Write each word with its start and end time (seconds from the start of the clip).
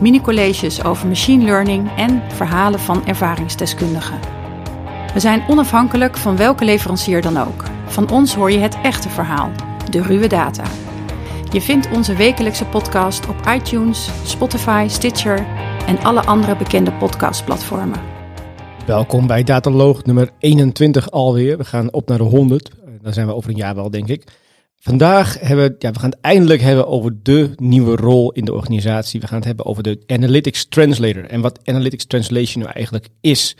mini-colleges 0.00 0.84
over 0.84 1.08
machine 1.08 1.44
learning 1.44 1.90
en 1.96 2.22
verhalen 2.28 2.80
van 2.80 3.06
ervaringsdeskundigen. 3.06 4.18
We 5.14 5.20
zijn 5.20 5.44
onafhankelijk 5.48 6.16
van 6.16 6.36
welke 6.36 6.64
leverancier 6.64 7.22
dan 7.22 7.36
ook. 7.36 7.64
Van 7.86 8.10
ons 8.10 8.34
hoor 8.34 8.50
je 8.50 8.58
het 8.58 8.76
echte 8.82 9.08
verhaal, 9.08 9.50
de 9.90 10.02
ruwe 10.02 10.26
data. 10.26 10.64
Je 11.50 11.60
vindt 11.60 11.90
onze 11.90 12.14
wekelijkse 12.14 12.64
podcast 12.64 13.28
op 13.28 13.36
iTunes, 13.48 14.10
Spotify, 14.24 14.86
Stitcher 14.88 15.46
en 15.86 15.98
alle 15.98 16.24
andere 16.24 16.56
bekende 16.56 16.92
podcastplatformen. 16.92 18.00
Welkom 18.86 19.26
bij 19.26 19.42
Dataloog 19.42 20.04
nummer 20.04 20.30
21 20.38 21.10
alweer. 21.10 21.56
We 21.56 21.64
gaan 21.64 21.92
op 21.92 22.08
naar 22.08 22.18
de 22.18 22.24
100. 22.24 22.70
Dan 23.02 23.12
zijn 23.12 23.26
we 23.26 23.34
over 23.34 23.50
een 23.50 23.56
jaar 23.56 23.74
wel, 23.74 23.90
denk 23.90 24.08
ik. 24.08 24.24
Vandaag 24.84 25.40
hebben 25.40 25.68
we, 25.68 25.74
ja, 25.78 25.90
we 25.90 25.98
gaan 25.98 26.10
het 26.10 26.20
eindelijk 26.20 26.60
hebben 26.60 26.86
over 26.86 27.16
de 27.22 27.50
nieuwe 27.56 27.96
rol 27.96 28.32
in 28.32 28.44
de 28.44 28.52
organisatie. 28.52 29.20
We 29.20 29.26
gaan 29.26 29.36
het 29.36 29.46
hebben 29.46 29.64
over 29.66 29.82
de 29.82 30.02
Analytics 30.06 30.66
Translator 30.68 31.24
en 31.24 31.40
wat 31.40 31.60
Analytics 31.64 32.06
Translation 32.06 32.62
nou 32.62 32.74
eigenlijk 32.74 33.08
is. 33.20 33.56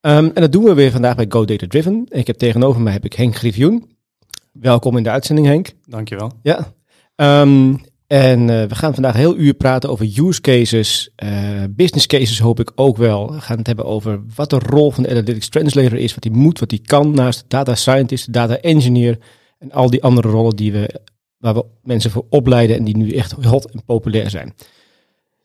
Um, 0.00 0.30
en 0.34 0.40
dat 0.40 0.52
doen 0.52 0.64
we 0.64 0.74
weer 0.74 0.90
vandaag 0.90 1.16
bij 1.16 1.26
Go 1.28 1.44
Data 1.44 1.66
Driven. 1.66 2.06
Ik 2.08 2.26
heb 2.26 2.36
tegenover 2.36 2.80
mij 2.80 2.92
heb 2.92 3.04
ik 3.04 3.12
Henk 3.12 3.36
Griffioen. 3.36 3.84
Welkom 4.52 4.96
in 4.96 5.02
de 5.02 5.10
uitzending, 5.10 5.46
Henk. 5.46 5.72
Dankjewel. 5.86 6.32
Ja. 6.42 6.72
Um, 7.40 7.80
en 8.06 8.40
uh, 8.40 8.46
we 8.64 8.74
gaan 8.74 8.94
vandaag 8.94 9.14
een 9.14 9.20
heel 9.20 9.36
uur 9.36 9.54
praten 9.54 9.90
over 9.90 10.06
use 10.14 10.40
cases, 10.40 11.10
uh, 11.24 11.30
business 11.70 12.06
cases 12.06 12.38
hoop 12.38 12.60
ik 12.60 12.72
ook 12.74 12.96
wel. 12.96 13.32
We 13.32 13.40
gaan 13.40 13.58
het 13.58 13.66
hebben 13.66 13.84
over 13.84 14.20
wat 14.34 14.50
de 14.50 14.58
rol 14.58 14.90
van 14.90 15.02
de 15.02 15.08
Analytics 15.08 15.48
Translator 15.48 15.98
is, 15.98 16.14
wat 16.14 16.24
hij 16.24 16.32
moet, 16.32 16.58
wat 16.58 16.70
hij 16.70 16.80
kan 16.84 17.14
naast 17.14 17.44
data 17.48 17.74
scientist, 17.74 18.32
data 18.32 18.56
engineer 18.56 19.18
en 19.58 19.72
al 19.72 19.90
die 19.90 20.02
andere 20.02 20.28
rollen 20.28 20.56
die 20.56 20.72
we, 20.72 21.00
waar 21.36 21.54
we 21.54 21.64
mensen 21.82 22.10
voor 22.10 22.26
opleiden 22.28 22.76
en 22.76 22.84
die 22.84 22.96
nu 22.96 23.10
echt 23.10 23.32
hot 23.32 23.70
en 23.70 23.84
populair 23.84 24.30
zijn. 24.30 24.54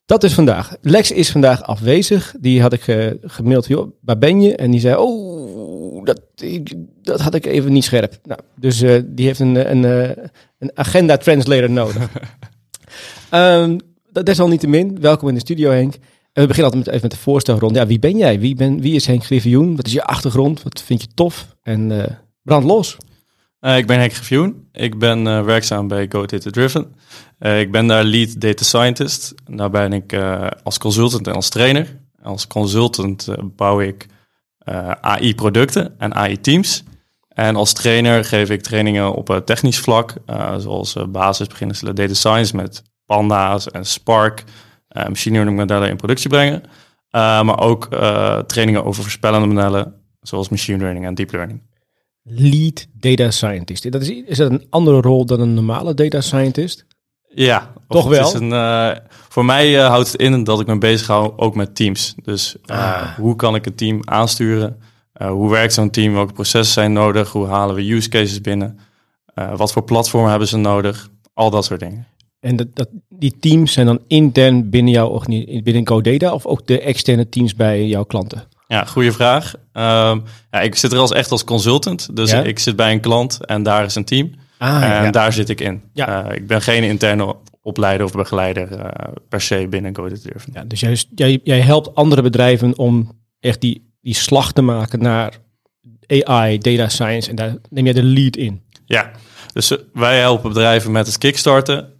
Dat 0.05 0.23
is 0.23 0.33
vandaag. 0.33 0.75
Lex 0.81 1.11
is 1.11 1.31
vandaag 1.31 1.63
afwezig. 1.63 2.35
Die 2.39 2.61
had 2.61 2.73
ik 2.73 2.87
uh, 2.87 3.11
gemaild, 3.21 3.67
joh, 3.67 3.91
waar 4.01 4.17
ben 4.17 4.41
je? 4.41 4.55
En 4.55 4.71
die 4.71 4.79
zei, 4.79 4.95
oh, 4.95 6.05
dat, 6.05 6.21
ik, 6.35 6.73
dat 7.01 7.21
had 7.21 7.35
ik 7.35 7.45
even 7.45 7.71
niet 7.71 7.83
scherp. 7.83 8.19
Nou, 8.23 8.39
dus 8.55 8.81
uh, 8.81 9.01
die 9.05 9.25
heeft 9.25 9.39
een, 9.39 9.71
een, 9.71 9.83
een 10.57 10.71
agenda 10.73 11.17
translator 11.17 11.69
nodig. 11.69 12.09
um, 13.33 13.79
dat 14.11 14.25
desalniettemin, 14.25 15.01
welkom 15.01 15.27
in 15.27 15.33
de 15.33 15.39
studio 15.39 15.71
Henk. 15.71 15.93
En 16.33 16.41
we 16.41 16.47
beginnen 16.47 16.71
altijd 16.71 16.85
met, 16.85 16.87
even 16.87 17.07
met 17.07 17.11
de 17.11 17.23
voorstelronde. 17.23 17.79
Ja, 17.79 17.87
wie 17.87 17.99
ben 17.99 18.17
jij? 18.17 18.39
Wie, 18.39 18.55
ben, 18.55 18.81
wie 18.81 18.95
is 18.95 19.05
Henk 19.05 19.23
Griffioen? 19.23 19.75
Wat 19.75 19.85
is 19.85 19.93
je 19.93 20.03
achtergrond? 20.03 20.63
Wat 20.63 20.81
vind 20.81 21.01
je 21.01 21.07
tof? 21.13 21.55
En 21.61 21.89
uh, 21.89 22.03
brand 22.43 22.63
los. 22.63 22.97
Uh, 23.61 23.77
ik 23.77 23.87
ben 23.87 23.99
Henk 23.99 24.13
Griffioen. 24.13 24.67
Ik 24.71 24.99
ben 24.99 25.25
uh, 25.25 25.43
werkzaam 25.43 25.87
bij 25.87 26.05
Go 26.09 26.25
Data 26.25 26.49
Driven. 26.49 26.95
Uh, 27.39 27.59
ik 27.59 27.71
ben 27.71 27.87
daar 27.87 28.03
lead 28.03 28.41
data 28.41 28.63
scientist. 28.63 29.33
Daar 29.45 29.69
ben 29.69 29.93
ik 29.93 30.15
als 30.63 30.77
consultant 30.77 31.27
en 31.27 31.33
als 31.33 31.49
trainer. 31.49 31.99
Als 32.23 32.47
consultant 32.47 33.27
bouw 33.55 33.81
ik 33.81 34.05
AI-producten 35.01 35.99
en 35.99 36.13
AI-teams. 36.13 36.83
En 37.27 37.55
als 37.55 37.73
trainer 37.73 38.25
geef 38.25 38.49
ik 38.49 38.61
trainingen 38.61 39.13
op 39.13 39.41
technisch 39.45 39.79
vlak, 39.79 40.13
zoals 40.57 40.95
basis 41.09 41.47
beginnende 41.47 41.93
data 41.93 42.13
science 42.13 42.55
met 42.55 42.83
panda's 43.05 43.71
en 43.71 43.85
Spark, 43.85 44.43
machine 44.87 45.33
learning 45.35 45.57
modellen 45.57 45.89
in 45.89 45.95
productie 45.95 46.29
brengen. 46.29 46.63
maar 47.11 47.59
ook 47.59 47.87
trainingen 48.45 48.85
over 48.85 49.01
voorspellende 49.01 49.47
modellen, 49.47 49.93
zoals 50.21 50.49
machine 50.49 50.77
learning 50.77 51.05
en 51.05 51.13
deep 51.13 51.31
learning 51.31 51.61
lead 52.23 52.87
data 52.93 53.31
scientist. 53.31 53.91
Dat 53.91 54.01
is, 54.01 54.09
is 54.09 54.37
dat 54.37 54.51
een 54.51 54.65
andere 54.69 55.01
rol 55.01 55.25
dan 55.25 55.39
een 55.39 55.53
normale 55.53 55.93
data 55.93 56.21
scientist? 56.21 56.85
Ja, 57.33 57.73
toch 57.87 58.07
wel. 58.07 58.27
Is 58.27 58.33
een, 58.33 58.49
uh, 58.49 58.91
voor 59.29 59.45
mij 59.45 59.75
uh, 59.75 59.87
houdt 59.87 60.11
het 60.11 60.21
in 60.21 60.43
dat 60.43 60.59
ik 60.59 60.67
me 60.67 60.77
bezig 60.77 61.07
hou 61.07 61.33
ook 61.37 61.55
met 61.55 61.75
teams. 61.75 62.15
Dus 62.23 62.55
uh, 62.65 62.77
ah. 62.77 63.15
hoe 63.15 63.35
kan 63.35 63.55
ik 63.55 63.65
een 63.65 63.75
team 63.75 63.99
aansturen? 64.03 64.79
hoe 65.29 65.49
werkt 65.49 65.73
zo'n 65.73 65.89
team? 65.89 66.13
Welke 66.13 66.33
processen 66.33 66.73
zijn 66.73 66.93
nodig? 66.93 67.31
Hoe 67.31 67.47
halen 67.47 67.75
we 67.75 67.91
use 67.91 68.09
cases 68.09 68.41
binnen? 68.41 68.79
wat 69.55 69.71
voor 69.71 69.83
platformen 69.83 70.29
hebben 70.29 70.47
ze 70.47 70.57
nodig? 70.57 71.09
Al 71.33 71.49
dat 71.49 71.65
soort 71.65 71.79
dingen. 71.79 72.07
En 72.39 72.55
dat, 72.55 72.67
dat, 72.73 72.89
die 73.09 73.37
teams 73.39 73.73
zijn 73.73 73.85
dan 73.85 73.99
intern 74.07 74.69
binnen 74.69 74.93
jouw 74.93 75.21
binnen 75.63 75.87
GoData 75.87 76.33
of 76.33 76.45
ook 76.45 76.67
de 76.67 76.79
externe 76.79 77.29
teams 77.29 77.55
bij 77.55 77.87
jouw 77.87 78.03
klanten? 78.03 78.47
Ja, 78.71 78.85
goede 78.85 79.11
vraag. 79.11 79.53
Um, 79.73 80.23
ja, 80.51 80.61
ik 80.61 80.75
zit 80.75 80.91
er 80.91 80.97
als 80.97 81.11
echt 81.11 81.31
als 81.31 81.43
consultant. 81.43 82.15
Dus 82.15 82.31
ja? 82.31 82.43
ik 82.43 82.59
zit 82.59 82.75
bij 82.75 82.91
een 82.91 82.99
klant 82.99 83.45
en 83.45 83.63
daar 83.63 83.85
is 83.85 83.95
een 83.95 84.05
team. 84.05 84.31
Ah, 84.57 84.83
en 84.83 85.03
ja. 85.03 85.11
daar 85.11 85.33
zit 85.33 85.49
ik 85.49 85.61
in. 85.61 85.81
Ja. 85.93 86.25
Uh, 86.25 86.35
ik 86.35 86.47
ben 86.47 86.61
geen 86.61 86.83
interne 86.83 87.35
opleider 87.61 88.05
of 88.05 88.11
begeleider 88.11 88.71
uh, 88.71 88.85
per 89.29 89.41
se 89.41 89.67
binnen 89.69 89.95
GoDaddy. 89.95 90.29
Ja, 90.53 90.63
dus 90.63 90.79
jij, 90.79 91.03
jij, 91.15 91.39
jij 91.43 91.59
helpt 91.59 91.95
andere 91.95 92.21
bedrijven 92.21 92.77
om 92.77 93.11
echt 93.39 93.61
die, 93.61 93.93
die 94.01 94.15
slag 94.15 94.51
te 94.51 94.61
maken 94.61 95.01
naar 95.01 95.37
AI, 96.07 96.57
data 96.57 96.89
science. 96.89 97.29
En 97.29 97.35
daar 97.35 97.55
neem 97.69 97.83
jij 97.83 97.93
de 97.93 98.03
lead 98.03 98.35
in. 98.35 98.61
Ja, 98.85 99.11
dus 99.53 99.71
uh, 99.71 99.77
wij 99.93 100.19
helpen 100.19 100.49
bedrijven 100.49 100.91
met 100.91 101.07
het 101.07 101.17
kickstarten. 101.17 101.93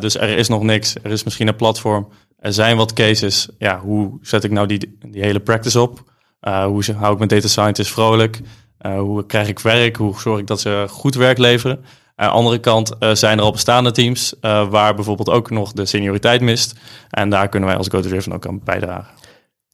dus 0.00 0.16
er 0.16 0.28
is 0.28 0.48
nog 0.48 0.62
niks. 0.62 0.94
Er 1.02 1.10
is 1.10 1.24
misschien 1.24 1.48
een 1.48 1.56
platform. 1.56 2.08
Er 2.38 2.52
zijn 2.52 2.76
wat 2.76 2.92
cases. 2.92 3.48
Ja, 3.58 3.80
hoe 3.80 4.18
zet 4.22 4.44
ik 4.44 4.50
nou 4.50 4.66
die, 4.66 4.98
die 5.10 5.22
hele 5.22 5.40
practice 5.40 5.80
op? 5.80 6.06
Uh, 6.40 6.64
hoe 6.64 6.84
hou 6.96 7.12
ik 7.12 7.18
mijn 7.18 7.30
data 7.30 7.48
scientist 7.48 7.90
vrolijk? 7.90 8.40
Uh, 8.86 8.98
hoe 8.98 9.26
krijg 9.26 9.48
ik 9.48 9.58
werk? 9.58 9.96
Hoe 9.96 10.20
zorg 10.20 10.38
ik 10.38 10.46
dat 10.46 10.60
ze 10.60 10.86
goed 10.90 11.14
werk 11.14 11.38
leveren? 11.38 11.84
Aan 12.14 12.28
de 12.28 12.34
andere 12.34 12.58
kant 12.58 12.92
uh, 13.00 13.14
zijn 13.14 13.38
er 13.38 13.44
al 13.44 13.52
bestaande 13.52 13.90
teams 13.90 14.34
waar 14.40 14.94
bijvoorbeeld 14.94 15.30
ook 15.30 15.50
nog 15.50 15.72
de 15.72 15.86
senioriteit 15.86 16.40
mist. 16.40 16.74
En 17.10 17.30
daar 17.30 17.48
kunnen 17.48 17.68
wij 17.68 17.78
als 17.78 17.88
GoToDriven 17.88 18.32
ook 18.32 18.46
aan 18.46 18.60
bijdragen. 18.64 19.14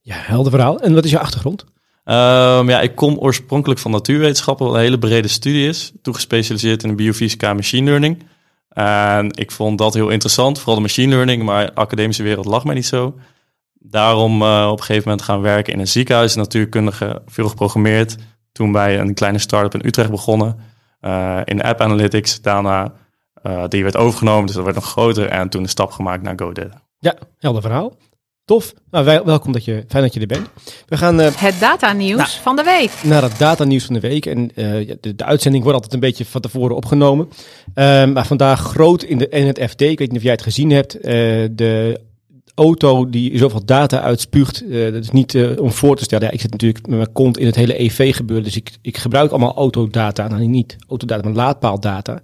Ja, 0.03 0.17
helder 0.19 0.53
verhaal. 0.53 0.81
En 0.81 0.95
wat 0.95 1.05
is 1.05 1.11
je 1.11 1.19
achtergrond? 1.19 1.65
Um, 2.05 2.69
ja, 2.69 2.81
ik 2.81 2.95
kom 2.95 3.19
oorspronkelijk 3.19 3.81
van 3.81 3.91
natuurwetenschappen, 3.91 4.67
wat 4.67 4.75
een 4.75 4.81
hele 4.81 4.99
brede 4.99 5.29
studie 5.29 5.69
is. 5.69 5.93
Toegespecialiseerd 6.03 6.83
in 6.83 6.89
de 6.89 6.95
biofysica 6.95 7.49
en 7.49 7.57
machine 7.57 7.91
learning. 7.91 8.23
En 8.69 9.31
ik 9.31 9.51
vond 9.51 9.79
dat 9.79 9.95
heel 9.95 10.09
interessant, 10.09 10.59
vooral 10.59 10.75
de 10.75 10.81
machine 10.81 11.15
learning, 11.15 11.43
maar 11.43 11.67
de 11.67 11.75
academische 11.75 12.23
wereld 12.23 12.47
lag 12.47 12.65
mij 12.65 12.75
niet 12.75 12.87
zo. 12.87 13.15
Daarom 13.87 14.43
uh, 14.43 14.69
op 14.71 14.79
een 14.79 14.85
gegeven 14.85 15.09
moment 15.09 15.27
gaan 15.27 15.41
werken 15.41 15.73
in 15.73 15.79
een 15.79 15.89
ziekenhuis, 15.89 16.35
natuurkundige, 16.35 17.23
veel 17.27 17.49
geprogrammeerd. 17.49 18.17
Toen 18.53 18.73
bij 18.73 18.99
een 18.99 19.15
kleine 19.15 19.39
start-up 19.39 19.75
in 19.75 19.87
Utrecht 19.87 20.11
begonnen, 20.11 20.59
uh, 21.01 21.41
in 21.45 21.63
app 21.63 21.81
analytics. 21.81 22.41
Daarna, 22.41 22.93
uh, 23.43 23.65
die 23.69 23.83
werd 23.83 23.97
overgenomen, 23.97 24.47
dus 24.47 24.55
dat 24.55 24.65
werd 24.65 24.77
nog 24.77 24.87
groter. 24.87 25.29
En 25.29 25.49
toen 25.49 25.63
een 25.63 25.69
stap 25.69 25.91
gemaakt 25.91 26.23
naar 26.23 26.35
GoDaddy. 26.37 26.77
Ja, 26.99 27.15
helder 27.39 27.63
verhaal. 27.63 27.97
Tof. 28.45 28.73
Nou, 28.91 29.05
wij, 29.05 29.23
welkom 29.25 29.53
dat 29.53 29.65
je, 29.65 29.85
fijn 29.89 30.03
dat 30.03 30.15
je 30.15 30.21
er 30.21 30.27
bent. 30.27 30.49
We 30.89 30.97
gaan... 30.97 31.21
Uh, 31.21 31.29
het 31.35 31.61
datanieuws 31.61 32.19
nou, 32.19 32.43
van 32.43 32.57
de 32.57 32.63
week. 32.63 32.91
Naar 33.03 33.23
het 33.23 33.39
datanieuws 33.39 33.85
van 33.85 33.95
de 33.95 34.01
week. 34.01 34.27
En 34.27 34.51
uh, 34.55 34.95
de, 35.01 35.15
de, 35.17 35.25
uitzending 35.25 35.63
wordt 35.63 35.79
altijd 35.79 35.95
een 35.95 36.09
beetje 36.09 36.25
van 36.25 36.41
tevoren 36.41 36.77
opgenomen. 36.77 37.29
Uh, 37.29 38.05
maar 38.05 38.27
vandaag 38.27 38.61
groot 38.61 39.03
in, 39.03 39.19
de, 39.19 39.29
in 39.29 39.47
het 39.47 39.61
FD, 39.71 39.81
ik 39.81 39.99
weet 39.99 40.09
niet 40.09 40.17
of 40.17 40.23
jij 40.23 40.33
het 40.33 40.43
gezien 40.43 40.71
hebt, 40.71 41.03
de 41.03 42.01
auto 42.55 43.11
die 43.11 43.39
zoveel 43.39 43.65
data 43.65 44.01
uitspuugt. 44.01 44.63
Uh, 44.63 44.93
dat 44.93 45.03
is 45.03 45.11
niet 45.11 45.35
uh, 45.35 45.61
om 45.61 45.71
voor 45.71 45.97
te 45.97 46.03
stellen. 46.03 46.27
Ja, 46.27 46.33
ik 46.33 46.41
zit 46.41 46.51
natuurlijk 46.51 46.87
met 46.87 46.97
mijn 46.97 47.13
kont 47.13 47.39
in 47.39 47.47
het 47.47 47.55
hele 47.55 47.81
EV 47.81 48.17
gebeuren. 48.17 48.45
Dus 48.45 48.57
ik, 48.57 48.71
ik 48.83 48.97
gebruik 48.97 49.31
allemaal 49.31 49.57
autodata. 49.57 50.29
Nou, 50.29 50.47
niet 50.47 50.77
autodata, 50.89 51.23
maar 51.23 51.37
laadpaaldata. 51.37 52.21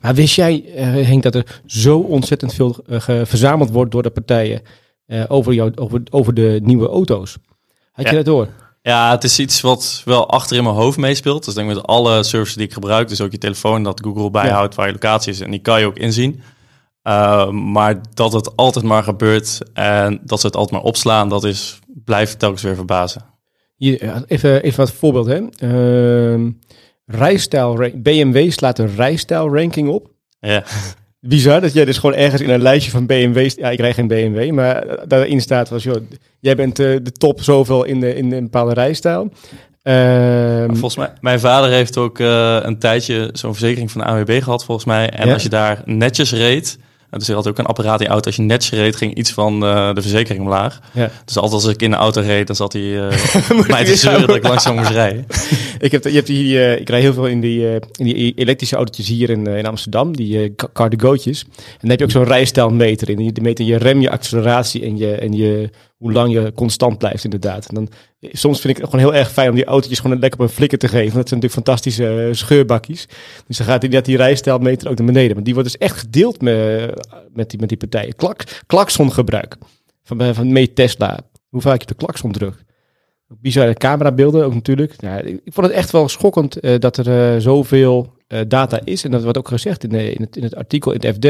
Maar 0.00 0.14
wist 0.14 0.34
jij, 0.34 0.64
uh, 0.76 1.06
Henk, 1.06 1.22
dat 1.22 1.34
er 1.34 1.60
zo 1.66 1.98
ontzettend 1.98 2.54
veel 2.54 2.76
verzameld 3.24 3.70
wordt 3.70 3.92
door 3.92 4.02
de 4.02 4.10
partijen 4.10 4.62
over, 5.28 5.52
jou, 5.52 5.72
over, 5.74 6.02
over 6.10 6.34
de 6.34 6.60
nieuwe 6.62 6.88
auto's? 6.88 7.36
Had 7.92 8.04
ja. 8.04 8.10
je 8.10 8.16
dat 8.16 8.24
door? 8.24 8.48
Ja, 8.82 9.10
het 9.10 9.24
is 9.24 9.38
iets 9.38 9.60
wat 9.60 10.02
wel 10.04 10.28
achter 10.28 10.56
in 10.56 10.62
mijn 10.62 10.74
hoofd 10.74 10.98
meespeelt. 10.98 11.44
Dus 11.44 11.54
denk 11.54 11.68
met 11.68 11.82
alle 11.82 12.22
services 12.22 12.56
die 12.56 12.66
ik 12.66 12.72
gebruik, 12.72 13.08
dus 13.08 13.20
ook 13.20 13.32
je 13.32 13.38
telefoon, 13.38 13.82
dat 13.82 14.00
Google 14.04 14.30
bijhoudt 14.30 14.74
ja. 14.74 14.78
waar 14.78 14.86
je 14.86 14.92
locatie 14.92 15.32
is. 15.32 15.40
En 15.40 15.50
die 15.50 15.60
kan 15.60 15.80
je 15.80 15.86
ook 15.86 15.98
inzien. 15.98 16.42
Uh, 17.04 17.50
maar 17.50 18.00
dat 18.14 18.32
het 18.32 18.56
altijd 18.56 18.84
maar 18.84 19.02
gebeurt 19.02 19.60
en 19.72 20.20
dat 20.22 20.40
ze 20.40 20.46
het 20.46 20.56
altijd 20.56 20.80
maar 20.80 20.90
opslaan, 20.90 21.28
dat 21.28 21.44
is, 21.44 21.78
blijft 22.04 22.38
telkens 22.38 22.62
weer 22.62 22.74
verbazen. 22.74 23.24
Hier, 23.76 24.24
even, 24.26 24.62
even 24.62 24.78
wat 24.78 24.92
voorbeeld. 24.92 25.26
Hè. 25.26 25.40
Uh, 26.34 26.50
rijstijl, 27.06 27.90
BMW 27.94 28.50
slaat 28.50 28.78
een 28.78 28.94
rijstijl 28.94 29.54
ranking 29.54 29.88
op. 29.88 30.10
Ja. 30.40 30.64
Bizar 31.20 31.60
dat 31.60 31.72
jij 31.72 31.84
dus 31.84 31.98
gewoon 31.98 32.16
ergens 32.16 32.42
in 32.42 32.50
een 32.50 32.62
lijstje 32.62 32.90
van 32.90 33.06
BMW's... 33.06 33.54
Ja, 33.54 33.70
ik 33.70 33.78
krijg 33.78 33.94
geen 33.94 34.08
BMW, 34.08 34.50
maar 34.50 35.08
daarin 35.08 35.40
staat 35.40 35.68
was... 35.68 35.82
Joh, 35.82 35.96
jij 36.40 36.56
bent 36.56 36.78
uh, 36.78 36.98
de 37.02 37.12
top 37.12 37.42
zoveel 37.42 37.84
in, 37.84 38.00
de, 38.00 38.14
in 38.14 38.32
een 38.32 38.42
bepaalde 38.42 38.74
rijstijl. 38.74 39.32
Uh, 39.82 40.64
volgens 40.66 40.96
mij, 40.96 41.12
mijn 41.20 41.40
vader 41.40 41.70
heeft 41.70 41.96
ook 41.96 42.18
uh, 42.18 42.58
een 42.62 42.78
tijdje 42.78 43.30
zo'n 43.32 43.52
verzekering 43.52 43.90
van 43.90 44.00
de 44.00 44.06
AWB 44.06 44.42
gehad, 44.42 44.64
volgens 44.64 44.86
mij. 44.86 45.10
En 45.10 45.26
ja? 45.26 45.32
als 45.32 45.42
je 45.42 45.48
daar 45.48 45.82
netjes 45.84 46.32
reed, 46.32 46.78
dus 47.18 47.28
er 47.28 47.34
had 47.34 47.48
ook 47.48 47.58
een 47.58 47.66
apparaat 47.66 48.00
in 48.00 48.06
je 48.06 48.12
auto. 48.12 48.26
Als 48.26 48.36
je 48.36 48.42
netjes 48.42 48.78
reed, 48.78 48.96
ging 48.96 49.14
iets 49.14 49.32
van 49.32 49.64
uh, 49.64 49.94
de 49.94 50.00
verzekering 50.00 50.44
omlaag. 50.44 50.80
Ja. 50.92 51.10
Dus 51.24 51.36
altijd 51.36 51.62
als 51.62 51.72
ik 51.72 51.82
in 51.82 51.90
de 51.90 51.96
auto 51.96 52.20
reed, 52.20 52.46
dan 52.46 52.56
zat 52.56 52.72
hij 52.72 52.82
uh, 52.92 53.66
mij 53.66 53.84
te 53.84 53.96
zeuren 53.96 54.26
dat 54.26 54.36
ik 54.36 54.48
langzaam 54.48 54.76
moest 54.76 54.90
rijden. 54.90 55.26
ik, 55.78 55.92
heb, 55.92 56.04
je 56.04 56.10
hebt 56.10 56.28
hier, 56.28 56.72
uh, 56.72 56.80
ik 56.80 56.88
rij 56.88 57.00
heel 57.00 57.12
veel 57.12 57.26
in 57.26 57.40
die, 57.40 57.74
in 57.74 58.04
die 58.04 58.34
elektrische 58.34 58.76
autootjes 58.76 59.08
hier 59.08 59.30
in, 59.30 59.46
in 59.46 59.66
Amsterdam, 59.66 60.16
die 60.16 60.54
cardigootjes. 60.72 61.44
En 61.56 61.78
dan 61.80 61.90
heb 61.90 61.98
je 61.98 62.04
ook 62.04 62.10
zo'n 62.10 62.24
rijstijlmeter 62.24 63.10
in. 63.10 63.16
Die 63.16 63.42
meet 63.42 63.58
je 63.58 63.76
rem, 63.76 64.00
je 64.00 64.10
acceleratie 64.10 64.82
en 64.82 64.96
je, 64.96 65.14
en 65.14 65.32
je 65.32 65.70
hoe 65.96 66.12
lang 66.12 66.32
je 66.32 66.52
constant 66.52 66.98
blijft 66.98 67.24
inderdaad. 67.24 67.66
En 67.66 67.74
dan, 67.74 67.88
soms 68.20 68.60
vind 68.60 68.76
ik 68.76 68.82
het 68.82 68.90
gewoon 68.90 69.10
heel 69.10 69.14
erg 69.14 69.32
fijn 69.32 69.48
om 69.48 69.54
die 69.54 69.64
autootjes 69.64 69.98
gewoon 69.98 70.18
lekker 70.18 70.40
op 70.40 70.46
een 70.46 70.52
flikker 70.52 70.78
te 70.78 70.88
geven. 70.88 71.14
Dat 71.14 71.28
zijn 71.28 71.40
natuurlijk 71.40 71.52
fantastische 71.52 72.26
uh, 72.28 72.34
scheurbakjes. 72.34 73.06
Dus 73.46 73.56
dan 73.56 73.66
gaat 73.66 73.88
net 73.88 74.04
die 74.04 74.16
rijstijlmeter 74.16 74.90
ook 74.90 74.96
naar 74.96 75.06
beneden. 75.06 75.34
Maar 75.34 75.44
die 75.44 75.54
wordt 75.54 75.72
dus 75.72 75.80
echt 75.80 75.98
gedeeld 75.98 76.40
met, 76.40 77.08
met, 77.32 77.50
die, 77.50 77.60
met 77.60 77.68
die 77.68 77.78
partijen. 77.78 78.14
Klak, 78.14 78.44
klaksongebruik 78.66 79.56
van, 80.02 80.20
eh, 80.20 80.34
van 80.34 80.52
mee 80.52 80.72
Tesla. 80.72 81.18
Hoe 81.48 81.60
vaak 81.60 81.80
je 81.80 81.86
de 81.86 81.94
klakson 81.94 82.32
drukt. 82.32 82.62
Bizarre 83.26 83.74
camerabeelden 83.74 84.44
ook 84.44 84.54
natuurlijk. 84.54 84.92
Ik, 85.24 85.40
vond 85.44 85.66
het 85.66 85.76
echt 85.76 85.90
wel 85.90 86.08
schokkend 86.08 86.80
dat 86.80 86.96
er 86.96 87.40
zoveel 87.40 88.14
uh, 88.34 88.40
data 88.48 88.80
is. 88.84 89.04
En 89.04 89.10
dat 89.10 89.22
wordt 89.22 89.38
ook 89.38 89.48
gezegd 89.48 89.84
in, 89.84 89.90
in, 89.90 90.22
het, 90.22 90.36
in 90.36 90.42
het 90.42 90.56
artikel 90.56 90.92
in 90.92 91.00
het 91.00 91.14
FD. 91.16 91.26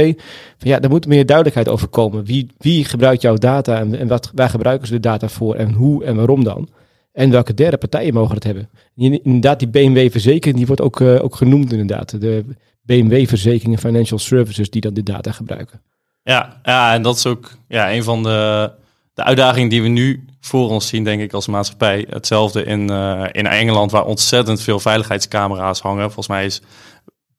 Van 0.59 0.71
ja, 0.71 0.79
daar 0.79 0.91
moet 0.91 1.06
meer 1.06 1.27
duidelijkheid 1.27 1.69
over 1.69 1.89
komen. 1.89 2.25
Wie, 2.25 2.47
wie 2.59 2.85
gebruikt 2.85 3.23
jouw 3.23 3.37
data 3.37 3.79
en, 3.79 3.99
en 3.99 4.09
wat, 4.09 4.31
waar 4.35 4.51
gebruiken 4.51 4.87
ze 4.87 4.93
de 4.93 5.01
data 5.01 5.29
voor 5.29 5.55
en 5.55 5.73
hoe 5.73 6.05
en 6.05 6.17
waarom 6.17 6.45
dan? 6.45 6.69
En 7.12 7.31
welke 7.31 7.55
derde 7.55 7.77
partijen 7.77 8.15
mogen 8.15 8.35
het 8.35 8.45
hebben? 8.45 8.69
Inderdaad, 8.97 9.59
die 9.59 9.69
BMW-verzekering, 9.69 10.56
die 10.56 10.67
wordt 10.67 10.83
ook, 10.83 11.01
ook 11.01 11.37
genoemd 11.37 11.73
inderdaad. 11.73 12.21
De 12.21 12.45
BMW-verzekeringen 12.83 13.79
Financial 13.79 14.19
Services 14.19 14.71
die 14.71 14.81
dan 14.81 14.95
de 14.95 15.03
data 15.03 15.33
gebruiken. 15.33 15.81
Ja, 16.23 16.61
ja, 16.62 16.95
en 16.95 17.03
dat 17.03 17.17
is 17.17 17.27
ook 17.27 17.51
ja, 17.69 17.93
een 17.93 18.03
van 18.03 18.23
de, 18.23 18.71
de 19.15 19.25
uitdagingen 19.25 19.69
die 19.69 19.83
we 19.83 19.89
nu 19.89 20.25
voor 20.41 20.71
ons 20.71 20.89
zien, 20.89 21.05
denk 21.05 21.21
ik, 21.21 21.33
als 21.33 21.47
maatschappij. 21.47 22.06
Hetzelfde 22.09 22.65
in, 22.65 22.91
uh, 22.91 23.25
in 23.33 23.47
Engeland, 23.47 23.91
waar 23.91 24.05
ontzettend 24.05 24.61
veel 24.61 24.81
veiligheidscamera's 24.81 25.81
hangen. 25.81 26.05
Volgens 26.05 26.29
mij 26.29 26.45
is 26.45 26.62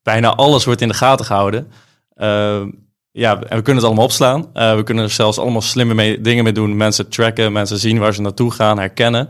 bijna 0.06 0.34
alles 0.34 0.64
wordt 0.64 0.80
in 0.80 0.88
de 0.88 0.94
gaten 0.94 1.26
gehouden. 1.26 1.68
Uh, 2.16 2.62
ja, 3.10 3.40
en 3.42 3.56
we 3.56 3.62
kunnen 3.62 3.76
het 3.76 3.84
allemaal 3.84 4.04
opslaan. 4.04 4.46
Uh, 4.54 4.74
we 4.74 4.82
kunnen 4.82 5.04
er 5.04 5.10
zelfs 5.10 5.38
allemaal 5.38 5.60
slimme 5.60 6.20
dingen 6.20 6.44
mee 6.44 6.52
doen. 6.52 6.76
Mensen 6.76 7.08
tracken, 7.08 7.52
mensen 7.52 7.78
zien 7.78 7.98
waar 7.98 8.14
ze 8.14 8.20
naartoe 8.20 8.50
gaan, 8.50 8.78
herkennen. 8.78 9.28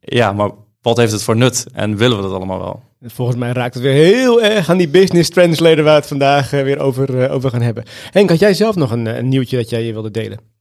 ja, 0.00 0.32
maar 0.32 0.50
wat 0.80 0.96
heeft 0.96 1.12
het 1.12 1.22
voor 1.22 1.36
nut? 1.36 1.66
En 1.72 1.96
willen 1.96 2.16
we 2.16 2.22
dat 2.22 2.32
allemaal 2.32 2.58
wel? 2.58 2.82
Volgens 3.06 3.38
mij 3.38 3.52
raakt 3.52 3.74
het 3.74 3.82
weer 3.82 3.92
heel 3.92 4.42
erg 4.42 4.70
aan 4.70 4.76
die 4.76 4.88
business 4.88 5.30
translator 5.30 5.84
waar 5.84 5.94
we 5.94 5.98
het 5.98 6.06
vandaag 6.06 6.50
weer 6.50 6.78
over, 6.78 7.30
over 7.30 7.50
gaan 7.50 7.62
hebben. 7.62 7.84
Henk, 8.10 8.28
had 8.28 8.38
jij 8.38 8.54
zelf 8.54 8.74
nog 8.74 8.90
een, 8.90 9.06
een 9.06 9.28
nieuwtje 9.28 9.56
dat 9.56 9.70
jij 9.70 9.92
wilde 9.92 10.10
delen? 10.10 10.53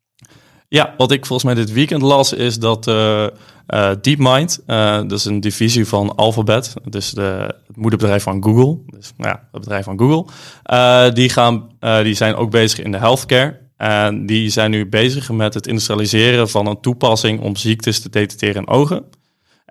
Ja, 0.74 0.94
wat 0.98 1.12
ik 1.12 1.26
volgens 1.26 1.54
mij 1.54 1.64
dit 1.64 1.74
weekend 1.74 2.02
las 2.02 2.34
is 2.34 2.60
dat 2.60 2.88
uh, 2.88 3.28
uh, 3.68 3.92
DeepMind, 4.02 4.60
uh, 4.68 4.96
dat 4.96 5.12
is 5.12 5.26
een 5.26 5.40
divisie 5.40 5.88
van 5.88 6.16
Alphabet, 6.16 6.74
dus 6.90 7.12
de, 7.12 7.56
het 7.68 7.76
moederbedrijf 7.76 8.24
van 8.24 8.44
Google, 8.44 8.78
dus 8.86 9.14
nou 9.18 9.30
ja, 9.30 9.48
het 9.52 9.62
bedrijf 9.62 9.86
van 9.86 10.00
Google, 10.00 11.12
die, 11.14 11.30
gaan, 11.30 11.70
die 12.04 12.14
zijn 12.14 12.36
ook 12.36 12.52
bezig 12.52 12.80
in 12.80 12.92
de 12.92 12.98
healthcare. 12.98 13.60
En 13.78 14.26
die 14.26 14.50
zijn 14.50 14.72
nu 14.72 14.90
bezig 14.90 15.32
met 15.32 15.54
het 15.54 15.68
industrialiseren 15.68 16.50
van 16.50 16.68
een 16.68 16.82
toepassing 16.82 17.42
om 17.42 17.56
ziektes 17.56 18.00
te 18.00 18.10
detecteren 18.10 18.62
in 18.62 18.68
ogen. 18.68 19.04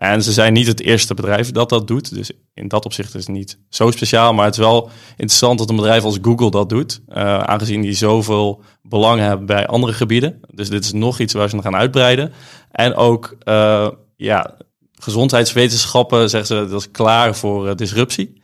En 0.03 0.23
ze 0.23 0.33
zijn 0.33 0.53
niet 0.53 0.67
het 0.67 0.81
eerste 0.81 1.15
bedrijf 1.15 1.51
dat 1.51 1.69
dat 1.69 1.87
doet. 1.87 2.15
Dus 2.15 2.31
in 2.55 2.69
dat 2.69 2.85
opzicht 2.85 3.15
is 3.15 3.27
het 3.27 3.35
niet 3.35 3.59
zo 3.69 3.91
speciaal. 3.91 4.35
Maar 4.35 4.45
het 4.45 4.55
is 4.55 4.61
wel 4.61 4.91
interessant 5.11 5.59
dat 5.59 5.71
een 5.71 5.77
bedrijf 5.77 6.05
als 6.05 6.19
Google 6.23 6.51
dat 6.51 6.69
doet. 6.69 7.01
Uh, 7.09 7.39
aangezien 7.39 7.81
die 7.81 7.93
zoveel 7.93 8.63
belang 8.83 9.21
hebben 9.21 9.47
bij 9.47 9.67
andere 9.67 9.93
gebieden. 9.93 10.41
Dus 10.55 10.69
dit 10.69 10.85
is 10.85 10.93
nog 10.93 11.19
iets 11.19 11.33
waar 11.33 11.49
ze 11.49 11.63
gaan 11.63 11.77
uitbreiden. 11.77 12.33
En 12.71 12.95
ook 12.95 13.37
uh, 13.45 13.89
ja, 14.17 14.57
gezondheidswetenschappen 14.93 16.31
zeggen 16.31 16.57
ze 16.57 16.71
dat 16.71 16.81
is 16.81 16.91
klaar 16.91 17.37
voor 17.37 17.69
uh, 17.69 17.75
disruptie. 17.75 18.43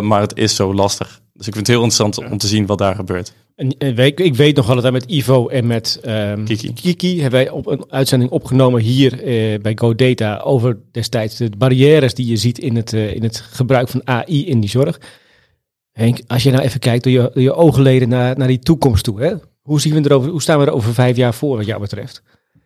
maar 0.00 0.20
het 0.20 0.36
is 0.36 0.54
zo 0.54 0.74
lastig. 0.74 1.20
Dus 1.40 1.48
ik 1.48 1.54
vind 1.54 1.66
het 1.66 1.76
heel 1.76 1.84
interessant 1.84 2.30
om 2.30 2.38
te 2.38 2.46
zien 2.46 2.66
wat 2.66 2.78
daar 2.78 2.94
gebeurt. 2.94 3.32
En, 3.54 3.78
en 3.78 3.94
weet, 3.94 4.20
ik 4.20 4.34
weet 4.34 4.56
nog 4.56 4.66
wel 4.66 4.74
dat 4.74 4.84
wij 4.84 4.92
met 4.92 5.04
Ivo 5.04 5.48
en 5.48 5.66
met 5.66 6.00
um, 6.06 6.44
Kiki. 6.44 6.72
Kiki 6.72 7.20
hebben 7.20 7.40
wij 7.40 7.50
op 7.50 7.66
een 7.66 7.84
uitzending 7.88 8.30
opgenomen 8.30 8.80
hier 8.80 9.12
uh, 9.12 9.60
bij 9.60 9.72
GoData 9.74 10.38
over 10.38 10.78
destijds 10.92 11.36
de 11.36 11.50
barrières 11.58 12.14
die 12.14 12.26
je 12.26 12.36
ziet 12.36 12.58
in 12.58 12.76
het, 12.76 12.92
uh, 12.92 13.14
in 13.14 13.22
het 13.22 13.40
gebruik 13.40 13.88
van 13.88 14.00
AI 14.04 14.46
in 14.46 14.60
die 14.60 14.70
zorg. 14.70 15.00
Henk, 15.92 16.20
als 16.26 16.42
je 16.42 16.50
nou 16.50 16.62
even 16.62 16.80
kijkt 16.80 17.04
door 17.04 17.12
je, 17.12 17.30
door 17.34 17.42
je 17.42 17.54
oogleden 17.54 18.08
naar, 18.08 18.38
naar 18.38 18.48
die 18.48 18.58
toekomst 18.58 19.04
toe, 19.04 19.20
hè? 19.20 19.34
Hoe, 19.60 19.80
zien 19.80 19.94
we 19.94 20.00
erover, 20.04 20.30
hoe 20.30 20.42
staan 20.42 20.58
we 20.58 20.66
er 20.66 20.72
over 20.72 20.94
vijf 20.94 21.16
jaar 21.16 21.34
voor 21.34 21.56
wat 21.56 21.66
jou 21.66 21.80
betreft? 21.80 22.22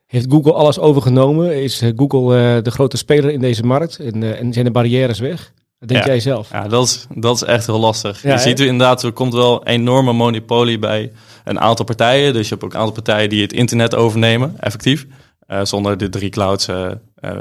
Heeft 0.06 0.30
Google 0.30 0.52
alles 0.52 0.78
overgenomen? 0.78 1.62
Is 1.62 1.80
eh, 1.80 1.90
Google 1.96 2.56
uh, 2.56 2.62
de 2.62 2.70
grote 2.70 2.96
speler 2.96 3.30
in 3.30 3.40
deze 3.40 3.62
markt? 3.62 3.98
En, 3.98 4.38
en 4.38 4.52
zijn 4.52 4.64
de 4.64 4.70
barrières 4.70 5.18
weg? 5.18 5.52
Denk 5.88 6.00
ja. 6.00 6.06
jij 6.06 6.20
zelf? 6.20 6.50
Ja, 6.50 6.68
dat 6.68 6.84
is, 6.84 7.06
dat 7.14 7.36
is 7.36 7.42
echt 7.42 7.66
heel 7.66 7.80
lastig. 7.80 8.22
Ja, 8.22 8.32
je 8.32 8.38
ziet 8.38 8.60
er 8.60 8.66
inderdaad, 8.66 9.02
er 9.02 9.12
komt 9.12 9.32
wel 9.32 9.60
een 9.60 9.66
enorme 9.66 10.12
monopolie 10.12 10.78
bij 10.78 11.12
een 11.44 11.60
aantal 11.60 11.84
partijen. 11.84 12.32
Dus 12.32 12.48
je 12.48 12.52
hebt 12.52 12.64
ook 12.64 12.72
een 12.72 12.78
aantal 12.78 12.94
partijen 12.94 13.28
die 13.28 13.42
het 13.42 13.52
internet 13.52 13.94
overnemen, 13.94 14.54
effectief. 14.60 15.06
Uh, 15.48 15.64
zonder 15.64 15.98
de 15.98 16.08
drie 16.08 16.30
clouds 16.30 16.68
uh, 16.68 16.76
uh, 16.76 16.90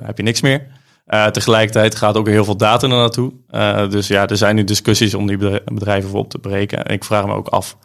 heb 0.03 0.17
je 0.17 0.23
niks 0.23 0.41
meer. 0.41 0.67
tegelijkertijd 1.31 1.95
gaat 1.95 2.17
ook 2.17 2.27
heel 2.27 2.45
veel 2.45 2.57
data 2.57 2.87
er 2.87 2.93
naartoe. 2.93 3.33
dus 3.89 4.07
ja, 4.07 4.27
er 4.27 4.37
zijn 4.37 4.55
nu 4.55 4.63
discussies 4.63 5.13
om 5.13 5.27
die 5.27 5.37
bedrijven 5.65 6.09
voor 6.09 6.19
op 6.19 6.29
te 6.29 6.39
breken. 6.39 6.85
En 6.85 6.93
ik 6.93 7.03
vraag 7.03 7.25
me 7.25 7.33
ook 7.33 7.47
af 7.47 7.77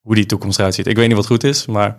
hoe 0.00 0.14
die 0.14 0.26
toekomst 0.26 0.58
eruit 0.58 0.74
ziet. 0.74 0.86
Ik 0.86 0.96
weet 0.96 1.06
niet 1.06 1.16
wat 1.16 1.26
goed 1.26 1.44
is, 1.44 1.66
maar 1.66 1.98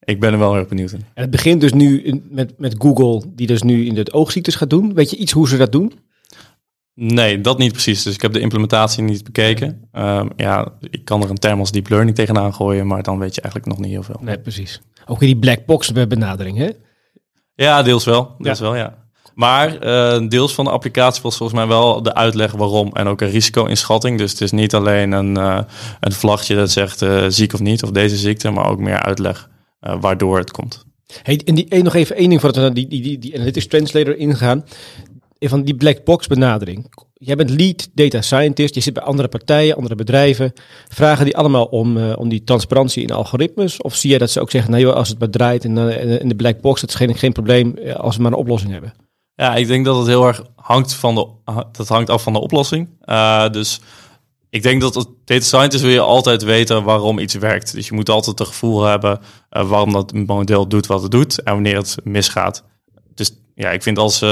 ik 0.00 0.20
ben 0.20 0.32
er 0.32 0.38
wel 0.38 0.54
heel 0.54 0.64
benieuwd 0.64 0.92
in. 0.92 1.04
En 1.14 1.22
het 1.22 1.30
begint 1.30 1.60
dus 1.60 1.72
nu 1.72 2.02
in, 2.02 2.26
met, 2.30 2.58
met 2.58 2.74
Google, 2.78 3.22
die 3.28 3.46
dus 3.46 3.62
nu 3.62 3.86
in 3.86 3.94
de 3.94 4.12
oogziektes 4.12 4.54
gaat 4.54 4.70
doen. 4.70 4.94
Weet 4.94 5.10
je 5.10 5.16
iets 5.16 5.32
hoe 5.32 5.48
ze 5.48 5.56
dat 5.56 5.72
doen? 5.72 5.92
Nee, 7.02 7.40
dat 7.40 7.58
niet 7.58 7.72
precies. 7.72 8.02
Dus 8.02 8.14
ik 8.14 8.22
heb 8.22 8.32
de 8.32 8.40
implementatie 8.40 9.02
niet 9.02 9.24
bekeken. 9.24 9.88
Um, 9.92 10.30
ja, 10.36 10.72
ik 10.90 11.04
kan 11.04 11.22
er 11.22 11.30
een 11.30 11.38
term 11.38 11.58
als 11.58 11.70
deep 11.70 11.88
learning 11.88 12.16
tegenaan 12.16 12.54
gooien, 12.54 12.86
maar 12.86 13.02
dan 13.02 13.18
weet 13.18 13.34
je 13.34 13.40
eigenlijk 13.40 13.72
nog 13.72 13.84
niet 13.84 13.92
heel 13.92 14.02
veel. 14.02 14.20
Nee, 14.20 14.38
precies. 14.38 14.80
Ook 15.06 15.20
in 15.20 15.26
die 15.26 15.38
black 15.38 15.66
box 15.66 15.92
benadering, 15.92 16.58
hè? 16.58 16.70
Ja, 17.54 17.82
deels 17.82 18.04
wel. 18.04 18.34
Deels 18.38 18.58
ja. 18.58 18.64
wel, 18.64 18.76
ja. 18.76 18.98
Maar 19.34 19.84
uh, 19.84 20.28
deels 20.28 20.54
van 20.54 20.64
de 20.64 20.70
applicatie 20.70 21.22
was 21.22 21.36
volgens 21.36 21.58
mij 21.58 21.68
wel 21.68 22.02
de 22.02 22.14
uitleg 22.14 22.52
waarom 22.52 22.90
en 22.92 23.06
ook 23.06 23.20
een 23.20 23.30
risico-inschatting. 23.30 24.18
Dus 24.18 24.30
het 24.30 24.40
is 24.40 24.50
niet 24.50 24.74
alleen 24.74 25.12
een, 25.12 25.38
uh, 25.38 25.60
een 26.00 26.12
vlagje 26.12 26.54
dat 26.54 26.70
zegt 26.70 27.02
uh, 27.02 27.24
ziek 27.28 27.52
of 27.52 27.60
niet 27.60 27.82
of 27.82 27.90
deze 27.90 28.16
ziekte, 28.16 28.50
maar 28.50 28.68
ook 28.68 28.78
meer 28.78 29.02
uitleg 29.02 29.48
waardoor 30.00 30.38
het 30.38 30.50
komt. 30.50 30.84
Hey, 31.22 31.40
en 31.44 31.54
die, 31.54 31.82
nog 31.82 31.94
even 31.94 32.16
één 32.16 32.28
ding 32.28 32.40
voordat 32.40 32.58
we 32.58 32.64
naar 32.64 32.74
die, 32.74 32.88
die, 32.88 33.02
die, 33.02 33.18
die 33.18 33.34
Analytics 33.34 33.66
Translator 33.66 34.16
ingaan 34.16 34.64
van 35.48 35.62
die 35.62 35.74
black 35.74 36.04
box 36.04 36.26
benadering. 36.26 36.92
Jij 37.14 37.36
bent 37.36 37.50
lead 37.50 37.88
data 37.94 38.20
scientist, 38.20 38.74
je 38.74 38.80
zit 38.80 38.94
bij 38.94 39.02
andere 39.02 39.28
partijen, 39.28 39.76
andere 39.76 39.94
bedrijven. 39.94 40.52
Vragen 40.88 41.24
die 41.24 41.36
allemaal 41.36 41.64
om, 41.64 41.96
uh, 41.96 42.12
om 42.16 42.28
die 42.28 42.44
transparantie 42.44 43.02
in 43.02 43.10
algoritmes? 43.10 43.82
Of 43.82 43.94
zie 43.94 44.10
je 44.10 44.18
dat 44.18 44.30
ze 44.30 44.40
ook 44.40 44.50
zeggen, 44.50 44.70
nou 44.70 44.86
als 44.86 45.08
het 45.08 45.18
maar 45.18 45.30
draait 45.30 45.64
in 45.64 45.74
de, 45.74 46.18
in 46.20 46.28
de 46.28 46.34
black 46.34 46.60
box, 46.60 46.80
dat 46.80 46.90
is 46.90 46.96
geen, 46.96 47.14
geen 47.14 47.32
probleem 47.32 47.76
eh, 47.76 47.94
als 47.94 48.16
we 48.16 48.22
maar 48.22 48.32
een 48.32 48.38
oplossing 48.38 48.72
hebben? 48.72 48.92
Ja, 49.34 49.54
ik 49.54 49.66
denk 49.66 49.84
dat 49.84 49.96
het 49.96 50.06
heel 50.06 50.26
erg 50.26 50.42
hangt, 50.54 50.94
van 50.94 51.14
de, 51.14 51.26
dat 51.72 51.88
hangt 51.88 52.10
af 52.10 52.22
van 52.22 52.32
de 52.32 52.40
oplossing. 52.40 52.88
Dus 53.52 53.80
ik 54.50 54.62
denk 54.62 54.80
dat 54.80 54.96
als 54.96 55.06
data 55.24 55.44
scientist 55.44 55.82
wil 55.82 55.92
je 55.92 56.00
altijd 56.00 56.42
weten 56.42 56.84
waarom 56.84 57.18
iets 57.18 57.34
werkt. 57.34 57.74
Dus 57.74 57.88
je 57.88 57.94
moet 57.94 58.08
altijd 58.08 58.38
het 58.38 58.48
gevoel 58.48 58.82
hebben 58.82 59.20
waarom 59.48 59.92
dat 59.92 60.12
model 60.12 60.68
doet 60.68 60.86
wat 60.86 61.02
het 61.02 61.10
doet 61.10 61.42
en 61.42 61.52
wanneer 61.52 61.76
het 61.76 61.96
misgaat. 62.04 62.64
Dus 63.14 63.32
ja, 63.54 63.70
ik 63.70 63.82
vind 63.82 63.98
als... 63.98 64.22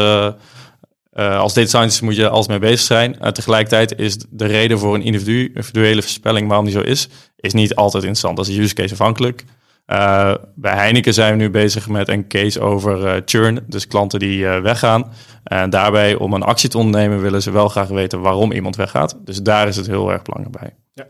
uh, 1.19 1.39
als 1.39 1.55
data 1.55 1.69
scientist 1.69 2.03
moet 2.03 2.17
je 2.17 2.29
alles 2.29 2.47
mee 2.47 2.59
bezig 2.59 2.81
zijn. 2.81 3.17
Uh, 3.23 3.29
tegelijkertijd 3.29 3.99
is 3.99 4.17
de 4.31 4.47
reden 4.47 4.79
voor 4.79 4.95
een 4.95 5.03
individu, 5.03 5.47
individuele 5.47 6.03
voorspelling 6.03 6.49
waarom 6.49 6.65
die 6.65 6.75
zo 6.75 6.81
is, 6.81 7.09
is 7.37 7.53
niet 7.53 7.75
altijd 7.75 8.03
interessant. 8.03 8.37
Dat 8.37 8.49
is 8.49 8.57
use 8.57 8.75
case 8.75 8.93
afhankelijk. 8.93 9.45
Uh, 9.87 10.35
bij 10.55 10.75
Heineken 10.75 11.15
zijn 11.15 11.33
we 11.33 11.43
nu 11.43 11.51
bezig 11.51 11.89
met 11.89 12.09
een 12.09 12.29
case 12.29 12.61
over 12.61 13.23
churn, 13.25 13.65
dus 13.67 13.87
klanten 13.87 14.19
die 14.19 14.47
weggaan. 14.47 15.13
En 15.45 15.71
daarbij, 15.71 16.15
om 16.15 16.33
een 16.33 16.43
actie 16.43 16.69
te 16.69 16.79
ondernemen, 16.79 17.21
willen 17.21 17.43
ze 17.43 17.51
wel 17.51 17.69
graag 17.69 17.89
weten 17.89 18.21
waarom 18.21 18.53
iemand 18.53 18.77
weggaat. 18.77 19.17
Dus 19.25 19.43
daar 19.43 19.69
is 19.69 19.77
het 19.77 19.87
heel 19.87 20.13
erg 20.13 20.23
belangrijk 20.23 20.61
bij. 20.61 20.75
Ja. 20.93 21.07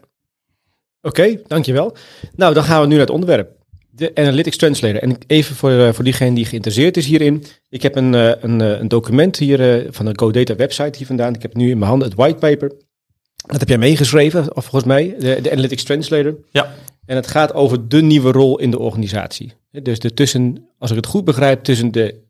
Oké, 1.02 1.40
dankjewel. 1.46 1.96
Nou, 2.36 2.54
dan 2.54 2.62
gaan 2.64 2.80
we 2.80 2.86
nu 2.86 2.92
naar 2.92 3.00
het 3.00 3.10
onderwerp. 3.10 3.57
De 3.98 4.10
Analytics 4.14 4.56
Translator. 4.56 5.02
En 5.02 5.18
even 5.26 5.56
voor, 5.56 5.70
uh, 5.70 5.92
voor 5.92 6.04
diegene 6.04 6.34
die 6.34 6.44
geïnteresseerd 6.44 6.96
is 6.96 7.06
hierin. 7.06 7.44
Ik 7.68 7.82
heb 7.82 7.96
een, 7.96 8.12
uh, 8.12 8.32
een, 8.40 8.60
uh, 8.60 8.78
een 8.78 8.88
document 8.88 9.36
hier 9.36 9.86
van 9.90 10.04
de 10.04 10.12
GoData 10.16 10.56
website 10.56 10.98
hier 10.98 11.06
vandaan. 11.06 11.34
Ik 11.34 11.42
heb 11.42 11.54
nu 11.54 11.70
in 11.70 11.78
mijn 11.78 11.90
handen 11.90 12.08
het 12.08 12.16
whitepaper. 12.16 12.72
Dat 13.46 13.60
heb 13.60 13.68
jij 13.68 13.78
meegeschreven, 13.78 14.56
of 14.56 14.64
volgens 14.64 14.84
mij, 14.84 15.14
de, 15.18 15.38
de 15.42 15.50
Analytics 15.50 15.82
Translator. 15.82 16.34
Ja. 16.50 16.74
En 17.06 17.16
het 17.16 17.26
gaat 17.26 17.54
over 17.54 17.88
de 17.88 18.02
nieuwe 18.02 18.32
rol 18.32 18.58
in 18.58 18.70
de 18.70 18.78
organisatie. 18.78 19.52
Dus 19.70 19.98
de 19.98 20.14
tussen, 20.14 20.68
als 20.78 20.90
ik 20.90 20.96
het 20.96 21.06
goed 21.06 21.24
begrijp, 21.24 21.64
tussen 21.64 21.92
de 21.92 22.20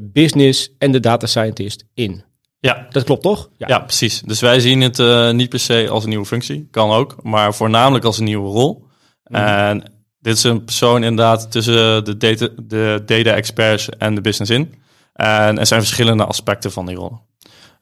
business 0.00 0.74
en 0.78 0.92
de 0.92 1.00
data 1.00 1.26
scientist 1.26 1.84
in. 1.94 2.22
Ja, 2.60 2.86
Dat 2.90 3.04
klopt 3.04 3.22
toch? 3.22 3.50
ja. 3.56 3.78
precies. 3.78 4.22
Dus 4.26 4.40
wij 4.40 4.60
zien 4.60 4.80
het 4.80 4.98
eh, 4.98 5.30
niet 5.30 5.48
per 5.48 5.60
se 5.60 5.88
als 5.88 6.02
een 6.02 6.08
nieuwe 6.08 6.24
functie, 6.26 6.68
kan 6.70 6.90
ook, 6.90 7.22
maar 7.22 7.54
voornamelijk 7.54 8.04
als 8.04 8.18
een 8.18 8.24
nieuwe 8.24 8.48
rol. 8.48 8.86
En 9.22 9.82
dit 10.28 10.36
is 10.36 10.42
een 10.42 10.64
persoon 10.64 11.02
inderdaad 11.02 11.50
tussen 11.50 12.04
de 12.04 12.16
data, 12.16 12.48
de 12.62 13.02
data 13.06 13.30
experts 13.30 13.88
en 13.88 14.14
de 14.14 14.20
business 14.20 14.50
in. 14.50 14.74
En 15.12 15.58
er 15.58 15.66
zijn 15.66 15.80
verschillende 15.80 16.24
aspecten 16.24 16.72
van 16.72 16.86
die 16.86 16.96
rol. 16.96 17.18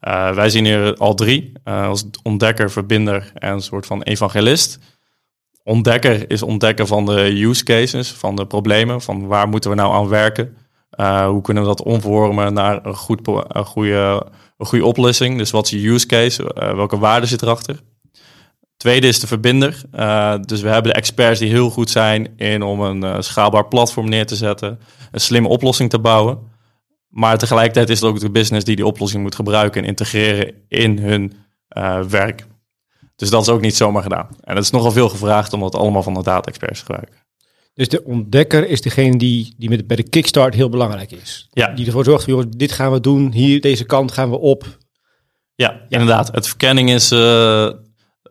Eh, 0.01 0.35
wij 0.35 0.51
zien 0.51 0.65
hier 0.65 0.97
al 0.97 1.15
drie, 1.15 1.53
eh, 1.65 1.89
als 1.89 2.05
ontdekker, 2.23 2.71
verbinder 2.71 3.31
en 3.35 3.53
een 3.53 3.63
soort 3.63 3.87
van 3.87 4.03
evangelist. 4.03 4.79
Ontdekker 5.63 6.31
is 6.31 6.43
ontdekken 6.43 6.87
van 6.87 7.07
de 7.07 7.43
use 7.43 7.65
cases, 7.65 8.11
van 8.11 8.37
de 8.37 8.47
problemen, 8.47 9.01
van 9.03 9.27
waar 9.27 9.49
moeten 9.49 9.71
we 9.71 9.77
nou 9.77 9.95
aan 9.95 10.09
werken. 10.09 10.57
Eh, 10.91 11.29
hoe 11.29 11.43
kunnen 11.43 11.63
we 11.63 11.69
dat 11.69 11.83
omvormen 11.83 12.53
naar 12.53 12.87
een, 12.87 12.95
goed, 12.95 13.21
een, 13.49 13.65
goede, 13.65 14.27
een 14.59 14.67
goede 14.67 14.85
oplossing? 14.85 15.39
Dus 15.39 15.51
wat 15.51 15.65
is 15.65 15.71
je 15.71 15.89
use 15.89 16.07
case? 16.07 16.53
Welke 16.55 16.99
waarde 16.99 17.27
zit 17.27 17.43
erachter? 17.43 17.81
Tweede 18.77 19.07
is 19.07 19.21
de 19.21 19.27
verbinder. 19.27 19.83
Eh, 19.93 20.39
dus 20.41 20.61
we 20.61 20.69
hebben 20.69 20.93
de 20.93 20.99
experts 20.99 21.41
die 21.41 21.51
heel 21.51 21.71
goed 21.71 21.91
zijn 21.91 22.33
in 22.37 22.63
om 22.63 22.81
een 22.81 23.03
eh, 23.03 23.21
schaalbaar 23.21 23.69
platform 23.69 24.09
neer 24.09 24.27
te 24.27 24.37
zetten, 24.37 24.79
een 25.11 25.21
slimme 25.21 25.49
oplossing 25.49 25.91
te 25.91 25.99
bouwen. 25.99 26.39
Maar 27.09 27.39
tegelijkertijd 27.39 27.89
is 27.89 28.01
het 28.01 28.09
ook 28.09 28.21
de 28.21 28.31
business 28.31 28.65
die 28.65 28.77
die 28.77 28.87
oplossing 28.87 29.23
moet 29.23 29.35
gebruiken 29.35 29.83
en 29.83 29.89
integreren 29.89 30.55
in 30.69 30.99
hun 30.99 31.33
eh, 31.69 32.01
werk. 32.01 32.47
Dus 33.17 33.31
dat 33.31 33.43
is 33.43 33.49
ook 33.49 33.61
niet 33.61 33.77
zomaar 33.77 34.03
gedaan. 34.03 34.29
En 34.41 34.55
het 34.57 34.65
is 34.65 34.71
nogal 34.71 34.93
veel 34.93 35.09
gevraagd 35.09 35.53
om 35.53 35.61
dat 35.61 35.75
allemaal 35.75 36.03
van 36.03 36.15
de 36.15 36.23
data-experts 36.23 36.79
te 36.79 36.85
gebruiken. 36.85 37.15
Dus 37.75 37.89
de 37.89 38.05
ontdekker 38.05 38.69
is 38.69 38.81
degene 38.81 39.17
die, 39.17 39.55
die 39.59 39.69
met, 39.69 39.87
bij 39.87 39.97
de 39.97 40.09
kickstart 40.09 40.55
heel 40.55 40.69
belangrijk 40.69 41.13
is. 41.13 41.49
Ja. 41.51 41.75
Die 41.75 41.87
ervoor 41.87 42.05
zorgt, 42.05 42.27
jongens, 42.27 42.47
dit 42.51 42.73
gaan 42.73 42.93
we 42.93 43.01
doen, 43.01 43.33
hier, 43.33 43.61
deze 43.61 43.85
kant 43.85 44.13
gaan 44.13 44.31
we 44.31 44.39
op. 44.39 44.79
Ja, 45.55 45.81
inderdaad. 45.89 46.35
Het 46.35 46.47
verkenning 46.47 46.91
is 46.91 47.15
50% 47.15 47.86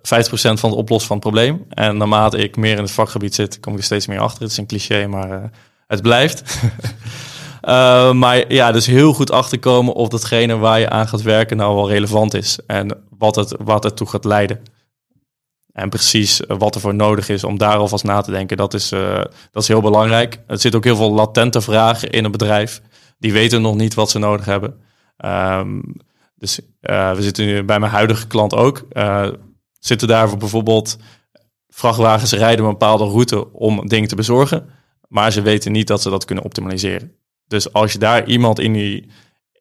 van 0.07 0.69
het 0.69 0.79
oplossen 0.79 1.07
van 1.07 1.17
het 1.17 1.25
probleem. 1.25 1.65
En 1.69 1.97
naarmate 1.97 2.37
ik 2.37 2.57
meer 2.57 2.75
in 2.77 2.83
het 2.83 2.91
vakgebied 2.91 3.35
zit, 3.35 3.59
kom 3.59 3.73
ik 3.73 3.79
er 3.79 3.85
steeds 3.85 4.07
meer 4.07 4.19
achter. 4.19 4.41
Het 4.41 4.51
is 4.51 4.57
een 4.57 4.67
cliché, 4.67 5.07
maar 5.07 5.31
eh, 5.31 5.49
het 5.87 6.01
blijft. 6.01 6.43
Eh, 7.65 8.11
maar 8.11 8.53
ja, 8.53 8.71
dus 8.71 8.85
heel 8.85 9.13
goed 9.13 9.31
achterkomen 9.31 9.93
of 9.93 10.07
datgene 10.07 10.57
waar 10.57 10.79
je 10.79 10.89
aan 10.89 11.07
gaat 11.07 11.21
werken 11.21 11.57
nou 11.57 11.75
wel 11.75 11.89
relevant 11.89 12.33
is. 12.33 12.59
En 12.67 13.03
wat 13.17 13.35
het, 13.35 13.55
wat 13.59 13.83
het 13.83 13.97
toe 13.97 14.07
gaat 14.07 14.25
leiden. 14.25 14.61
En 15.71 15.89
precies 15.89 16.45
eh, 16.45 16.57
wat 16.57 16.75
er 16.75 16.81
voor 16.81 16.95
nodig 16.95 17.29
is 17.29 17.43
om 17.43 17.57
daar 17.57 17.77
alvast 17.77 18.03
na 18.03 18.21
te 18.21 18.31
denken, 18.31 18.57
dat 18.57 18.73
is, 18.73 18.89
dat 19.51 19.61
is 19.61 19.67
heel 19.67 19.81
belangrijk. 19.81 20.39
Er 20.47 20.59
zitten 20.59 20.79
ook 20.79 20.85
heel 20.85 20.95
veel 20.95 21.11
latente 21.11 21.61
vragen 21.61 22.09
in 22.09 22.25
een 22.25 22.31
bedrijf. 22.31 22.81
Die 23.19 23.33
weten 23.33 23.61
nog 23.61 23.75
niet 23.75 23.93
wat 23.93 24.09
ze 24.09 24.19
nodig 24.19 24.45
hebben. 24.45 24.75
Ehm, 25.17 25.81
dus 26.35 26.59
we 26.79 27.17
zitten 27.19 27.45
nu 27.45 27.63
bij 27.63 27.79
mijn 27.79 27.91
huidige 27.91 28.27
klant 28.27 28.55
ook. 28.55 28.87
Zitten 29.85 30.07
daar 30.07 30.29
voor 30.29 30.37
bijvoorbeeld 30.37 30.97
vrachtwagens 31.67 32.31
rijden 32.33 32.65
een 32.65 32.71
bepaalde 32.71 33.03
route 33.03 33.51
om 33.53 33.87
dingen 33.87 34.07
te 34.07 34.15
bezorgen. 34.15 34.69
Maar 35.07 35.31
ze 35.31 35.41
weten 35.41 35.71
niet 35.71 35.87
dat 35.87 36.01
ze 36.01 36.09
dat 36.09 36.25
kunnen 36.25 36.43
optimaliseren. 36.43 37.11
Dus 37.47 37.73
als 37.73 37.91
je 37.91 37.99
daar 37.99 38.27
iemand 38.27 38.59
in 38.59 38.73
die, 38.73 39.09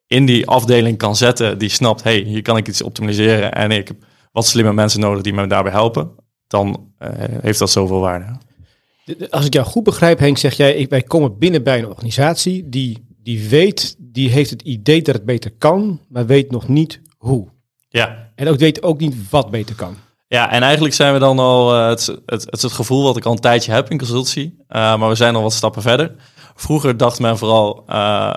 in 0.07 0.25
die 0.25 0.47
afdeling 0.47 0.97
kan 0.97 1.15
zetten 1.15 1.57
die 1.57 1.69
snapt, 1.69 2.03
hey, 2.03 2.17
hier 2.17 2.41
kan 2.41 2.57
ik 2.57 2.67
iets 2.67 2.81
optimaliseren 2.81 3.53
en 3.53 3.71
ik 3.71 3.87
heb 3.87 3.97
wat 4.31 4.45
slimme 4.45 4.73
mensen 4.73 4.99
nodig 4.99 5.23
die 5.23 5.33
me 5.33 5.47
daarbij 5.47 5.71
helpen, 5.71 6.11
dan 6.47 6.93
eh, 6.97 7.09
heeft 7.41 7.59
dat 7.59 7.69
zoveel 7.71 7.99
waarde. 7.99 8.37
De- 9.05 9.15
de- 9.15 9.31
Als 9.31 9.45
ik 9.45 9.53
jou 9.53 9.65
goed 9.65 9.83
begrijp, 9.83 10.19
Henk, 10.19 10.37
zeg 10.37 10.53
jij, 10.57 10.85
wij 10.89 11.01
komen 11.01 11.37
binnen 11.37 11.63
bij 11.63 11.79
een 11.79 11.87
organisatie 11.87 12.69
die, 12.69 13.05
die 13.23 13.49
weet, 13.49 13.95
die 13.99 14.29
heeft 14.29 14.49
het 14.49 14.61
idee 14.61 15.01
dat 15.01 15.15
het 15.15 15.25
beter 15.25 15.51
kan, 15.57 15.99
maar 16.09 16.25
weet 16.25 16.51
nog 16.51 16.67
niet 16.67 17.01
hoe. 17.17 17.47
Ja, 17.89 18.31
En 18.35 18.47
ook 18.47 18.57
weet 18.57 18.83
ook 18.83 18.99
niet 18.99 19.29
wat 19.29 19.51
beter 19.51 19.75
kan. 19.75 19.95
Ja, 20.27 20.51
en 20.51 20.61
eigenlijk 20.61 20.93
zijn 20.93 21.13
we 21.13 21.19
dan 21.19 21.39
al, 21.39 21.73
eh, 21.73 21.87
het, 21.87 22.05
het, 22.25 22.45
het 22.49 22.61
het 22.61 22.71
gevoel 22.71 23.03
wat 23.03 23.17
ik 23.17 23.25
al 23.25 23.31
een 23.31 23.39
tijdje 23.39 23.71
heb 23.71 23.89
in 23.89 23.97
consultie, 23.97 24.63
eh, 24.67 24.97
maar 24.97 25.09
we 25.09 25.15
zijn 25.15 25.35
al 25.35 25.41
wat 25.41 25.53
stappen 25.53 25.81
verder. 25.81 26.15
Vroeger 26.55 26.97
dacht 26.97 27.19
men 27.19 27.37
vooral, 27.37 27.83
eh, 27.87 28.33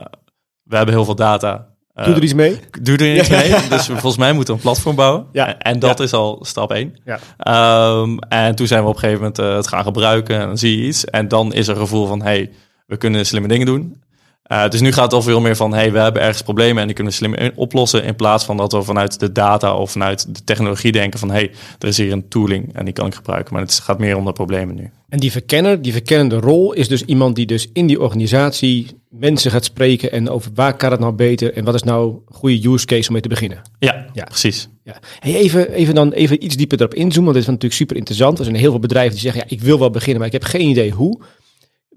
we 0.63 0.77
hebben 0.77 0.95
heel 0.95 1.05
veel 1.05 1.15
data. 1.15 1.67
Doe 1.95 2.15
er 2.15 2.23
iets 2.23 2.35
mee. 2.35 2.61
doe 2.83 2.97
er 2.97 3.15
niks 3.15 3.29
mee. 3.29 3.51
Dus 3.69 3.87
volgens 3.87 4.17
mij 4.17 4.33
moeten 4.33 4.55
we 4.55 4.61
een 4.61 4.67
platform 4.67 4.97
bouwen. 4.97 5.27
Ja. 5.33 5.59
En, 5.59 5.79
dat 5.79 6.01
is 6.01 6.13
al 6.13 6.39
stap 6.43 6.73
één. 6.73 6.97
Ja. 7.05 7.19
Ehm, 7.39 8.19
en 8.19 8.55
toen 8.55 8.67
zijn 8.67 8.83
we 8.83 8.89
op 8.89 8.95
een 8.95 9.01
gegeven 9.01 9.21
moment 9.21 9.37
het 9.37 9.69
gaan 9.69 9.85
gebruiken 9.85 10.41
en 10.41 10.47
dan 10.47 10.59
zie 10.59 10.81
je 10.81 10.87
iets. 10.87 11.05
En 11.05 11.29
dan 11.29 11.53
is 11.53 11.69
er 11.69 11.75
een 11.75 11.81
gevoel 11.81 12.07
van, 12.07 12.23
hey, 12.23 12.51
we 12.87 12.97
kunnen 12.97 13.27
slimme 13.27 13.49
dingen 13.49 13.67
doen. 13.67 14.03
Eh, 14.49 14.69
dus 14.69 14.81
nu 14.81 14.93
gaat 14.93 15.05
het 15.05 15.13
al 15.13 15.23
veel 15.23 15.41
meer 15.41 15.57
van, 15.57 15.75
hey, 15.75 15.93
we 15.93 15.99
hebben 15.99 16.23
ergens 16.23 16.43
problemen 16.43 16.81
en 16.81 16.87
die 16.87 16.95
kunnen 16.95 17.13
we 17.13 17.19
slim 17.19 17.51
oplossen. 17.55 18.05
In 18.05 18.17
plaats 18.17 18.45
van 18.45 18.57
dat 18.57 18.73
we 18.73 18.83
vanuit 18.83 19.21
de 19.21 19.33
data 19.33 19.75
of 19.75 19.91
vanuit 19.91 20.35
de 20.35 20.45
technologie 20.45 20.93
denken 20.93 21.19
van, 21.19 21.31
hey, 21.31 21.51
er 21.79 21.89
is 21.89 21.97
hier 21.97 22.13
een 22.13 22.29
tooling 22.29 22.75
en 22.75 22.85
die 22.85 22.95
kan 22.95 23.07
ik 23.07 23.15
gebruiken. 23.15 23.55
Maar 23.55 23.63
het 23.63 23.75
gaat 23.75 23.99
meer 23.99 24.17
om 24.17 24.25
de 24.25 24.33
problemen 24.33 24.75
nu. 24.75 24.91
En 25.09 25.19
die 25.19 25.33
verkenner, 25.33 25.83
die 25.83 25.93
verkennende 25.93 26.37
rol, 26.37 26.73
is 26.73 26.89
dus 26.89 27.03
iemand 27.03 27.37
die 27.37 27.47
dus 27.47 27.69
in 27.73 27.87
die 27.87 28.01
organisatie 28.01 28.87
mensen 29.11 29.51
gaat 29.51 29.65
spreken 29.65 30.13
en 30.13 30.31
over 30.31 30.51
waar 30.55 30.77
kan 30.77 30.91
het 30.91 31.01
nou 31.01 31.13
beter 31.13 31.55
en 31.55 31.65
wat 31.65 31.75
is 31.75 31.83
nou 31.83 32.11
een 32.11 32.35
goede 32.35 32.69
use 32.69 32.87
case 32.87 33.07
om 33.07 33.13
mee 33.13 33.23
te 33.23 33.29
beginnen. 33.29 33.63
Ja, 33.79 34.07
Ja. 34.13 34.25
precies. 34.25 34.69
Ja. 34.85 34.99
Hey, 35.19 35.35
even, 35.35 35.73
even 35.73 35.95
dan 35.95 36.13
even 36.13 36.45
iets 36.45 36.57
dieper 36.57 36.79
erop 36.79 36.95
inzoomen, 36.95 37.23
want 37.25 37.33
dit 37.35 37.43
is 37.43 37.49
natuurlijk 37.49 37.75
super 37.75 37.97
interessant. 37.97 38.39
Er 38.39 38.45
zijn 38.45 38.57
heel 38.57 38.71
veel 38.71 38.81
bedrijven 38.81 39.13
die 39.13 39.21
zeggen, 39.21 39.41
ja, 39.41 39.57
ik 39.57 39.61
wil 39.61 39.79
wel 39.79 39.91
beginnen, 39.91 40.19
maar 40.19 40.27
ik 40.27 40.33
heb 40.33 40.45
geen 40.45 40.69
idee 40.69 40.91
hoe. 40.91 41.21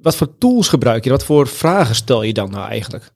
Wat 0.02 0.16
voor 0.16 0.38
tools 0.38 0.68
gebruik 0.68 1.04
je? 1.04 1.10
Wat 1.10 1.24
voor 1.24 1.48
vragen 1.48 1.96
stel 1.96 2.24
je 2.24 2.34
dan 2.34 2.52
nou 2.52 2.70
eigenlijk? 2.70 3.12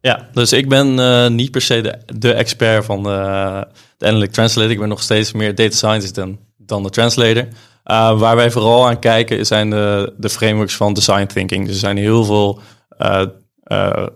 Ja, 0.00 0.28
dus 0.32 0.52
ik 0.52 0.68
ben 0.68 0.98
eh, 0.98 1.28
niet 1.28 1.50
per 1.50 1.60
se 1.60 1.80
de, 1.80 1.98
de 2.06 2.32
expert 2.32 2.84
van 2.84 3.02
de, 3.02 3.66
de 3.96 4.06
Analytic 4.06 4.32
Translator. 4.32 4.70
Ik 4.70 4.78
ben 4.78 4.88
nog 4.88 5.02
steeds 5.02 5.32
meer 5.32 5.54
data 5.54 5.76
scientist 5.76 6.14
dan, 6.14 6.38
dan 6.56 6.82
de 6.82 6.90
translator. 6.90 7.48
Uh, 7.90 8.18
waar 8.18 8.36
wij 8.36 8.50
vooral 8.50 8.86
aan 8.86 8.98
kijken 8.98 9.46
zijn 9.46 9.70
de, 9.70 10.14
de 10.16 10.28
frameworks 10.28 10.76
van 10.76 10.94
design 10.94 11.26
thinking. 11.26 11.64
Dus 11.64 11.74
er 11.74 11.80
zijn 11.80 11.96
heel 11.96 12.24
veel 12.24 12.60
uh, 12.98 14.06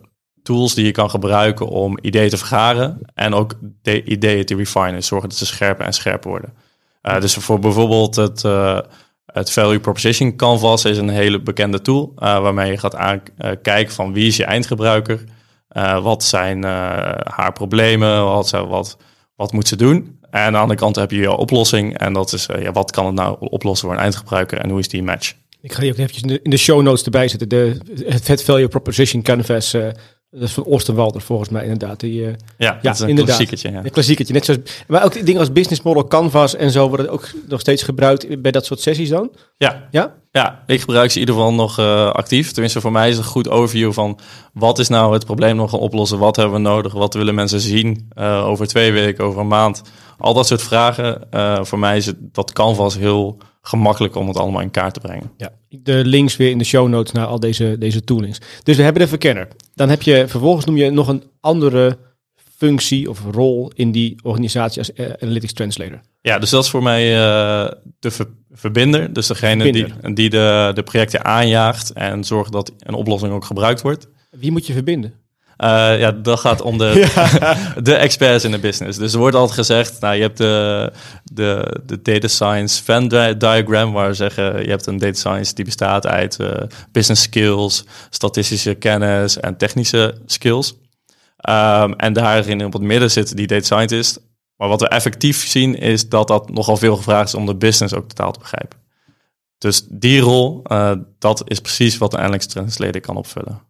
tools 0.42 0.74
die 0.74 0.84
je 0.84 0.90
kan 0.90 1.10
gebruiken 1.10 1.66
om 1.66 1.98
ideeën 2.02 2.30
te 2.30 2.36
vergaren 2.36 2.98
en 3.14 3.34
ook 3.34 3.54
de 3.82 4.04
ideeën 4.04 4.44
te 4.44 4.56
refinen. 4.56 5.02
Zorgen 5.02 5.28
dat 5.28 5.38
ze 5.38 5.46
scherper 5.46 5.86
en 5.86 5.92
scherper 5.92 6.30
worden. 6.30 6.54
Dus 7.20 7.34
voor 7.34 7.58
bijvoorbeeld 7.58 8.16
het, 8.16 8.44
het 9.32 9.50
Value 9.50 9.80
Proposition 9.80 10.36
Canvas 10.36 10.84
is 10.84 10.98
een 10.98 11.08
hele 11.08 11.40
bekende 11.40 11.80
tool 11.80 12.12
uh, 12.14 12.40
waarmee 12.40 12.70
je 12.70 12.78
gaat 12.78 12.94
aankijken 12.94 13.94
van 13.94 14.12
wie 14.12 14.26
is 14.26 14.36
je 14.36 14.44
eindgebruiker. 14.44 15.24
Uh, 15.72 16.02
wat 16.02 16.24
zijn 16.24 16.62
haar 17.24 17.52
problemen? 17.52 18.24
Wat, 18.24 18.96
wat, 19.36 19.52
moet 19.52 19.68
ze 19.68 19.76
doen? 19.76 20.18
En 20.30 20.40
aan 20.40 20.52
de 20.52 20.58
andere 20.58 20.78
kant 20.78 20.96
heb 20.96 21.10
je 21.10 21.16
je 21.16 21.36
oplossing. 21.36 21.98
En 21.98 22.12
dat 22.12 22.32
is, 22.32 22.46
ja, 22.58 22.72
wat 22.72 22.90
kan 22.90 23.06
het 23.06 23.14
nou 23.14 23.36
oplossen 23.40 23.88
voor 23.88 23.96
een 23.96 24.02
eindgebruiker 24.02 24.58
en 24.58 24.70
hoe 24.70 24.78
is 24.78 24.88
die 24.88 25.02
match? 25.02 25.34
Ik 25.60 25.72
ga 25.72 25.80
die 25.80 25.92
ook 25.92 25.98
eventjes 25.98 26.38
in 26.42 26.50
de, 26.50 26.56
show 26.56 26.82
notes 26.82 27.04
erbij 27.04 27.28
zetten. 27.28 27.48
De, 27.48 27.80
het 28.04 28.42
Value 28.42 28.68
Proposition 28.68 29.22
Canvas, 29.22 29.76
dat 30.30 30.42
is 30.42 30.52
van 30.52 30.66
Oosterwalder 30.66 31.20
volgens 31.20 31.48
mij 31.48 31.62
inderdaad. 31.62 32.00
Die, 32.00 32.20
ja, 32.20 32.36
ja, 32.58 32.78
dat 32.82 32.94
is 32.94 33.00
een 33.00 33.08
inderdaad. 33.08 33.60
Ja. 33.60 33.84
Een 33.84 33.90
klassiekertje. 33.90 34.34
Net 34.34 34.44
zoals, 34.44 34.60
maar 34.88 35.04
ook 35.04 35.26
dingen 35.26 35.40
als 35.40 35.52
business 35.52 35.82
model 35.82 36.06
canvas 36.06 36.56
en 36.56 36.70
zo 36.70 36.88
worden 36.88 37.10
ook 37.10 37.30
nog 37.48 37.60
steeds 37.60 37.82
gebruikt 37.82 38.42
bij 38.42 38.50
dat 38.50 38.66
soort 38.66 38.80
sessies 38.80 39.08
dan? 39.08 39.30
Ja, 39.56 39.88
ja? 39.90 40.14
ja 40.30 40.62
ik 40.66 40.80
gebruik 40.80 41.10
ze 41.10 41.14
in 41.14 41.20
ieder 41.20 41.34
geval 41.34 41.54
nog 41.54 41.78
uh, 41.78 42.10
actief. 42.10 42.52
Tenminste, 42.52 42.80
voor 42.80 42.92
mij 42.92 43.08
is 43.08 43.16
het 43.16 43.24
een 43.24 43.30
goed 43.30 43.48
overview 43.48 43.92
van 43.92 44.18
wat 44.52 44.78
is 44.78 44.88
nou 44.88 45.12
het 45.12 45.24
probleem 45.24 45.56
nog 45.56 45.70
gaan 45.70 45.78
oplossen? 45.78 46.18
Wat 46.18 46.36
hebben 46.36 46.54
we 46.54 46.68
nodig? 46.68 46.92
Wat 46.92 47.14
willen 47.14 47.34
mensen 47.34 47.60
zien 47.60 48.10
uh, 48.18 48.46
over 48.46 48.66
twee 48.66 48.92
weken, 48.92 49.24
over 49.24 49.40
een 49.40 49.46
maand? 49.46 49.82
Al 50.18 50.34
dat 50.34 50.46
soort 50.46 50.62
vragen. 50.62 51.26
Voor 51.66 51.78
mij 51.78 51.96
is 51.96 52.06
het, 52.06 52.16
dat 52.34 52.52
canvas 52.52 52.98
heel 52.98 53.38
gemakkelijk 53.62 54.14
om 54.14 54.28
het 54.28 54.36
allemaal 54.36 54.60
in 54.60 54.70
kaart 54.70 54.94
te 54.94 55.00
brengen. 55.00 55.30
Ja, 55.36 55.52
de 55.68 56.04
links 56.04 56.36
weer 56.36 56.50
in 56.50 56.58
de 56.58 56.64
show 56.64 56.88
notes 56.88 57.12
naar 57.12 57.26
al 57.26 57.40
deze, 57.40 57.76
deze 57.78 58.04
toolings. 58.04 58.38
Dus 58.62 58.76
we 58.76 58.82
hebben 58.82 59.02
de 59.02 59.08
verkenner. 59.08 59.48
Dan 59.74 59.88
heb 59.88 60.02
je 60.02 60.28
vervolgens 60.28 60.64
noem 60.64 60.76
je 60.76 60.90
nog 60.90 61.08
een 61.08 61.22
andere 61.40 61.98
functie 62.56 63.10
of 63.10 63.22
rol 63.30 63.72
in 63.74 63.92
die 63.92 64.18
organisatie 64.22 64.78
als 64.78 64.90
uh, 64.94 65.12
Analytics 65.20 65.52
Translator. 65.52 66.00
Ja, 66.20 66.38
dus 66.38 66.50
dat 66.50 66.64
is 66.64 66.70
voor 66.70 66.82
mij 66.82 67.14
uh, 67.14 67.70
de 67.98 68.10
ver 68.10 68.26
verbinder. 68.52 69.12
Dus 69.12 69.26
degene 69.26 69.62
verbinder. 69.62 69.96
die, 70.02 70.14
die 70.14 70.30
de, 70.30 70.70
de 70.74 70.82
projecten 70.82 71.24
aanjaagt 71.24 71.92
en 71.92 72.24
zorgt 72.24 72.52
dat 72.52 72.72
een 72.78 72.94
oplossing 72.94 73.32
ook 73.32 73.44
gebruikt 73.44 73.82
wordt. 73.82 74.08
Wie 74.30 74.50
moet 74.50 74.66
je 74.66 74.72
verbinden? 74.72 75.14
Uh, 75.64 75.98
ja, 75.98 76.12
dat 76.12 76.40
gaat 76.40 76.62
om 76.62 76.78
de, 76.78 77.08
ja. 77.14 77.56
de 77.82 77.94
experts 77.94 78.44
in 78.44 78.50
de 78.50 78.58
business. 78.58 78.98
Dus 78.98 79.12
er 79.12 79.18
wordt 79.18 79.36
altijd 79.36 79.58
gezegd, 79.58 80.00
nou, 80.00 80.14
je 80.14 80.22
hebt 80.22 80.38
de, 80.38 80.92
de, 81.32 81.80
de 81.86 82.02
data 82.02 82.28
science 82.28 82.82
Venn 82.82 83.08
diagram, 83.38 83.92
waar 83.92 84.08
we 84.08 84.14
zeggen, 84.14 84.62
je 84.62 84.68
hebt 84.68 84.86
een 84.86 84.98
data 84.98 85.18
science 85.18 85.54
die 85.54 85.64
bestaat 85.64 86.06
uit 86.06 86.38
uh, 86.40 86.50
business 86.92 87.22
skills, 87.22 87.84
statistische 88.10 88.74
kennis 88.74 89.40
en 89.40 89.56
technische 89.56 90.14
skills. 90.26 90.74
Um, 91.48 91.94
en 91.94 92.12
daarin 92.12 92.64
op 92.64 92.72
het 92.72 92.82
midden 92.82 93.10
zit 93.10 93.36
die 93.36 93.46
data 93.46 93.64
scientist, 93.64 94.20
Maar 94.56 94.68
wat 94.68 94.80
we 94.80 94.88
effectief 94.88 95.46
zien 95.46 95.74
is 95.74 96.08
dat 96.08 96.28
dat 96.28 96.50
nogal 96.50 96.76
veel 96.76 96.96
gevraagd 96.96 97.28
is 97.28 97.34
om 97.34 97.46
de 97.46 97.54
business 97.54 97.94
ook 97.94 98.08
totaal 98.08 98.32
te 98.32 98.38
begrijpen. 98.38 98.78
Dus 99.58 99.86
die 99.88 100.20
rol, 100.20 100.62
uh, 100.66 100.92
dat 101.18 101.42
is 101.44 101.60
precies 101.60 101.98
wat 101.98 102.10
de 102.10 102.16
Analytics 102.16 102.46
Translator 102.46 103.00
kan 103.00 103.16
opvullen. 103.16 103.69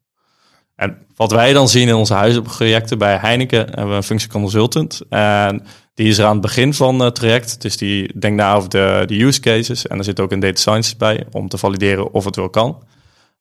En 0.80 0.96
wat 1.16 1.30
wij 1.30 1.52
dan 1.52 1.68
zien 1.68 1.88
in 1.88 1.94
onze 1.94 2.14
huizenprojecten 2.14 2.98
bij 2.98 3.16
Heineken 3.16 3.58
hebben 3.58 3.88
we 3.88 3.94
een 3.94 4.02
functie 4.02 4.28
consultant. 4.28 5.00
En 5.08 5.62
die 5.94 6.08
is 6.08 6.18
er 6.18 6.24
aan 6.24 6.32
het 6.32 6.40
begin 6.40 6.74
van 6.74 7.00
het 7.00 7.14
traject. 7.14 7.62
Dus 7.62 7.76
die 7.76 8.18
denkt 8.18 8.36
na 8.36 8.54
over 8.54 8.68
de, 8.68 9.02
de 9.06 9.22
use 9.22 9.40
cases. 9.40 9.86
En 9.86 9.98
er 9.98 10.04
zit 10.04 10.20
ook 10.20 10.32
een 10.32 10.40
data 10.40 10.60
scientist 10.60 10.98
bij 10.98 11.24
om 11.30 11.48
te 11.48 11.58
valideren 11.58 12.12
of 12.12 12.24
het 12.24 12.36
wel 12.36 12.50
kan. 12.50 12.82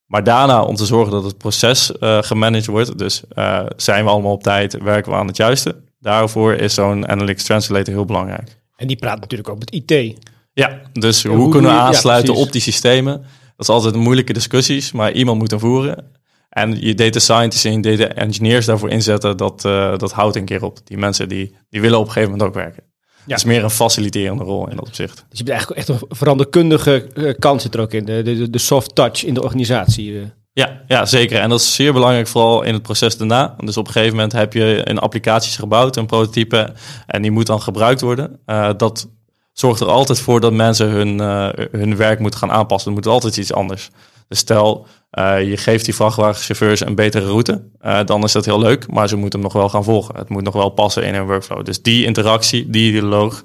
Maar 0.05 0.23
daarna 0.23 0.63
om 0.63 0.75
te 0.75 0.85
zorgen 0.85 1.11
dat 1.11 1.23
het 1.23 1.37
proces 1.37 1.91
uh, 1.99 2.17
gemanaged 2.21 2.65
wordt. 2.65 2.97
Dus 2.97 3.21
uh, 3.37 3.65
zijn 3.75 4.03
we 4.03 4.09
allemaal 4.09 4.31
op 4.31 4.43
tijd, 4.43 4.77
werken 4.83 5.11
we 5.11 5.17
aan 5.17 5.27
het 5.27 5.37
juiste. 5.37 5.75
Daarvoor 5.99 6.53
is 6.53 6.73
zo'n 6.73 7.07
Analytics 7.07 7.43
Translator 7.43 7.93
heel 7.93 8.05
belangrijk. 8.05 8.57
En 8.75 8.87
die 8.87 8.97
praat 8.97 9.19
natuurlijk 9.19 9.49
ook 9.49 9.59
met 9.59 9.71
IT. 9.71 10.17
Ja, 10.53 10.81
dus 10.93 11.23
hoe, 11.23 11.49
kunnen 11.49 11.71
we 11.71 11.77
aansluiten 11.77 12.33
op 12.33 12.51
die 12.51 12.61
systemen? 12.61 13.13
Dat 13.55 13.67
is 13.67 13.69
altijd 13.69 13.93
een 13.93 13.99
moeilijke 13.99 14.33
discussies, 14.33 14.91
maar 14.91 15.11
iemand 15.11 15.39
moet 15.39 15.51
hem 15.51 15.59
voeren. 15.59 16.17
En 16.49 16.81
je 16.81 16.93
data 16.93 17.19
scientists 17.19 17.63
en 17.63 17.81
je 17.81 17.97
data 17.97 18.13
engineers 18.13 18.65
daarvoor 18.65 18.89
inzetten, 18.89 19.37
dat, 19.37 19.63
uh, 19.65 19.97
dat 19.97 20.11
houdt 20.11 20.35
een 20.35 20.45
keer 20.45 20.63
op. 20.63 20.79
Die 20.83 20.97
mensen 20.97 21.29
die, 21.29 21.55
die 21.69 21.81
willen 21.81 21.99
op 21.99 22.05
een 22.05 22.11
gegeven 22.11 22.31
moment 22.31 22.49
ook 22.49 22.55
werken. 22.55 22.83
Ja. 23.25 23.35
Het 23.35 23.37
is 23.37 23.43
meer 23.43 23.63
een 23.63 23.69
faciliterende 23.69 24.43
rol 24.43 24.69
in 24.69 24.75
dat 24.75 24.87
opzicht. 24.87 25.25
Dus 25.29 25.37
je 25.37 25.43
bent 25.43 25.57
eigenlijk 25.57 25.79
echt 25.79 25.89
een 25.89 26.07
veranderkundige 26.09 27.07
uh, 27.13 27.33
kant 27.39 27.61
zit 27.61 27.73
er 27.73 27.81
ook 27.81 27.93
in. 27.93 28.05
De, 28.05 28.21
de, 28.21 28.49
de 28.49 28.57
soft 28.57 28.95
touch 28.95 29.23
in 29.23 29.33
de 29.33 29.43
organisatie. 29.43 30.11
Uh. 30.11 30.21
Ja, 30.53 30.81
ja, 30.87 31.05
zeker. 31.05 31.39
En 31.39 31.49
dat 31.49 31.59
is 31.59 31.75
zeer 31.75 31.93
belangrijk, 31.93 32.27
vooral 32.27 32.63
in 32.63 32.73
het 32.73 32.81
proces 32.81 33.17
daarna. 33.17 33.55
Dus 33.57 33.77
op 33.77 33.87
een 33.87 33.91
gegeven 33.91 34.15
moment 34.15 34.33
heb 34.33 34.53
je 34.53 34.81
een 34.83 34.99
applicaties 34.99 35.55
gebouwd, 35.55 35.95
een 35.95 36.05
prototype, 36.05 36.73
en 37.05 37.21
die 37.21 37.31
moet 37.31 37.45
dan 37.45 37.61
gebruikt 37.61 38.01
worden. 38.01 38.39
Uh, 38.45 38.69
dat 38.77 39.09
zorgt 39.53 39.79
er 39.79 39.87
altijd 39.87 40.19
voor 40.19 40.39
dat 40.39 40.53
mensen 40.53 40.89
hun, 40.89 41.21
uh, 41.21 41.49
hun 41.71 41.95
werk 41.95 42.19
moeten 42.19 42.39
gaan 42.39 42.51
aanpassen. 42.51 42.89
Er 42.89 42.95
moet 42.95 43.07
altijd 43.07 43.37
iets 43.37 43.53
anders. 43.53 43.89
Dus 44.29 44.39
stel, 44.39 44.87
uh, 45.19 45.49
je 45.49 45.57
geeft 45.57 45.85
die 45.85 45.95
vrachtwagenchauffeurs 45.95 46.85
een 46.85 46.95
betere 46.95 47.25
route, 47.25 47.69
uh, 47.81 48.03
dan 48.05 48.23
is 48.23 48.31
dat 48.31 48.45
heel 48.45 48.59
leuk, 48.59 48.91
maar 48.91 49.07
ze 49.07 49.15
moeten 49.15 49.39
hem 49.39 49.47
nog 49.47 49.57
wel 49.57 49.69
gaan 49.69 49.83
volgen. 49.83 50.15
Het 50.15 50.29
moet 50.29 50.43
nog 50.43 50.53
wel 50.53 50.69
passen 50.69 51.03
in 51.03 51.13
hun 51.13 51.25
workflow. 51.25 51.65
Dus 51.65 51.81
die 51.81 52.05
interactie, 52.05 52.69
die 52.69 52.91
dialoog, 52.91 53.41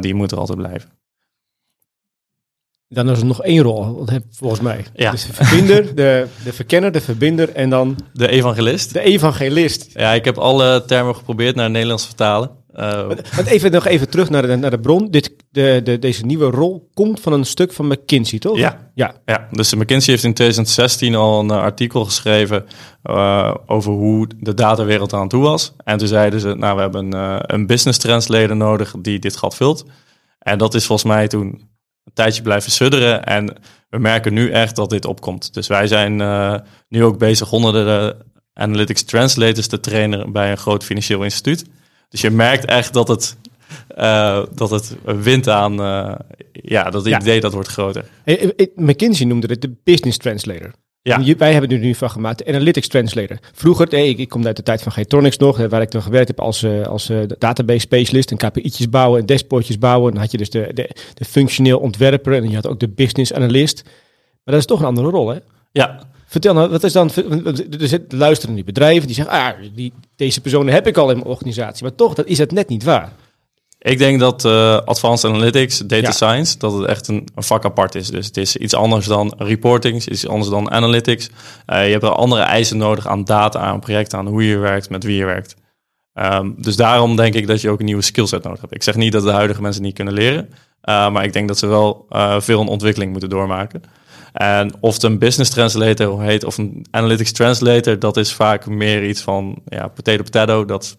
die 0.00 0.14
moet 0.14 0.32
er 0.32 0.38
altijd 0.38 0.58
blijven. 0.58 0.90
Dan 2.88 3.10
is 3.10 3.18
er 3.18 3.26
nog 3.26 3.42
één 3.42 3.62
rol, 3.62 4.06
volgens 4.30 4.60
mij. 4.60 4.84
Ja. 4.94 5.10
Dus 5.10 5.26
de 5.26 5.32
verbinder, 5.32 5.94
de, 5.94 6.26
de 6.44 6.52
verkenner, 6.52 6.92
de 6.92 7.00
verbinder 7.00 7.48
en 7.48 7.70
dan... 7.70 7.96
De 8.12 8.28
evangelist. 8.28 8.92
De 8.92 9.00
evangelist. 9.00 9.90
Ja, 9.92 10.12
ik 10.12 10.24
heb 10.24 10.38
alle 10.38 10.84
termen 10.84 11.16
geprobeerd 11.16 11.54
naar 11.54 11.64
het 11.64 11.72
Nederlands 11.72 12.06
vertalen. 12.06 12.50
Uh, 12.74 13.10
even 13.44 13.70
nog 13.70 13.86
even 13.86 14.08
terug 14.08 14.30
naar 14.30 14.42
de, 14.42 14.56
naar 14.56 14.70
de 14.70 14.80
bron. 14.80 15.10
Dit, 15.10 15.34
de, 15.50 15.80
de, 15.84 15.98
deze 15.98 16.24
nieuwe 16.24 16.50
rol 16.50 16.90
komt 16.94 17.20
van 17.20 17.32
een 17.32 17.44
stuk 17.44 17.72
van 17.72 17.86
McKinsey, 17.86 18.38
toch? 18.38 18.56
Ja, 18.58 18.90
ja. 18.94 19.14
ja. 19.24 19.48
dus 19.50 19.74
McKinsey 19.74 20.12
heeft 20.12 20.24
in 20.24 20.34
2016 20.34 21.14
al 21.14 21.40
een 21.40 21.50
artikel 21.50 22.04
geschreven 22.04 22.66
uh, 23.04 23.54
over 23.66 23.92
hoe 23.92 24.28
de 24.36 24.54
datawereld 24.54 25.12
aan 25.12 25.28
toe 25.28 25.42
was. 25.42 25.72
En 25.84 25.98
toen 25.98 26.08
zeiden 26.08 26.40
ze, 26.40 26.54
nou, 26.54 26.74
we 26.74 26.80
hebben 26.80 27.12
een, 27.12 27.14
uh, 27.14 27.38
een 27.40 27.66
business 27.66 27.98
translator 27.98 28.56
nodig 28.56 28.94
die 28.98 29.18
dit 29.18 29.36
gat 29.36 29.56
vult. 29.56 29.84
En 30.38 30.58
dat 30.58 30.74
is 30.74 30.86
volgens 30.86 31.12
mij 31.12 31.28
toen 31.28 31.46
een 32.04 32.12
tijdje 32.14 32.42
blijven 32.42 32.70
sudderen. 32.70 33.24
En 33.24 33.56
we 33.88 33.98
merken 33.98 34.32
nu 34.32 34.50
echt 34.50 34.76
dat 34.76 34.90
dit 34.90 35.04
opkomt. 35.04 35.54
Dus 35.54 35.66
wij 35.66 35.86
zijn 35.86 36.16
nu 36.88 37.04
ook 37.04 37.18
bezig 37.18 37.48
honderden 37.48 38.16
analytics 38.54 39.02
translators 39.02 39.66
te 39.66 39.80
trainen 39.80 40.32
bij 40.32 40.50
een 40.50 40.58
groot 40.58 40.84
financieel 40.84 41.22
instituut. 41.22 41.64
Dus 42.10 42.20
je 42.20 42.30
merkt 42.30 42.64
echt 42.64 42.92
dat 42.92 43.08
het, 43.08 43.36
uh, 43.98 44.42
dat 44.54 44.70
het 44.70 44.96
wint 45.04 45.48
aan, 45.48 45.80
uh, 45.80 46.14
ja, 46.52 46.90
dat 46.90 47.04
het 47.04 47.22
idee 47.22 47.40
dat 47.40 47.52
wordt 47.52 47.68
groter. 47.68 48.04
McKinsey 48.74 49.26
noemde 49.26 49.46
het 49.46 49.60
de 49.60 49.74
business 49.84 50.18
translator. 50.18 50.70
Ja. 51.02 51.34
wij 51.36 51.52
hebben 51.52 51.70
er 51.70 51.78
nu 51.78 51.94
van 51.94 52.10
gemaakt, 52.10 52.38
de 52.38 52.46
Analytics 52.46 52.88
Translator. 52.88 53.38
Vroeger, 53.52 53.86
hey, 53.88 54.08
ik, 54.08 54.18
ik, 54.18 54.28
kom 54.28 54.46
uit 54.46 54.56
de 54.56 54.62
tijd 54.62 54.82
van 54.82 54.92
Getronics 54.92 55.36
nog, 55.36 55.56
waar 55.68 55.82
ik 55.82 55.90
dan 55.90 56.02
gewerkt 56.02 56.28
heb 56.28 56.40
als, 56.40 56.64
als 56.84 57.12
database 57.38 57.78
specialist. 57.78 58.30
En 58.30 58.36
KPI'tjes 58.36 58.88
bouwen 58.88 59.20
en 59.20 59.26
dashboardjes 59.26 59.78
bouwen. 59.78 60.06
En 60.06 60.12
dan 60.12 60.22
had 60.22 60.30
je 60.30 60.38
dus 60.38 60.50
de, 60.50 60.70
de, 60.74 60.90
de 61.14 61.24
functioneel 61.24 61.78
ontwerper 61.78 62.32
en 62.32 62.48
je 62.48 62.54
had 62.54 62.66
ook 62.66 62.80
de 62.80 62.88
business 62.88 63.32
analyst. 63.32 63.82
Maar 64.44 64.54
dat 64.54 64.58
is 64.58 64.66
toch 64.66 64.80
een 64.80 64.86
andere 64.86 65.10
rol, 65.10 65.28
hè? 65.28 65.38
Ja, 65.72 66.00
Vertel 66.30 66.54
nou, 66.54 66.70
wat 66.70 66.84
is 66.84 66.92
dan. 66.92 67.10
Er 67.14 68.00
luisteren 68.08 68.54
die 68.54 68.64
bedrijven 68.64 69.06
die 69.06 69.16
zeggen: 69.16 69.34
ah, 69.34 69.52
die, 69.74 69.92
deze 70.16 70.40
personen 70.40 70.72
heb 70.72 70.86
ik 70.86 70.96
al 70.96 71.10
in 71.10 71.16
mijn 71.16 71.28
organisatie. 71.28 71.82
Maar 71.82 71.94
toch, 71.94 72.14
dat 72.14 72.26
is 72.26 72.38
het 72.38 72.52
net 72.52 72.68
niet 72.68 72.84
waar. 72.84 73.12
Ik 73.78 73.98
denk 73.98 74.20
dat 74.20 74.44
uh, 74.44 74.76
Advanced 74.76 75.30
Analytics, 75.30 75.78
Data 75.78 76.10
Science, 76.10 76.58
dat 76.58 76.72
het 76.72 76.86
echt 76.86 77.08
een, 77.08 77.28
een, 77.34 77.42
vak 77.42 77.64
apart 77.64 77.94
is. 77.94 78.08
Dus 78.08 78.26
het 78.26 78.36
is 78.36 78.56
iets 78.56 78.74
anders 78.74 79.06
dan 79.06 79.34
reporting, 79.38 80.04
iets 80.04 80.28
anders 80.28 80.50
dan 80.50 80.70
analytics. 80.70 81.28
Uh, 81.66 81.84
je 81.84 81.90
hebt 81.90 82.02
er 82.02 82.10
andere 82.10 82.42
eisen 82.42 82.76
nodig 82.76 83.06
aan 83.06 83.24
data, 83.24 83.58
aan 83.58 83.80
projecten, 83.80 84.18
aan 84.18 84.26
hoe 84.26 84.46
je 84.46 84.56
werkt, 84.56 84.90
met 84.90 85.04
wie 85.04 85.16
je 85.16 85.24
werkt. 85.24 85.56
Um, 86.14 86.54
dus 86.58 86.76
daarom 86.76 87.16
denk 87.16 87.34
ik 87.34 87.46
dat 87.46 87.60
je 87.60 87.70
ook 87.70 87.78
een 87.78 87.84
nieuwe 87.84 88.02
skillset 88.02 88.42
nodig 88.42 88.60
hebt. 88.60 88.74
Ik 88.74 88.82
zeg 88.82 88.94
niet 88.94 89.12
dat 89.12 89.22
de 89.22 89.30
huidige 89.30 89.62
mensen 89.62 89.82
niet 89.82 89.94
kunnen 89.94 90.14
leren, 90.14 90.48
uh, 90.48 91.10
maar 91.10 91.24
ik 91.24 91.32
denk 91.32 91.48
dat 91.48 91.58
ze 91.58 91.66
wel 91.66 92.06
veel 92.38 92.60
een 92.60 92.68
ontwikkeling 92.68 93.10
moeten 93.10 93.30
doormaken. 93.30 93.82
En 94.32 94.72
of 94.80 94.94
het 94.94 95.02
een 95.02 95.18
business 95.18 95.50
translator 95.50 96.22
heet 96.22 96.44
of 96.44 96.58
een 96.58 96.86
analytics 96.90 97.32
translator, 97.32 97.98
dat 97.98 98.16
is 98.16 98.32
vaak 98.32 98.66
meer 98.66 99.08
iets 99.08 99.20
van 99.20 99.58
ja, 99.68 99.88
potato 99.88 100.22
potato, 100.22 100.64
dat 100.64 100.96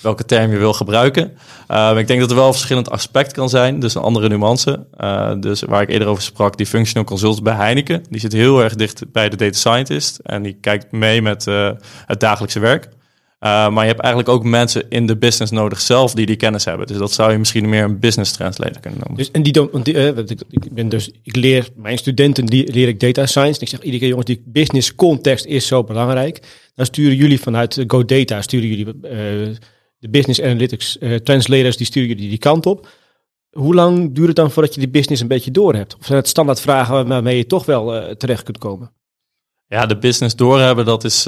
welke 0.00 0.24
term 0.24 0.50
je 0.50 0.58
wil 0.58 0.72
gebruiken. 0.72 1.32
Uh, 1.70 1.92
ik 1.96 2.06
denk 2.06 2.20
dat 2.20 2.30
er 2.30 2.36
wel 2.36 2.46
een 2.46 2.52
verschillend 2.52 2.90
aspect 2.90 3.32
kan 3.32 3.48
zijn, 3.48 3.80
dus 3.80 3.94
een 3.94 4.02
andere 4.02 4.28
nuance. 4.28 4.86
Uh, 5.00 5.32
dus 5.40 5.62
waar 5.62 5.82
ik 5.82 5.88
eerder 5.88 6.08
over 6.08 6.22
sprak, 6.22 6.56
die 6.56 6.66
functional 6.66 7.04
consult 7.04 7.42
bij 7.42 7.54
Heineken, 7.54 8.04
die 8.10 8.20
zit 8.20 8.32
heel 8.32 8.62
erg 8.62 8.74
dicht 8.74 9.12
bij 9.12 9.28
de 9.28 9.36
data 9.36 9.58
scientist 9.58 10.18
en 10.18 10.42
die 10.42 10.58
kijkt 10.60 10.92
mee 10.92 11.22
met 11.22 11.46
uh, 11.46 11.70
het 12.06 12.20
dagelijkse 12.20 12.60
werk. 12.60 12.88
Uh, 13.40 13.68
maar 13.68 13.82
je 13.82 13.90
hebt 13.90 14.00
eigenlijk 14.00 14.28
ook 14.28 14.44
mensen 14.44 14.84
in 14.88 15.06
de 15.06 15.16
business 15.16 15.52
nodig 15.52 15.80
zelf 15.80 16.14
die 16.14 16.26
die 16.26 16.36
kennis 16.36 16.64
hebben. 16.64 16.86
Dus 16.86 16.96
dat 16.96 17.12
zou 17.12 17.32
je 17.32 17.38
misschien 17.38 17.68
meer 17.68 17.84
een 17.84 17.98
business 17.98 18.32
translator 18.32 18.80
kunnen 18.80 18.98
noemen. 18.98 19.16
Dus, 19.16 19.30
en 19.30 19.42
die 19.42 19.52
dan, 19.52 19.68
want 19.72 19.84
die, 19.84 19.94
uh, 19.94 20.06
ik, 20.06 20.40
ik, 20.50 20.72
ben 20.72 20.88
dus, 20.88 21.10
ik 21.22 21.36
leer 21.36 21.68
mijn 21.76 21.98
studenten 21.98 22.46
die, 22.46 22.72
leer 22.72 22.88
ik 22.88 23.00
data 23.00 23.26
science. 23.26 23.54
En 23.54 23.60
ik 23.60 23.68
zeg 23.68 23.80
iedere 23.80 23.98
keer 23.98 24.08
jongens, 24.08 24.26
die 24.26 24.42
business 24.46 24.94
context 24.94 25.44
is 25.44 25.66
zo 25.66 25.84
belangrijk. 25.84 26.42
Dan 26.74 26.86
sturen 26.86 27.16
jullie 27.16 27.40
vanuit 27.40 27.84
GoData, 27.86 28.42
sturen 28.42 28.68
jullie 28.68 28.86
uh, 28.86 28.92
de 29.98 30.08
business 30.08 30.42
analytics 30.42 30.98
translators, 31.22 31.76
die 31.76 31.86
sturen 31.86 32.08
jullie 32.08 32.28
die 32.28 32.38
kant 32.38 32.66
op. 32.66 32.88
Hoe 33.50 33.74
lang 33.74 34.14
duurt 34.14 34.26
het 34.26 34.36
dan 34.36 34.50
voordat 34.50 34.74
je 34.74 34.80
die 34.80 34.90
business 34.90 35.22
een 35.22 35.28
beetje 35.28 35.50
door 35.50 35.74
hebt? 35.74 35.96
Of 35.96 36.06
zijn 36.06 36.18
het 36.18 36.28
standaard 36.28 36.60
vragen 36.60 37.06
waarmee 37.06 37.36
je 37.36 37.46
toch 37.46 37.64
wel 37.64 38.16
terecht 38.16 38.42
kunt 38.42 38.58
komen? 38.58 38.92
Ja, 39.66 39.86
de 39.86 39.98
business 39.98 40.36
doorhebben, 40.36 40.84
dat 40.84 41.04
is 41.04 41.26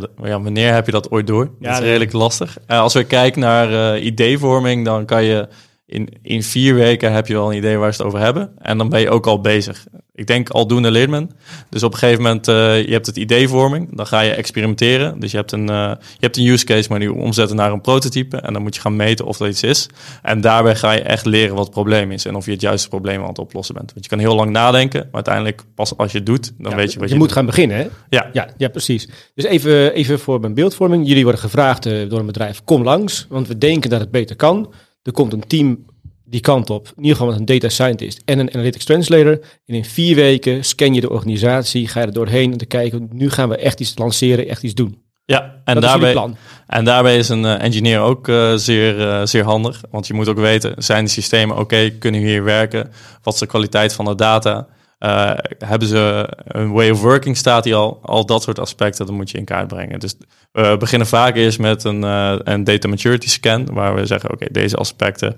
ja, 0.00 0.28
ja, 0.28 0.40
wanneer 0.40 0.72
heb 0.72 0.86
je 0.86 0.92
dat 0.92 1.10
ooit 1.10 1.26
door? 1.26 1.50
Dat 1.60 1.72
is 1.72 1.78
redelijk 1.78 2.12
lastig. 2.12 2.58
Uh, 2.68 2.80
als 2.80 2.94
we 2.94 3.04
kijken 3.04 3.40
naar 3.40 3.96
uh, 3.96 4.04
ideevorming, 4.04 4.84
dan 4.84 5.04
kan 5.04 5.24
je 5.24 5.48
in, 5.86 6.08
in 6.22 6.42
vier 6.42 6.74
weken 6.74 7.12
heb 7.12 7.26
je 7.26 7.34
wel 7.34 7.50
een 7.50 7.56
idee 7.56 7.76
waar 7.76 7.94
ze 7.94 7.98
het 8.02 8.06
over 8.06 8.20
hebben. 8.20 8.52
En 8.58 8.78
dan 8.78 8.88
ben 8.88 9.00
je 9.00 9.10
ook 9.10 9.26
al 9.26 9.40
bezig. 9.40 9.86
Ik 10.14 10.26
denk 10.26 10.48
aldoende 10.48 10.90
leert 10.90 11.10
men. 11.10 11.30
Dus 11.70 11.82
op 11.82 11.92
een 11.92 11.98
gegeven 11.98 12.22
moment, 12.22 12.48
uh, 12.48 12.84
je 12.84 12.92
hebt 12.92 13.06
het 13.06 13.16
ideevorming. 13.16 13.96
Dan 13.96 14.06
ga 14.06 14.20
je 14.20 14.30
experimenteren. 14.30 15.20
Dus 15.20 15.30
je 15.30 15.36
hebt 15.36 15.52
een, 15.52 15.70
uh, 15.70 15.92
je 15.98 16.18
hebt 16.18 16.36
een 16.36 16.46
use 16.46 16.64
case, 16.64 16.88
maar 16.88 16.98
die 16.98 17.12
omzetten 17.12 17.56
naar 17.56 17.72
een 17.72 17.80
prototype. 17.80 18.36
En 18.36 18.52
dan 18.52 18.62
moet 18.62 18.74
je 18.74 18.80
gaan 18.80 18.96
meten 18.96 19.24
of 19.24 19.36
dat 19.36 19.48
iets 19.48 19.62
is. 19.62 19.88
En 20.22 20.40
daarbij 20.40 20.76
ga 20.76 20.92
je 20.92 21.00
echt 21.00 21.26
leren 21.26 21.54
wat 21.54 21.64
het 21.64 21.74
probleem 21.74 22.10
is. 22.10 22.24
En 22.24 22.34
of 22.34 22.44
je 22.44 22.52
het 22.52 22.60
juiste 22.60 22.88
probleem 22.88 23.22
aan 23.22 23.28
het 23.28 23.38
oplossen 23.38 23.74
bent. 23.74 23.92
Want 23.92 24.04
je 24.04 24.10
kan 24.10 24.18
heel 24.18 24.34
lang 24.34 24.50
nadenken. 24.50 25.00
Maar 25.00 25.14
uiteindelijk, 25.14 25.62
pas 25.74 25.96
als 25.96 26.12
je 26.12 26.18
het 26.18 26.26
doet, 26.26 26.52
dan 26.58 26.76
weet 26.76 26.92
je 26.92 26.98
wat 26.98 27.08
je 27.08 27.14
Je 27.14 27.20
moet 27.20 27.32
gaan 27.32 27.46
beginnen, 27.46 27.76
hè? 27.76 27.86
Ja. 28.08 28.30
ja. 28.32 28.48
Ja, 28.56 28.68
precies. 28.68 29.08
Dus 29.34 29.44
even, 29.44 29.92
even 29.92 30.18
voor 30.18 30.40
mijn 30.40 30.54
beeldvorming. 30.54 31.06
Jullie 31.06 31.22
worden 31.22 31.40
gevraagd 31.40 31.86
uh, 31.86 32.08
door 32.10 32.18
een 32.18 32.26
bedrijf, 32.26 32.64
kom 32.64 32.82
langs. 32.82 33.26
Want 33.28 33.48
we 33.48 33.58
denken 33.58 33.90
dat 33.90 34.00
het 34.00 34.10
beter 34.10 34.36
kan. 34.36 34.72
Er 35.04 35.12
komt 35.12 35.32
een 35.32 35.46
team 35.46 35.84
die 36.24 36.40
kant 36.40 36.70
op. 36.70 36.86
In 36.86 37.02
ieder 37.02 37.16
geval 37.16 37.26
met 37.26 37.38
een 37.38 37.44
data 37.44 37.68
scientist 37.68 38.22
en 38.24 38.38
een 38.38 38.54
analytics 38.54 38.84
translator. 38.84 39.40
En 39.66 39.74
in 39.74 39.84
vier 39.84 40.14
weken 40.14 40.64
scan 40.64 40.94
je 40.94 41.00
de 41.00 41.10
organisatie, 41.10 41.88
ga 41.88 42.00
je 42.00 42.06
er 42.06 42.12
doorheen 42.12 42.52
om 42.52 42.58
te 42.58 42.66
kijken, 42.66 43.08
nu 43.12 43.30
gaan 43.30 43.48
we 43.48 43.56
echt 43.56 43.80
iets 43.80 43.98
lanceren, 43.98 44.48
echt 44.48 44.62
iets 44.62 44.74
doen. 44.74 45.02
Ja, 45.26 45.60
en, 45.64 45.80
daarbij, 45.80 46.34
en 46.66 46.84
daarbij 46.84 47.16
is 47.16 47.28
een 47.28 47.42
uh, 47.42 47.62
engineer 47.62 48.00
ook 48.00 48.28
uh, 48.28 48.54
zeer, 48.54 48.98
uh, 48.98 49.20
zeer 49.24 49.44
handig. 49.44 49.80
Want 49.90 50.06
je 50.06 50.14
moet 50.14 50.28
ook 50.28 50.38
weten, 50.38 50.82
zijn 50.82 51.04
de 51.04 51.10
systemen 51.10 51.58
oké, 51.58 51.90
kunnen 51.90 52.20
we 52.20 52.26
hier 52.26 52.44
werken? 52.44 52.90
Wat 53.22 53.34
is 53.34 53.40
de 53.40 53.46
kwaliteit 53.46 53.92
van 53.92 54.04
de 54.04 54.14
data? 54.14 54.68
Uh, 55.04 55.32
hebben 55.58 55.88
ze 55.88 56.28
een 56.44 56.72
way 56.72 56.90
of 56.90 57.00
working 57.00 57.36
staat 57.36 57.64
die 57.64 57.74
al? 57.74 57.98
Al 58.02 58.26
dat 58.26 58.42
soort 58.42 58.58
aspecten, 58.58 59.06
dat 59.06 59.14
moet 59.14 59.30
je 59.30 59.38
in 59.38 59.44
kaart 59.44 59.68
brengen. 59.68 59.98
Dus 59.98 60.14
we 60.52 60.76
beginnen 60.78 61.06
vaak 61.08 61.36
eerst 61.36 61.58
met 61.58 61.84
een, 61.84 62.02
uh, 62.02 62.34
een 62.38 62.64
data 62.64 62.88
maturity 62.88 63.28
scan, 63.28 63.66
waar 63.72 63.94
we 63.94 64.06
zeggen, 64.06 64.30
oké, 64.30 64.42
okay, 64.42 64.62
deze 64.62 64.76
aspecten, 64.76 65.36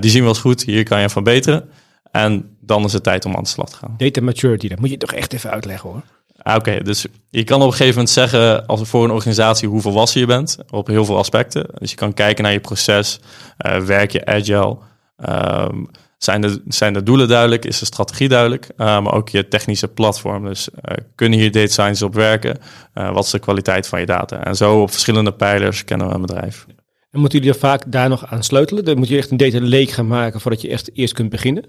die 0.00 0.10
zien 0.10 0.22
we 0.22 0.28
als 0.28 0.38
goed, 0.38 0.64
hier 0.64 0.82
kan 0.82 1.00
je 1.00 1.10
van 1.10 1.22
beteren. 1.22 1.68
En 2.10 2.56
dan 2.60 2.84
is 2.84 2.92
het 2.92 3.02
tijd 3.02 3.24
om 3.24 3.36
aan 3.36 3.42
de 3.42 3.48
slag 3.48 3.68
te 3.68 3.76
gaan. 3.76 3.94
Data 3.96 4.20
maturity, 4.20 4.68
dat 4.68 4.78
moet 4.78 4.90
je 4.90 4.96
toch 4.96 5.12
echt 5.12 5.32
even 5.32 5.50
uitleggen 5.50 5.90
hoor. 5.90 6.02
Ah, 6.36 6.56
Oké, 6.56 6.82
dus 6.82 7.06
je 7.30 7.44
kan 7.44 7.60
op 7.60 7.66
een 7.66 7.70
gegeven 7.70 7.94
moment 7.94 8.10
zeggen 8.10 8.66
als 8.66 8.88
voor 8.88 9.04
een 9.04 9.10
organisatie 9.10 9.68
hoe 9.68 9.80
volwassen 9.80 10.20
je 10.20 10.26
bent 10.26 10.58
op 10.70 10.86
heel 10.86 11.04
veel 11.04 11.18
aspecten. 11.18 11.66
Dus 11.78 11.90
je 11.90 11.96
kan 11.96 12.14
kijken 12.14 12.44
naar 12.44 12.52
je 12.52 12.60
proces, 12.60 13.20
eh, 13.56 13.80
werk 13.80 14.10
je 14.10 14.26
agile, 14.26 14.76
Ehm, 15.16 15.84
zijn, 16.18 16.40
de, 16.40 16.62
zijn 16.68 16.92
de 16.92 17.02
doelen 17.02 17.28
duidelijk, 17.28 17.64
is 17.64 17.78
de 17.78 17.84
strategie 17.84 18.28
duidelijk, 18.28 18.68
uh, 18.76 18.86
maar 18.86 19.12
ook 19.12 19.28
je 19.28 19.48
technische 19.48 19.88
platform. 19.88 20.44
Dus 20.44 20.68
uh, 20.68 20.96
kunnen 21.14 21.38
hier 21.38 21.52
data 21.52 21.72
science 21.72 22.04
op 22.04 22.14
werken? 22.14 22.58
Uh, 22.94 23.12
wat 23.12 23.24
is 23.24 23.30
de 23.30 23.38
kwaliteit 23.38 23.88
van 23.88 24.00
je 24.00 24.06
data? 24.06 24.44
En 24.44 24.56
zo 24.56 24.80
op 24.80 24.90
verschillende 24.90 25.32
pijlers 25.32 25.84
kennen 25.84 26.08
we 26.08 26.14
een 26.14 26.20
bedrijf. 26.20 26.66
En 27.10 27.20
moeten 27.20 27.38
jullie 27.38 27.54
er 27.54 27.60
vaak 27.60 27.92
daar 27.92 28.08
nog 28.08 28.26
aan 28.26 28.42
sleutelen? 28.42 28.84
Dan 28.84 28.98
moet 28.98 29.08
je 29.08 29.16
echt 29.16 29.30
een 29.30 29.36
data 29.36 29.60
lake 29.60 29.92
gaan 29.92 30.06
maken 30.06 30.40
voordat 30.40 30.60
je 30.60 30.68
echt 30.68 30.90
eerst 30.96 31.14
kunt 31.14 31.30
beginnen? 31.30 31.64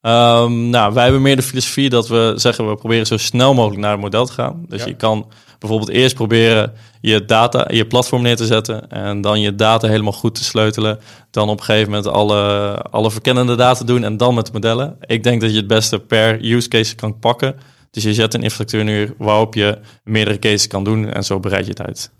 Um, 0.00 0.70
nou, 0.70 0.94
wij 0.94 1.02
hebben 1.02 1.22
meer 1.22 1.36
de 1.36 1.42
filosofie 1.42 1.88
dat 1.88 2.08
we 2.08 2.32
zeggen 2.36 2.68
we 2.68 2.74
proberen 2.74 3.06
zo 3.06 3.16
snel 3.16 3.54
mogelijk 3.54 3.80
naar 3.80 3.92
het 3.92 4.00
model 4.00 4.26
te 4.26 4.32
gaan. 4.32 4.64
Dus 4.68 4.80
ja. 4.80 4.86
je 4.86 4.96
kan 4.96 5.30
bijvoorbeeld 5.58 5.90
eerst 5.90 6.14
proberen 6.14 6.72
je 7.00 7.24
data, 7.24 7.68
je 7.72 7.86
platform 7.86 8.22
neer 8.22 8.36
te 8.36 8.46
zetten 8.46 8.90
en 8.90 9.20
dan 9.20 9.40
je 9.40 9.54
data 9.54 9.88
helemaal 9.88 10.12
goed 10.12 10.34
te 10.34 10.44
sleutelen. 10.44 10.98
Dan 11.30 11.48
op 11.48 11.58
een 11.58 11.64
gegeven 11.64 11.90
moment 11.90 12.06
alle, 12.06 12.72
alle 12.90 13.10
verkennende 13.10 13.54
data 13.54 13.84
doen 13.84 14.04
en 14.04 14.16
dan 14.16 14.34
met 14.34 14.52
modellen. 14.52 14.96
Ik 15.00 15.22
denk 15.22 15.40
dat 15.40 15.50
je 15.50 15.56
het 15.56 15.66
beste 15.66 15.98
per 15.98 16.44
use 16.44 16.68
case 16.68 16.94
kan 16.94 17.18
pakken. 17.18 17.56
Dus 17.90 18.02
je 18.02 18.14
zet 18.14 18.34
een 18.34 18.42
infrastructuur 18.42 18.84
neer 18.84 19.14
waarop 19.18 19.54
je 19.54 19.78
meerdere 20.04 20.38
cases 20.38 20.66
kan 20.66 20.84
doen 20.84 21.12
en 21.12 21.24
zo 21.24 21.40
bereid 21.40 21.64
je 21.64 21.70
het 21.70 21.82
uit. 21.82 22.10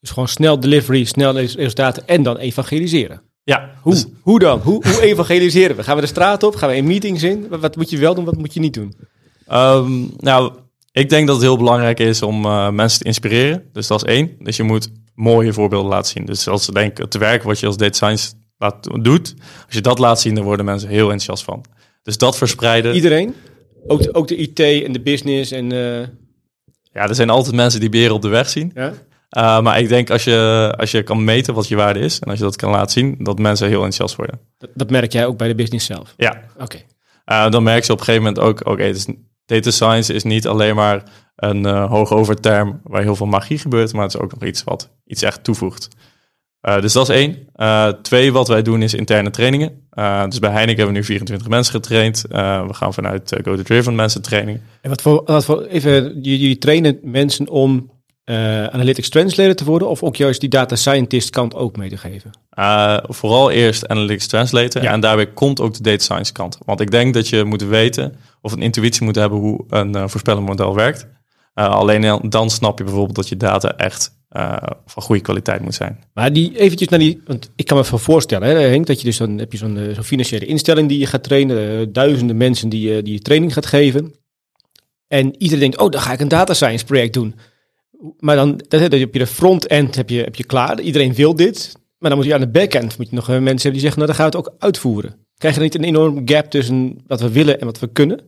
Dus 0.00 0.10
gewoon 0.10 0.28
snel 0.28 0.60
delivery, 0.60 1.04
snel 1.04 1.38
resultaten 1.38 2.02
en 2.06 2.22
dan 2.22 2.36
evangeliseren. 2.36 3.22
Ja. 3.44 3.70
Hoe, 3.80 3.92
dus... 3.92 4.06
hoe 4.20 4.38
dan? 4.38 4.60
Hoe, 4.60 4.88
hoe 4.88 5.02
evangeliseren 5.02 5.76
we? 5.76 5.82
Gaan 5.82 5.94
we 5.94 6.00
de 6.00 6.06
straat 6.06 6.42
op? 6.42 6.56
Gaan 6.56 6.68
we 6.68 6.76
in 6.76 6.86
meetings 6.86 7.22
in? 7.22 7.46
Wat 7.48 7.76
moet 7.76 7.90
je 7.90 7.98
wel 7.98 8.14
doen? 8.14 8.24
Wat 8.24 8.36
moet 8.36 8.54
je 8.54 8.60
niet 8.60 8.74
doen? 8.74 8.96
Um, 9.52 10.10
nou, 10.16 10.52
ik 10.98 11.08
denk 11.08 11.26
dat 11.26 11.36
het 11.36 11.44
heel 11.44 11.56
belangrijk 11.56 12.00
is 12.00 12.22
om 12.22 12.44
uh, 12.44 12.70
mensen 12.70 12.98
te 12.98 13.04
inspireren. 13.04 13.64
Dus 13.72 13.86
dat 13.86 14.06
is 14.06 14.14
één. 14.14 14.36
Dus 14.38 14.56
je 14.56 14.62
moet 14.62 14.90
mooie 15.14 15.52
voorbeelden 15.52 15.90
laten 15.90 16.10
zien. 16.10 16.24
Dus 16.24 16.48
als 16.48 16.66
denk 16.66 16.98
het 16.98 17.16
werk 17.16 17.42
wat 17.42 17.60
je 17.60 17.66
als 17.66 17.76
data 17.76 17.92
science 17.92 18.32
laat, 18.58 19.04
doet, 19.04 19.34
als 19.66 19.74
je 19.74 19.80
dat 19.80 19.98
laat 19.98 20.20
zien, 20.20 20.34
dan 20.34 20.44
worden 20.44 20.64
mensen 20.64 20.88
heel 20.88 21.10
enthousiast 21.10 21.44
van. 21.44 21.64
Dus 22.02 22.18
dat 22.18 22.36
verspreiden. 22.36 22.94
Iedereen? 22.94 23.34
Ook 23.86 24.02
de, 24.02 24.14
ook 24.14 24.28
de 24.28 24.36
IT 24.36 24.60
en 24.60 24.92
de 24.92 25.00
business 25.00 25.50
en... 25.50 25.72
Uh... 25.72 26.00
Ja, 26.92 27.08
er 27.08 27.14
zijn 27.14 27.30
altijd 27.30 27.54
mensen 27.54 27.80
die 27.80 27.88
beren 27.88 28.14
op 28.14 28.22
de 28.22 28.28
weg 28.28 28.48
zien. 28.48 28.70
Ja? 28.74 28.92
Uh, 29.36 29.60
maar 29.60 29.80
ik 29.80 29.88
denk 29.88 30.10
als 30.10 30.24
je, 30.24 30.74
als 30.76 30.90
je 30.90 31.02
kan 31.02 31.24
meten 31.24 31.54
wat 31.54 31.68
je 31.68 31.76
waarde 31.76 32.00
is 32.00 32.18
en 32.18 32.30
als 32.30 32.38
je 32.38 32.44
dat 32.44 32.56
kan 32.56 32.70
laten 32.70 32.90
zien, 32.90 33.16
dat 33.18 33.38
mensen 33.38 33.68
heel 33.68 33.84
enthousiast 33.84 34.16
worden. 34.16 34.40
Dat, 34.58 34.70
dat 34.74 34.90
merk 34.90 35.12
jij 35.12 35.26
ook 35.26 35.38
bij 35.38 35.48
de 35.48 35.54
business 35.54 35.86
zelf? 35.86 36.14
Ja. 36.16 36.42
Oké. 36.54 36.62
Okay. 36.62 36.84
Uh, 37.44 37.50
dan 37.50 37.62
merk 37.62 37.84
je 37.84 37.92
op 37.92 37.98
een 37.98 38.04
gegeven 38.04 38.26
moment 38.26 38.44
ook, 38.44 38.60
oké, 38.60 38.70
okay, 38.70 38.92
dus 38.92 39.06
data 39.48 39.70
science 39.70 40.12
is 40.12 40.22
niet 40.22 40.46
alleen 40.46 40.74
maar 40.74 41.02
een 41.36 41.66
uh, 41.66 41.90
hoogoverterm 41.90 42.80
waar 42.82 43.02
heel 43.02 43.16
veel 43.16 43.26
magie 43.26 43.58
gebeurt, 43.58 43.92
maar 43.92 44.02
het 44.02 44.14
is 44.14 44.20
ook 44.20 44.32
nog 44.32 44.44
iets 44.44 44.64
wat 44.64 44.90
iets 45.06 45.22
echt 45.22 45.44
toevoegt. 45.44 45.88
Uh, 46.62 46.80
dus 46.80 46.92
dat 46.92 47.08
is 47.08 47.14
één. 47.14 47.48
Uh, 47.56 47.88
twee, 47.88 48.32
wat 48.32 48.48
wij 48.48 48.62
doen 48.62 48.82
is 48.82 48.94
interne 48.94 49.30
trainingen. 49.30 49.88
dus 50.28 50.38
bij 50.38 50.50
Heineken 50.50 50.76
hebben 50.76 50.86
we 50.86 51.00
nu 51.00 51.04
24 51.04 51.48
mensen 51.48 51.74
getraind. 51.74 52.24
we 52.66 52.74
gaan 52.74 52.94
vanuit 52.94 53.36
Go 53.44 53.56
to 53.56 53.62
Driven 53.62 53.94
mensen 53.94 54.22
training. 54.22 54.60
En 54.80 54.90
wat 54.90 55.02
voor, 55.02 55.22
wat 55.24 55.44
voor 55.44 55.62
even, 55.62 56.20
jullie 56.20 56.58
trainen 56.58 56.98
mensen 57.02 57.48
om 57.48 57.90
uh, 58.30 58.64
analytics 58.66 59.08
translator 59.08 59.54
te 59.54 59.64
worden 59.64 59.88
of 59.88 60.02
ook 60.02 60.16
juist 60.16 60.40
die 60.40 60.48
data 60.48 60.76
scientist 60.76 61.30
kant 61.30 61.54
ook 61.54 61.76
mee 61.76 61.88
te 61.88 61.96
geven? 61.96 62.30
Uh, 62.58 62.98
vooral 63.02 63.50
eerst 63.50 63.88
analytics 63.88 64.26
translator 64.26 64.82
ja. 64.82 64.92
en 64.92 65.00
daarbij 65.00 65.26
komt 65.26 65.60
ook 65.60 65.74
de 65.74 65.82
data 65.82 66.02
science 66.02 66.32
kant. 66.32 66.58
Want 66.64 66.80
ik 66.80 66.90
denk 66.90 67.14
dat 67.14 67.28
je 67.28 67.44
moet 67.44 67.62
weten 67.62 68.16
of 68.40 68.52
een 68.52 68.62
intuïtie 68.62 69.04
moet 69.04 69.14
hebben 69.14 69.38
hoe 69.38 69.64
een 69.68 69.96
uh, 69.96 70.04
voorspellend 70.06 70.46
model 70.46 70.74
werkt. 70.74 71.06
alleen 71.54 72.28
dan 72.28 72.50
snap 72.50 72.78
je 72.78 72.84
bijvoorbeeld 72.84 73.16
dat 73.16 73.28
je 73.28 73.36
data 73.36 73.76
echt 73.76 74.16
van 74.86 75.02
goede 75.02 75.22
kwaliteit 75.22 75.62
moet 75.62 75.74
zijn. 75.74 76.04
Maar 76.14 76.32
die 76.32 76.58
eventjes 76.58 76.88
naar 76.88 76.98
die, 76.98 77.22
want 77.26 77.50
ik 77.56 77.66
kan 77.66 77.76
me 77.76 77.82
even 77.82 77.98
voorstellen, 77.98 78.48
hè, 78.48 78.54
Henk, 78.54 78.86
dat 78.86 78.98
je 78.98 79.04
dus 79.04 79.16
dan 79.16 79.38
heb 79.38 79.52
je 79.52 79.58
zo'n 79.58 79.92
zo 79.94 80.02
financiële 80.02 80.46
instelling 80.46 80.88
die 80.88 80.98
je 80.98 81.06
gaat 81.06 81.22
trainen, 81.22 81.92
duizenden 81.92 82.36
mensen 82.36 82.68
die, 82.68 83.02
die 83.02 83.12
je 83.12 83.20
training 83.20 83.52
gaat 83.52 83.66
geven. 83.66 84.14
En 85.06 85.34
iedereen 85.42 85.60
denkt, 85.60 85.78
oh, 85.78 85.90
dan 85.90 86.00
ga 86.00 86.12
ik 86.12 86.20
een 86.20 86.28
data 86.28 86.54
science 86.54 86.84
project 86.84 87.12
doen. 87.12 87.34
Maar 88.18 88.36
dan 88.36 88.60
dat 88.68 88.80
heb 88.80 88.92
je 88.92 89.08
de 89.10 89.26
front-end 89.26 89.94
heb 89.94 90.08
je, 90.10 90.22
heb 90.22 90.34
je 90.34 90.44
klaar. 90.44 90.80
Iedereen 90.80 91.14
wil 91.14 91.34
dit. 91.34 91.76
Maar 91.98 92.10
dan 92.10 92.18
moet 92.18 92.28
je 92.28 92.34
aan 92.34 92.40
de 92.40 92.48
back-end 92.48 92.98
moet 92.98 93.08
je 93.10 93.14
nog 93.14 93.26
mensen 93.26 93.46
hebben 93.46 93.72
die 93.72 93.80
zeggen, 93.80 93.98
nou 93.98 94.06
dan 94.06 94.20
gaan 94.20 94.30
we 94.30 94.36
het 94.36 94.46
ook 94.46 94.54
uitvoeren. 94.58 95.26
Krijg 95.38 95.54
je 95.54 95.60
niet 95.60 95.74
een 95.74 95.84
enorm 95.84 96.22
gap 96.24 96.50
tussen 96.50 97.02
wat 97.06 97.20
we 97.20 97.30
willen 97.30 97.60
en 97.60 97.66
wat 97.66 97.78
we 97.78 97.86
kunnen? 97.86 98.20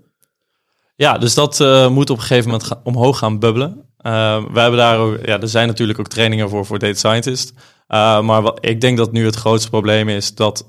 Ja, 0.97 1.19
dus 1.19 1.35
dat 1.35 1.61
uh, 1.61 1.91
moet 1.91 2.11
op 2.11 2.17
een 2.17 2.23
gegeven 2.23 2.51
moment 2.51 2.71
omhoog 2.83 3.19
gaan 3.19 3.39
bubbelen. 3.39 3.85
Uh, 4.07 4.45
hebben 4.53 4.79
daar 4.79 4.99
ook, 4.99 5.19
ja, 5.27 5.41
er 5.41 5.49
zijn 5.49 5.67
natuurlijk 5.67 5.99
ook 5.99 6.09
trainingen 6.09 6.49
voor 6.49 6.67
voor 6.67 6.79
data 6.79 6.95
scientists. 6.95 7.53
Maar 7.89 8.43
wat, 8.43 8.59
ik 8.61 8.81
denk 8.81 8.97
dat 8.97 9.13
nu 9.13 9.25
het 9.25 9.35
grootste 9.35 9.71
probleem 9.71 10.09
is 10.09 10.35
dat 10.35 10.67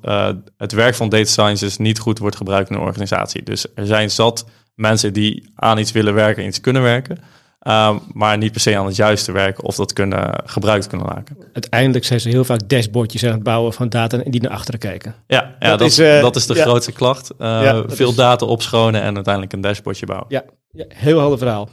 het 0.58 0.72
werk 0.72 0.96
van 0.96 1.10
data 1.10 1.26
scientists 1.26 1.78
niet 1.78 2.00
goed 2.00 2.20
wordt 2.20 2.36
gebruikt 2.36 2.70
in 2.70 2.76
een 2.76 2.82
organisatie. 2.82 3.44
Dus 3.44 3.66
er 3.76 3.86
zijn 3.86 4.12
zat 4.12 4.46
mensen 4.76 5.14
die 5.14 5.50
aan 5.56 5.78
iets 5.78 5.92
willen 5.92 6.14
werken 6.14 6.42
en 6.44 6.50
iets 6.50 6.62
kunnen 6.62 6.82
werken. 6.82 7.20
Um, 7.68 8.00
maar 8.14 8.38
niet 8.38 8.52
per 8.52 8.62
se 8.62 8.78
aan 8.78 8.86
het 8.86 8.96
juiste 8.96 9.32
werken 9.32 9.64
of 9.64 9.76
dat 9.76 9.94
kunnen, 9.94 10.42
gebruikt 10.46 10.88
kunnen 10.88 11.08
maken. 11.08 11.38
Uiteindelijk 11.54 12.06
zijn 12.06 12.20
ze 12.20 12.30
heel 12.30 12.44
vaak 12.44 12.70
dashboardjes 12.70 13.26
aan 13.26 13.32
het 13.32 13.44
bouwen 13.44 13.74
van 13.74 13.90
data 13.90 14.18
en 14.18 14.32
die 14.32 14.42
naar 14.42 14.52
achteren 14.52 14.80
kijken. 14.80 15.16
Ja, 15.28 15.56
ja 15.60 15.70
dat, 15.70 15.80
dat, 15.80 15.88
is, 15.88 16.00
uh, 16.00 16.22
dat 16.22 16.36
is 16.36 16.46
de 16.46 16.56
ja. 16.56 16.62
grootste 16.62 16.92
klacht. 16.92 17.32
Uh, 17.32 17.48
ja, 17.48 17.84
veel 17.88 18.10
is... 18.10 18.16
data 18.16 18.46
opschonen 18.46 19.02
en 19.02 19.16
uiteindelijk 19.16 19.54
een 19.54 19.62
dashboardje 19.62 20.06
bouwen. 20.06 20.28
Ja, 20.30 20.44
ja 20.72 20.86
heel 20.88 21.20
helder 21.20 21.38
verhaal. 21.38 21.70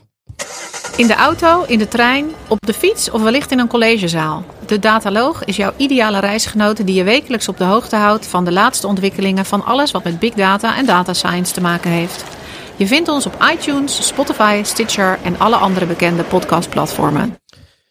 In 0.96 1.06
de 1.06 1.14
auto, 1.14 1.64
in 1.66 1.78
de 1.78 1.88
trein, 1.88 2.26
op 2.48 2.58
de 2.66 2.74
fiets 2.74 3.10
of 3.10 3.22
wellicht 3.22 3.50
in 3.50 3.58
een 3.58 3.68
collegezaal. 3.68 4.44
De 4.66 4.78
Dataloog 4.78 5.44
is 5.44 5.56
jouw 5.56 5.72
ideale 5.76 6.18
reisgenote 6.18 6.84
die 6.84 6.94
je 6.94 7.04
wekelijks 7.04 7.48
op 7.48 7.58
de 7.58 7.64
hoogte 7.64 7.96
houdt 7.96 8.26
van 8.26 8.44
de 8.44 8.52
laatste 8.52 8.86
ontwikkelingen 8.86 9.44
van 9.44 9.64
alles 9.64 9.90
wat 9.90 10.04
met 10.04 10.18
big 10.18 10.34
data 10.34 10.76
en 10.76 10.86
data 10.86 11.12
science 11.12 11.52
te 11.52 11.60
maken 11.60 11.90
heeft. 11.90 12.24
Je 12.78 12.86
vindt 12.86 13.08
ons 13.08 13.26
op 13.26 13.44
iTunes, 13.52 14.06
Spotify, 14.06 14.60
Stitcher 14.64 15.18
en 15.22 15.38
alle 15.38 15.56
andere 15.56 15.86
bekende 15.86 16.22
podcastplatformen. 16.22 17.38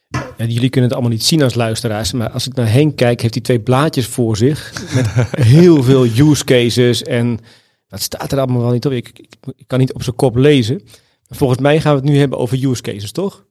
Ja, 0.09 0.45
jullie 0.45 0.69
kunnen 0.69 0.89
het 0.89 0.93
allemaal 0.93 1.11
niet 1.11 1.23
zien 1.23 1.43
als 1.43 1.55
luisteraars, 1.55 2.11
maar 2.11 2.29
als 2.29 2.47
ik 2.47 2.53
naar 2.53 2.71
Henk 2.71 2.95
kijk, 2.95 3.21
heeft 3.21 3.33
hij 3.33 3.43
twee 3.43 3.59
blaadjes 3.59 4.07
voor 4.07 4.37
zich 4.37 4.73
met 4.95 5.07
heel 5.55 5.83
veel 5.83 6.05
use 6.05 6.43
cases 6.43 7.03
en 7.03 7.39
dat 7.87 8.01
staat 8.01 8.31
er 8.31 8.37
allemaal 8.37 8.61
wel 8.61 8.71
niet 8.71 8.85
op. 8.85 8.91
Ik, 8.91 9.09
ik, 9.13 9.35
ik 9.55 9.67
kan 9.67 9.79
niet 9.79 9.93
op 9.93 10.03
zijn 10.03 10.15
kop 10.15 10.35
lezen. 10.35 10.81
Volgens 11.29 11.59
mij 11.59 11.81
gaan 11.81 11.95
we 11.95 11.99
het 12.01 12.09
nu 12.09 12.17
hebben 12.17 12.37
over 12.37 12.65
use 12.65 12.81
cases, 12.81 13.11
toch? 13.11 13.45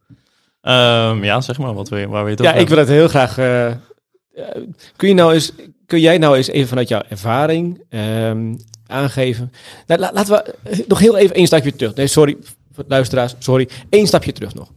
Um, 0.63 1.25
ja, 1.25 1.41
zeg 1.41 1.59
maar 1.59 1.75
wat 1.75 1.89
we, 1.89 2.07
waar 2.07 2.25
we 2.25 2.31
het 2.31 2.41
over 2.41 2.55
Ja, 2.55 2.61
ik 2.61 2.69
wil 2.69 2.79
het 2.79 2.89
heel 2.89 3.09
graag. 3.09 3.39
Uh, 3.39 3.71
kun 4.97 5.09
je 5.09 5.15
nou 5.15 5.35
eens, 5.35 5.53
kun 5.87 6.01
jij 6.01 6.19
nou 6.19 6.37
eens 6.37 6.49
even 6.49 6.69
vanuit 6.69 6.89
jouw 6.89 7.03
ervaring 7.09 7.83
um, 7.91 8.57
aangeven. 8.87 9.53
Nou, 9.87 10.01
laten 10.01 10.33
we 10.35 10.55
nog 10.89 10.99
heel 10.99 11.17
even 11.17 11.37
één 11.37 11.47
stapje 11.47 11.77
terug. 11.77 11.95
Nee, 11.95 12.07
sorry, 12.07 12.37
luisteraars, 12.89 13.35
sorry. 13.39 13.69
Eén 13.91 14.07
stapje 14.07 14.33
terug 14.33 14.55
nog. 14.55 14.71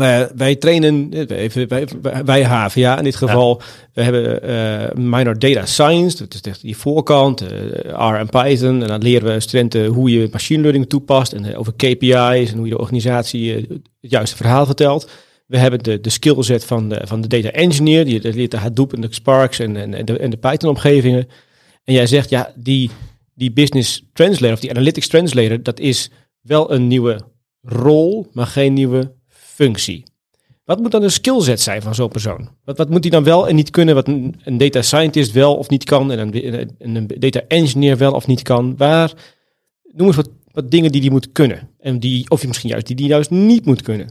Uh, 0.00 0.22
wij 0.36 0.56
trainen, 0.56 1.12
even, 1.28 1.68
wij, 1.68 1.88
wij 2.24 2.44
HVA 2.44 2.98
in 2.98 3.04
dit 3.04 3.16
geval, 3.16 3.60
ja. 3.60 3.64
we 3.92 4.02
hebben 4.02 4.50
uh, 4.50 5.04
minor 5.04 5.38
data 5.38 5.66
science, 5.66 6.18
dat 6.18 6.34
is 6.34 6.40
echt 6.40 6.62
die 6.62 6.76
voorkant, 6.76 7.42
uh, 7.42 7.48
R 7.92 8.14
en 8.14 8.28
Python. 8.28 8.82
En 8.82 8.88
dan 8.88 9.02
leren 9.02 9.32
we 9.32 9.40
studenten 9.40 9.86
hoe 9.86 10.10
je 10.10 10.28
machine 10.32 10.62
learning 10.62 10.88
toepast 10.88 11.32
en 11.32 11.56
over 11.56 11.72
KPI's 11.72 12.50
en 12.50 12.56
hoe 12.56 12.64
je 12.64 12.72
de 12.72 12.78
organisatie 12.78 13.52
het 13.52 13.80
juiste 14.00 14.36
verhaal 14.36 14.66
vertelt. 14.66 15.10
We 15.46 15.58
hebben 15.58 15.82
de, 15.82 16.00
de 16.00 16.10
skillset 16.10 16.64
van 16.64 16.88
de, 16.88 17.00
van 17.04 17.20
de 17.20 17.28
data 17.28 17.50
engineer, 17.50 18.04
die 18.04 18.32
leert 18.32 18.50
de 18.50 18.56
Hadoop 18.56 18.92
en 18.92 19.00
de 19.00 19.08
Sparks 19.10 19.58
en, 19.58 19.76
en, 19.76 19.94
en 19.94 20.04
de, 20.04 20.18
en 20.18 20.30
de 20.30 20.36
Python 20.36 20.70
omgevingen. 20.70 21.28
En 21.84 21.94
jij 21.94 22.06
zegt, 22.06 22.30
ja, 22.30 22.52
die, 22.54 22.90
die 23.38 23.52
business 23.52 24.02
translator 24.12 24.52
of 24.54 24.60
die 24.60 24.70
analytics 24.70 25.08
translator, 25.08 25.62
dat 25.62 25.80
is 25.80 26.10
wel 26.40 26.72
een 26.72 26.86
nieuwe 26.86 27.20
rol, 27.62 28.26
maar 28.32 28.46
geen 28.46 28.72
nieuwe 28.72 29.12
functie. 29.28 30.02
Wat 30.64 30.80
moet 30.80 30.90
dan 30.90 31.00
de 31.00 31.08
skillset 31.08 31.60
zijn 31.60 31.82
van 31.82 31.94
zo'n 31.94 32.08
persoon? 32.08 32.48
Wat, 32.64 32.78
wat 32.78 32.90
moet 32.90 33.02
hij 33.02 33.10
dan 33.10 33.24
wel 33.24 33.48
en 33.48 33.54
niet 33.54 33.70
kunnen, 33.70 33.94
wat 33.94 34.08
een, 34.08 34.58
data 34.58 34.82
scientist 34.82 35.32
wel 35.32 35.56
of 35.56 35.68
niet 35.68 35.84
kan 35.84 36.12
en 36.12 36.34
een, 36.78 37.06
data 37.18 37.40
engineer 37.48 37.96
wel 37.96 38.12
of 38.12 38.26
niet 38.26 38.42
kan? 38.42 38.76
Waar, 38.76 39.12
noem 39.92 40.06
eens 40.06 40.16
wat, 40.52 40.70
dingen 40.70 40.92
die 40.92 41.00
die 41.00 41.10
moet 41.10 41.32
kunnen. 41.32 41.68
En 41.78 42.00
die, 42.00 42.30
of 42.30 42.46
misschien 42.46 42.70
juist 42.70 42.86
die 42.86 42.96
die 42.96 43.06
juist 43.06 43.30
niet 43.30 43.64
moet 43.64 43.82
kunnen. 43.82 44.08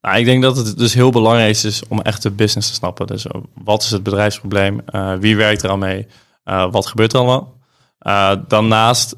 Nou, 0.00 0.18
ik 0.18 0.24
denk 0.24 0.42
dat 0.42 0.56
het 0.56 0.78
dus 0.78 0.94
heel 0.94 1.10
belangrijk 1.10 1.56
is 1.56 1.82
om 1.88 2.00
echt 2.00 2.22
de 2.22 2.30
business 2.30 2.68
te 2.68 2.74
snappen. 2.74 3.06
Dus 3.06 3.26
wat 3.54 3.82
is 3.82 3.90
het 3.90 4.02
bedrijfsprobleem? 4.02 4.80
Uh, 4.94 5.14
wie 5.18 5.36
werkt 5.36 5.62
er 5.62 5.70
al 5.70 5.76
mee? 5.76 6.06
Uh, 6.44 6.70
wat 6.72 6.86
gebeurt 6.86 7.12
er 7.12 7.18
allemaal? 7.18 7.53
Uh, 8.04 8.32
daarnaast 8.48 9.14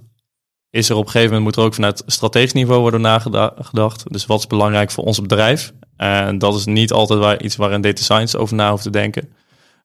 is 0.71 0.89
er 0.89 0.97
op 0.97 1.05
een 1.05 1.11
gegeven 1.11 1.35
moment 1.35 1.45
moet 1.45 1.57
er 1.57 1.69
ook 1.69 1.75
vanuit 1.75 2.03
strategisch 2.07 2.53
niveau 2.53 2.81
worden 2.81 3.01
nagedacht. 3.01 4.13
Dus 4.13 4.27
wat 4.27 4.39
is 4.39 4.47
belangrijk 4.47 4.91
voor 4.91 5.05
ons 5.05 5.21
bedrijf? 5.21 5.73
En 5.97 6.39
dat 6.39 6.55
is 6.55 6.65
niet 6.65 6.93
altijd 6.93 7.19
waar, 7.19 7.43
iets 7.43 7.57
waar 7.57 7.73
een 7.73 7.81
data 7.81 8.03
science 8.03 8.39
over 8.39 8.57
na 8.57 8.71
hoeft 8.71 8.83
te 8.83 8.91
denken. 8.91 9.33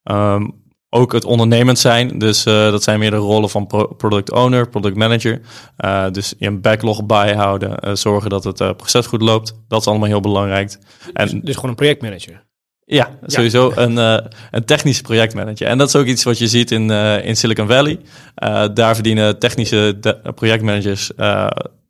Um, 0.03 0.59
ook 0.89 1.11
het 1.11 1.25
ondernemend 1.25 1.79
zijn. 1.79 2.17
Dus 2.17 2.45
uh, 2.45 2.53
dat 2.53 2.83
zijn 2.83 2.99
meer 2.99 3.11
de 3.11 3.15
rollen 3.15 3.49
van 3.49 3.67
pro 3.67 3.87
product 3.87 4.31
owner, 4.31 4.69
product 4.69 4.95
manager. 4.95 5.41
Uh, 5.85 6.09
dus 6.11 6.33
een 6.39 6.61
backlog 6.61 7.05
bijhouden, 7.05 7.97
zorgen 7.97 8.29
dat 8.29 8.43
het 8.43 8.77
proces 8.77 9.05
goed 9.05 9.21
loopt. 9.21 9.53
Dat 9.67 9.79
is 9.79 9.87
allemaal 9.87 10.07
heel 10.07 10.19
belangrijk. 10.19 10.77
En, 11.13 11.29
dus, 11.29 11.39
dus 11.41 11.55
gewoon 11.55 11.69
een 11.69 11.75
projectmanager? 11.75 12.49
Ja, 12.93 13.17
sowieso 13.25 13.71
Een, 13.75 13.97
een 14.51 14.65
technische 14.65 15.01
projectmanager. 15.01 15.67
En 15.67 15.77
dat 15.77 15.87
is 15.87 15.95
ook 15.95 16.05
iets 16.05 16.23
wat 16.23 16.37
je 16.37 16.47
ziet 16.47 16.71
in, 16.71 16.89
in 17.23 17.37
Silicon 17.37 17.67
Valley. 17.67 17.99
daar 18.73 18.93
verdienen 18.93 19.39
technische 19.39 19.97
projectmanagers 20.35 21.11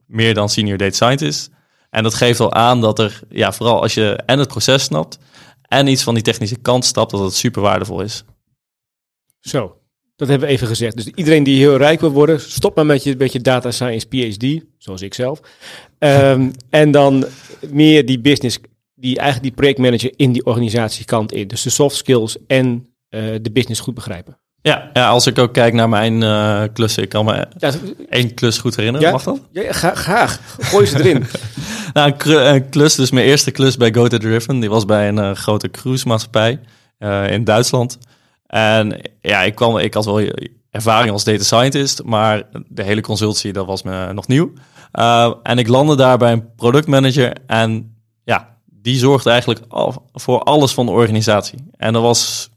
meer 0.06 0.34
dan 0.34 0.50
senior 0.50 0.78
data 0.78 0.96
scientists. 0.96 1.50
En 1.90 2.04
dat 2.04 2.14
geeft 2.14 2.40
al 2.40 2.54
aan 2.54 2.82
dat 2.82 3.00
er, 3.00 3.20
ja, 3.30 3.52
vooral 3.52 3.82
als 3.82 3.94
je 3.94 4.20
en 4.26 4.40
het 4.40 4.48
proces 4.48 4.84
snapt 4.84 5.20
en 5.62 5.88
iets 5.88 6.04
van 6.04 6.14
die 6.14 6.24
technische 6.24 6.58
kant 6.58 6.86
stapt, 6.86 7.12
dat 7.12 7.20
het 7.20 7.34
super 7.34 7.62
waardevol 7.62 8.02
is. 8.02 8.24
Zo, 9.40 9.78
dat 10.16 10.28
hebben 10.28 10.48
we 10.48 10.54
even 10.54 10.68
gezegd. 10.68 10.96
Dus 10.96 11.06
iedereen 11.06 11.44
die 11.44 11.60
heel 11.60 11.78
rijk 11.78 12.00
wil 12.00 12.12
worden, 12.12 12.42
stop 12.42 12.76
maar 12.76 12.86
met 12.86 13.04
je 13.04 13.16
beetje 13.16 13.42
data 13.42 13.72
science 13.72 14.08
PhD, 14.08 14.64
zoals 14.78 15.02
ik 15.02 15.14
zelf. 15.14 15.40
Um, 16.00 16.52
en 16.70 16.92
dan 16.92 17.26
meer 17.70 18.06
die 18.06 18.20
business, 18.20 18.60
die 19.02 19.18
eigenlijk 19.18 19.44
die 19.44 19.52
projectmanager 19.52 20.14
in 20.16 20.32
die 20.32 20.46
organisatiekant 20.46 21.32
in. 21.32 21.48
Dus 21.48 21.62
de 21.62 21.70
soft 21.70 21.96
skills 21.96 22.38
en 22.48 22.88
uh, 23.10 23.36
de 23.42 23.52
business 23.52 23.80
goed 23.80 23.94
begrijpen. 23.94 24.40
Ja, 24.62 24.90
ja, 24.94 25.10
als 25.10 25.28
ik 25.28 25.40
ook 25.40 25.54
kijk 25.54 25.74
naar 25.74 25.90
mijn 25.90 26.22
uh, 26.22 26.64
klussen, 26.74 27.04
ik 27.04 27.10
kan 27.10 27.26
me 27.26 27.48
ja, 27.58 27.72
één 28.10 28.34
klus 28.34 28.58
goed 28.58 28.76
herinneren. 28.76 29.08
Ja, 29.08 29.14
Mag 29.14 29.24
dat? 29.24 29.42
Ja, 29.52 29.72
graag. 29.72 30.40
Gooi 30.60 30.86
ze 30.86 31.00
erin. 31.00 31.26
nou, 31.94 32.14
een, 32.24 32.70
klus, 32.70 32.96
dus 32.96 33.12
mijn 33.12 33.26
eerste 33.26 33.52
klus 33.52 33.78
bij 33.78 33.94
Go 33.94 34.08
Driven, 34.08 34.60
die 34.60 34.70
was 34.70 34.86
bij 34.86 35.08
een 35.08 35.18
uh, 35.18 35.32
grote 35.32 35.70
cruise 35.70 36.08
maatschappij 36.08 36.60
in 37.30 37.44
Duitsland. 37.44 37.98
En 38.48 39.02
ja, 39.22 39.42
ik, 39.42 39.56
kwam, 39.56 39.78
ik 39.78 39.94
had 39.94 40.06
wel 40.06 40.22
ervaring 40.72 41.12
als 41.12 41.24
data 41.24 41.44
scientist, 41.44 42.04
maar 42.04 42.44
de 42.68 42.84
hele 42.84 43.02
consultie, 43.02 43.54
dat 43.54 43.66
was 43.66 43.84
me 43.84 44.14
nog 44.14 44.28
nieuw. 44.28 44.52
En 45.44 45.58
ik 45.58 45.68
landde 45.68 45.96
daar 45.96 46.18
bij 46.18 46.32
een 46.32 46.56
productmanager 46.56 47.34
en 47.48 47.92
die 48.82 48.98
zorgde 48.98 49.30
eigenlijk 49.30 49.62
al, 49.68 50.10
voor 50.14 50.40
alles 50.40 50.72
van 50.72 50.86
de 50.86 50.92
organisatie. 50.92 51.60
En 51.78 51.94
dat 51.94 52.02
was 52.02 52.50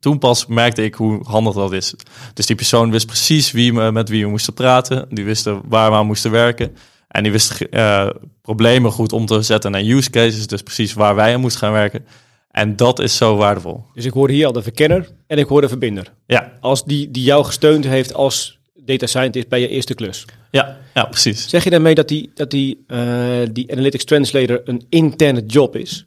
toen 0.00 0.18
pas 0.18 0.46
merkte 0.46 0.84
ik 0.84 0.94
hoe 0.94 1.20
handig 1.22 1.54
dat 1.54 1.72
is. 1.72 1.94
Dus 2.34 2.46
die 2.46 2.56
persoon 2.56 2.90
wist 2.90 3.06
precies 3.06 3.50
wie 3.50 3.72
me, 3.72 3.92
met 3.92 4.08
wie 4.08 4.24
we 4.24 4.30
moesten 4.30 4.54
praten. 4.54 5.06
Die 5.10 5.24
wisten 5.24 5.60
waar 5.64 5.90
we 5.90 5.96
aan 5.96 6.06
moesten 6.06 6.30
werken. 6.30 6.76
En 7.08 7.22
die 7.22 7.32
wist 7.32 7.66
uh, 7.70 8.08
problemen 8.42 8.90
goed 8.90 9.12
om 9.12 9.26
te 9.26 9.42
zetten 9.42 9.70
naar 9.70 9.82
use 9.82 10.10
cases. 10.10 10.46
Dus 10.46 10.62
precies 10.62 10.92
waar 10.92 11.14
wij 11.14 11.34
aan 11.34 11.40
moesten 11.40 11.60
gaan 11.60 11.72
werken. 11.72 12.06
En 12.50 12.76
dat 12.76 12.98
is 12.98 13.16
zo 13.16 13.36
waardevol. 13.36 13.84
Dus 13.94 14.04
ik 14.04 14.12
hoorde 14.12 14.32
hier 14.32 14.46
al 14.46 14.52
de 14.52 14.62
verkenner 14.62 15.08
en 15.26 15.38
ik 15.38 15.46
hoor 15.46 15.60
de 15.60 15.68
verbinder. 15.68 16.12
Ja. 16.26 16.52
Als 16.60 16.84
die, 16.84 17.10
die 17.10 17.24
jou 17.24 17.44
gesteund 17.44 17.84
heeft 17.84 18.14
als 18.14 18.58
data 18.84 19.06
scientist 19.06 19.48
bij 19.48 19.60
je 19.60 19.68
eerste 19.68 19.94
klus. 19.94 20.24
Ja, 20.50 20.78
ja 20.94 21.04
precies. 21.04 21.48
Zeg 21.48 21.64
je 21.64 21.70
daarmee 21.70 21.94
dat 21.94 22.08
die, 22.08 22.30
dat 22.34 22.50
die, 22.50 22.84
uh, 22.88 23.42
die 23.52 23.72
analytics 23.72 24.04
translator 24.04 24.60
een 24.64 24.86
interne 24.88 25.46
job 25.46 25.76
is? 25.76 26.06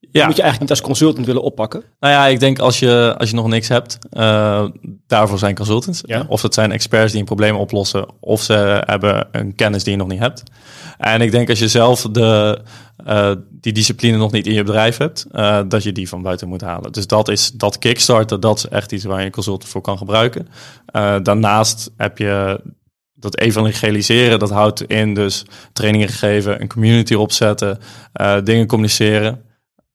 Ja. 0.00 0.26
moet 0.26 0.36
je 0.36 0.42
eigenlijk 0.42 0.60
niet 0.60 0.70
als 0.70 0.88
consultant 0.88 1.26
willen 1.26 1.42
oppakken? 1.42 1.82
Nou 2.00 2.12
ja, 2.12 2.26
ik 2.26 2.40
denk 2.40 2.58
als 2.58 2.78
je, 2.78 3.14
als 3.18 3.30
je 3.30 3.36
nog 3.36 3.48
niks 3.48 3.68
hebt, 3.68 3.98
uh, 4.12 4.64
daarvoor 5.06 5.38
zijn 5.38 5.54
consultants. 5.54 6.00
Ja. 6.06 6.24
Of 6.28 6.42
het 6.42 6.54
zijn 6.54 6.72
experts 6.72 7.10
die 7.10 7.20
een 7.20 7.26
probleem 7.26 7.56
oplossen, 7.56 8.06
of 8.20 8.42
ze 8.42 8.82
hebben 8.86 9.28
een 9.32 9.54
kennis 9.54 9.84
die 9.84 9.92
je 9.92 9.98
nog 9.98 10.08
niet 10.08 10.18
hebt. 10.18 10.42
En 10.98 11.20
ik 11.20 11.30
denk 11.30 11.48
als 11.48 11.58
je 11.58 11.68
zelf 11.68 12.02
de, 12.02 12.60
uh, 13.06 13.32
die 13.50 13.72
discipline 13.72 14.16
nog 14.16 14.32
niet 14.32 14.46
in 14.46 14.54
je 14.54 14.62
bedrijf 14.62 14.96
hebt, 14.96 15.26
uh, 15.32 15.60
dat 15.68 15.82
je 15.82 15.92
die 15.92 16.08
van 16.08 16.22
buiten 16.22 16.48
moet 16.48 16.60
halen. 16.60 16.92
Dus 16.92 17.06
dat 17.06 17.28
is 17.28 17.50
dat 17.50 17.78
Kickstarter, 17.78 18.40
dat 18.40 18.56
is 18.56 18.68
echt 18.68 18.92
iets 18.92 19.04
waar 19.04 19.18
je 19.18 19.26
een 19.26 19.32
consultant 19.32 19.70
voor 19.70 19.80
kan 19.80 19.98
gebruiken. 19.98 20.48
daarnaast 21.22 21.90
heb 21.96 22.18
je 22.18 22.60
dat 23.14 23.38
evangeliseren, 23.38 24.38
dat 24.38 24.50
houdt 24.50 24.82
in 24.82 25.14
dus 25.14 25.44
trainingen 25.72 26.08
geven, 26.08 26.60
een 26.60 26.68
community 26.68 27.14
opzetten, 27.14 27.78
dingen 28.44 28.66
communiceren. 28.66 29.46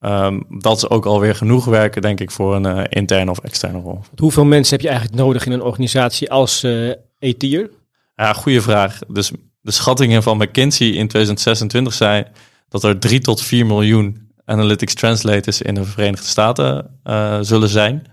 Um, 0.05 0.45
dat 0.49 0.77
is 0.77 0.89
ook 0.89 1.05
alweer 1.05 1.35
genoeg 1.35 1.65
werken, 1.65 2.01
denk 2.01 2.19
ik, 2.19 2.31
voor 2.31 2.55
een 2.55 2.77
uh, 2.77 2.83
interne 2.89 3.31
of 3.31 3.39
externe 3.39 3.79
rol. 3.79 3.99
Hoeveel 4.17 4.45
mensen 4.45 4.73
heb 4.73 4.81
je 4.81 4.89
eigenlijk 4.89 5.19
nodig 5.19 5.45
in 5.45 5.51
een 5.51 5.61
organisatie 5.61 6.31
als 6.31 6.63
uh, 6.63 6.89
eh, 6.89 6.97
ET'er? 7.19 7.69
Ja, 8.15 8.33
goede 8.33 8.61
vraag. 8.61 8.99
Dus 9.07 9.31
de 9.61 9.71
schattingen 9.71 10.23
van 10.23 10.37
McKinsey 10.37 10.87
in 10.87 11.07
2026 11.07 11.93
zijn 11.93 12.27
dat 12.69 12.83
er 12.83 12.99
3 12.99 13.19
tot 13.19 13.41
4 13.41 13.65
miljoen 13.65 14.31
analytics 14.45 14.93
translators 14.93 15.61
in 15.61 15.73
de 15.73 15.83
Verenigde 15.83 16.27
Staten 16.27 16.99
uh, 17.03 17.37
zullen 17.41 17.69
zijn. 17.69 18.05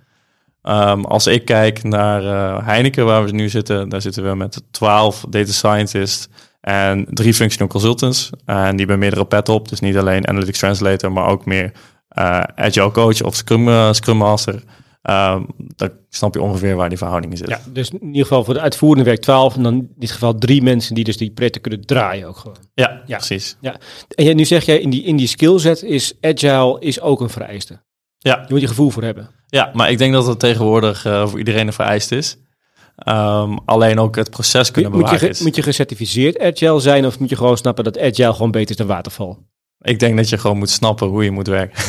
Um, 0.63 1.05
als 1.05 1.27
ik 1.27 1.45
kijk 1.45 1.83
naar 1.83 2.23
Heineken, 2.65 3.05
waar 3.05 3.25
we 3.25 3.31
nu 3.31 3.49
zitten, 3.49 3.89
daar 3.89 4.01
zitten 4.01 4.29
we 4.29 4.35
met 4.35 4.63
12 4.71 5.25
data 5.29 5.53
scientists, 5.53 6.29
en 6.61 7.07
drie 7.11 7.35
functional 7.35 7.69
consultants. 7.69 8.31
En 8.45 8.71
die 8.71 8.79
hebben 8.79 8.99
meerdere 8.99 9.25
pet 9.25 9.49
op. 9.49 9.69
Dus 9.69 9.81
niet 9.81 9.97
alleen 9.97 10.29
Analytics 10.29 10.59
Translator, 10.59 11.13
maar 11.13 11.27
ook 11.27 11.45
meer 11.45 11.73
uh, 12.19 12.41
Agile 12.55 12.91
Coach 12.91 13.23
of 13.23 13.35
Scrum, 13.35 13.69
uh, 13.69 13.93
Scrum 13.93 14.17
Master. 14.17 14.63
Um, 15.03 15.47
dan 15.57 15.91
snap 16.09 16.35
je 16.35 16.43
ongeveer 16.43 16.77
waar 16.77 16.89
die 16.89 16.99
verhoudingen 16.99 17.37
zitten. 17.37 17.57
Ja, 17.65 17.73
dus 17.73 17.91
in 17.91 18.07
ieder 18.07 18.23
geval 18.23 18.45
voor 18.45 18.55
de 18.55 18.61
uitvoerende 18.61 19.05
werk 19.05 19.21
12 19.21 19.57
en 19.57 19.63
dan 19.63 19.75
in 19.75 19.91
dit 19.97 20.11
geval 20.11 20.35
drie 20.35 20.63
mensen 20.63 20.95
die 20.95 21.05
dus 21.05 21.17
die 21.17 21.31
projecten 21.31 21.61
kunnen 21.61 21.87
draaien 21.87 22.29
ook 22.29 22.37
gewoon. 22.37 22.57
Ja, 22.75 23.03
ja. 23.07 23.17
precies. 23.17 23.57
Ja. 23.61 23.77
En 24.09 24.37
nu 24.37 24.45
zeg 24.45 24.65
jij 24.65 24.81
in 24.81 24.91
die, 24.91 25.03
in 25.03 25.17
die 25.17 25.27
skillset 25.27 25.83
is 25.83 26.15
agile 26.21 26.81
is 26.81 27.01
ook 27.01 27.21
een 27.21 27.31
vereiste. 27.31 27.81
Ja. 28.19 28.45
Je 28.47 28.53
moet 28.53 28.61
je 28.61 28.69
gevoel 28.69 28.91
voor 28.91 29.03
hebben. 29.03 29.31
Ja, 29.47 29.71
maar 29.73 29.91
ik 29.91 29.99
denk 29.99 30.13
dat 30.13 30.27
het 30.27 30.39
tegenwoordig 30.39 31.07
uh, 31.07 31.29
voor 31.29 31.39
iedereen 31.39 31.67
een 31.67 31.73
vereist 31.73 32.13
is. 32.13 32.37
Um, 33.09 33.59
alleen 33.65 33.99
ook 33.99 34.17
het 34.17 34.31
proces 34.31 34.71
kunnen 34.71 34.93
moet 34.93 35.21
je, 35.21 35.39
Moet 35.43 35.57
je 35.57 35.63
gecertificeerd 35.63 36.39
agile 36.39 36.81
zijn 36.81 37.07
of 37.07 37.19
moet 37.19 37.29
je 37.29 37.37
gewoon 37.37 37.57
snappen 37.57 37.85
dat 37.85 37.99
agile 37.99 38.33
gewoon 38.33 38.51
beter 38.51 38.71
is 38.71 38.77
dan 38.77 38.87
waterval? 38.87 39.39
Ik 39.83 39.99
denk 39.99 40.17
dat 40.17 40.29
je 40.29 40.39
gewoon 40.39 40.59
moet 40.59 40.71
snappen 40.71 41.09
hoe 41.09 41.25
je 41.25 41.31
moet 41.31 41.47
werken. 41.47 41.85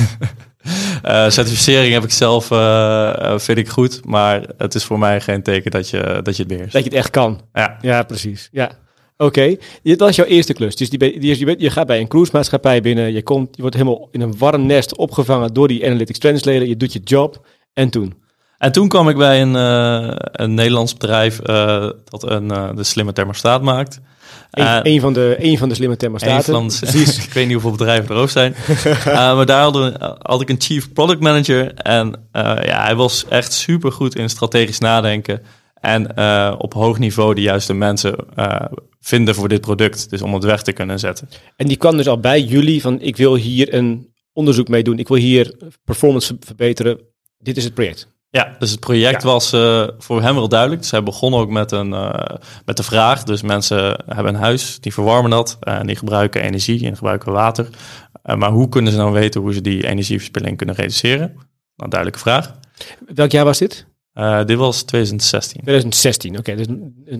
uh, 1.06 1.30
certificering 1.38 1.94
heb 1.94 2.04
ik 2.04 2.12
zelf, 2.12 2.52
uh, 2.52 3.38
vind 3.38 3.58
ik 3.58 3.70
goed, 3.70 4.06
maar 4.06 4.46
het 4.58 4.76
is 4.76 4.84
voor 4.84 5.00
mij 5.00 5.22
geen 5.22 5.44
teken 5.44 5.72
dat 5.72 5.90
je, 5.90 6.20
dat 6.24 6.36
je 6.36 6.44
het 6.44 6.52
beheerst. 6.52 6.74
Dat 6.74 6.84
je 6.84 6.90
het 6.90 6.98
echt 6.98 7.10
kan. 7.10 7.42
Ja, 7.54 7.78
ja 7.82 8.04
precies. 8.04 8.50
Ja. 8.52 8.72
Oké, 9.18 9.58
okay. 9.84 9.96
dat 9.96 10.10
is 10.10 10.16
jouw 10.16 10.26
eerste 10.26 10.54
klus. 10.54 10.76
Dus 10.76 10.90
die, 10.90 11.20
die, 11.20 11.38
je, 11.38 11.56
je 11.58 11.70
gaat 11.70 11.88
bij 11.88 12.00
een 12.00 12.08
cruise-maatschappij 12.08 12.82
binnen, 12.82 13.14
je, 13.14 13.24
komt, 13.24 13.56
je 13.56 13.62
wordt 13.62 13.78
helemaal 13.78 14.08
in 14.12 14.22
een 14.22 14.38
warm 14.38 14.66
nest 14.66 14.96
opgevangen 14.96 15.54
door 15.54 15.68
die 15.68 15.86
analytics 15.86 16.20
translator, 16.20 16.68
je 16.68 16.78
doet 16.78 16.94
je 16.94 17.00
job 17.00 17.46
en 17.74 17.90
toen? 17.90 18.14
En 18.62 18.72
toen 18.72 18.88
kwam 18.88 19.10
ik 19.10 19.18
bij 19.18 19.42
een, 19.42 19.56
uh, 19.56 20.16
een 20.16 20.54
Nederlands 20.54 20.94
bedrijf 20.94 21.40
uh, 21.50 21.90
dat 22.04 22.30
een, 22.30 22.52
uh, 22.52 22.70
de 22.76 22.84
slimme 22.84 23.14
thermostaat 23.14 23.62
maakt. 23.62 24.00
Een, 24.52 24.88
een, 24.88 25.00
van 25.00 25.14
de, 25.14 25.36
een 25.40 25.58
van 25.58 25.70
de 25.70 25.76
slimme 25.76 25.98
thermostaten. 25.98 26.54
Van, 26.54 26.72
Precies. 26.80 27.26
ik 27.26 27.34
weet 27.34 27.44
niet 27.44 27.54
hoeveel 27.54 27.72
bedrijven 27.72 28.16
er 28.16 28.22
ook 28.22 28.30
zijn. 28.30 28.56
maar 29.36 29.46
daar 29.46 29.62
hadden, 29.62 30.18
had 30.20 30.42
ik 30.42 30.50
een 30.50 30.62
chief 30.62 30.94
product 30.94 31.20
manager. 31.20 31.74
En 31.74 32.16
ja, 32.32 32.84
hij 32.84 32.96
was 32.96 33.26
echt 33.30 33.54
super 33.54 33.92
goed 33.92 34.16
in 34.16 34.30
strategisch 34.30 34.80
nadenken. 34.80 35.42
En 35.80 36.18
op 36.58 36.74
hoog 36.74 37.00
niveau 37.00 37.36
de 37.36 37.42
juiste 37.42 37.74
mensen 37.74 38.16
vinden 39.00 39.36
voor 39.36 39.48
dit 39.48 39.62
product. 39.62 40.10
Dus 40.10 40.22
om 40.22 40.34
het 40.34 40.44
weg 40.44 40.62
te 40.62 40.72
kunnen 40.72 41.00
zetten. 41.00 41.30
En 41.56 41.68
die 41.68 41.78
kwam 41.78 41.98
dus 41.98 42.08
al 42.08 42.20
bij 42.20 42.42
jullie 42.42 42.82
van 42.82 43.02
ik 43.02 43.18
wil 43.18 43.36
hier 43.36 43.74
een 43.74 44.14
onderzoek 44.34 44.68
mee 44.68 44.84
doen. 44.84 45.00
Ik 45.00 45.08
wil 45.08 45.18
hier 45.18 45.56
performance 45.84 46.38
verbeteren. 46.40 47.00
Dit 47.38 47.58
is 47.58 47.64
het 47.64 47.74
project. 47.74 48.08
Ja, 48.34 48.56
dus 48.60 48.72
het 48.72 48.80
project 48.80 49.24
was 49.24 49.54
uh, 49.54 49.88
voor 49.98 50.22
hem 50.22 50.36
wel 50.36 50.50
duidelijk. 50.50 50.82
Dus 50.82 50.92
hij 50.92 51.04
begon 51.04 51.34
ook 51.34 51.50
met, 51.50 51.72
een, 51.72 51.92
uh, 51.92 52.14
met 52.66 52.78
de 52.78 52.84
vraag. 52.84 53.24
Dus 53.24 53.42
mensen 53.42 54.04
hebben 54.06 54.34
een 54.34 54.42
huis, 54.42 54.80
die 54.80 54.94
verwarmen 54.94 55.32
dat. 55.32 55.58
Uh, 55.64 55.74
en 55.74 55.88
die 55.88 55.96
gebruiken 55.96 56.42
energie 56.42 56.86
en 56.86 56.96
gebruiken 56.96 57.32
water. 57.32 57.68
maar 58.36 58.52
hoe 58.52 58.70
kunnen 58.70 58.92
ze 58.92 58.98
nou 58.98 59.12
weten 59.12 59.42
hoe 59.42 59.54
ze 59.54 59.62
die 59.62 59.88
energieverspilling 59.88 60.58
kunnen 60.58 60.76
reduceren? 60.76 61.38
Een 61.76 61.90
duidelijke 61.90 62.20
vraag. 62.20 62.54
Welk 63.16 63.32
jaar 63.32 63.46
was 63.46 63.58
dit? 63.58 63.86
Uh, 64.16 64.46
dit 64.46 64.58
was 64.58 64.82
2016. 64.82 65.62
2016, 65.62 66.38
oké. 66.38 66.52
Okay. 66.52 66.66
Dus 66.66 66.76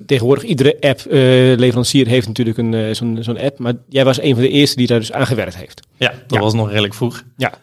tegenwoordig 0.06 0.44
iedere 0.44 0.78
app-leverancier 0.80 2.06
uh, 2.06 2.12
heeft 2.12 2.28
natuurlijk 2.28 2.58
een 2.58 2.74
uh, 2.74 2.94
zo'n 2.94 3.18
zo'n 3.22 3.40
app, 3.40 3.60
maar 3.60 3.74
jij 3.90 4.06
was 4.06 4.22
een 4.22 4.34
van 4.34 4.44
de 4.44 4.50
eerste 4.50 4.76
die 4.76 4.88
daar 4.88 5.00
dus 5.00 5.12
aan 5.12 5.28
gewerkt 5.28 5.56
heeft. 5.56 5.88
Ja, 5.98 6.10
dat 6.10 6.20
ja. 6.28 6.40
was 6.40 6.54
nog 6.54 6.70
redelijk 6.70 6.94
vroeg. 6.94 7.24
Ja. 7.38 7.54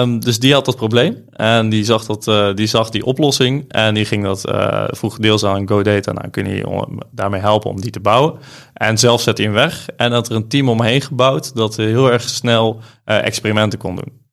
Um, 0.00 0.20
dus 0.20 0.38
die 0.38 0.52
had 0.52 0.64
dat 0.64 0.76
probleem 0.76 1.24
en 1.30 1.68
die 1.68 1.84
zag, 1.84 2.04
dat, 2.06 2.56
die, 2.56 2.66
zag 2.66 2.90
die 2.90 3.04
oplossing 3.04 3.64
en 3.68 3.94
die 3.94 4.04
ging 4.04 4.24
dat 4.24 4.40
vroeg 4.86 5.18
deels 5.18 5.44
aan 5.44 5.68
GoData. 5.68 6.12
Nou, 6.12 6.28
kun 6.28 6.48
je 6.48 6.86
daarmee 7.10 7.40
helpen 7.40 7.70
om 7.70 7.80
die 7.80 7.90
te 7.90 8.00
bouwen. 8.00 8.34
En 8.72 8.98
zelf 8.98 9.20
zet 9.20 9.36
hij 9.36 9.46
hem 9.46 9.54
weg 9.54 9.88
en 9.96 10.12
had 10.12 10.28
er 10.28 10.36
een 10.36 10.48
team 10.48 10.68
omheen 10.68 11.00
gebouwd 11.00 11.54
dat 11.54 11.76
heel 11.76 12.12
erg 12.12 12.22
snel 12.22 12.80
experimenten 13.04 13.78
kon 13.78 13.96
doen. 13.96 14.25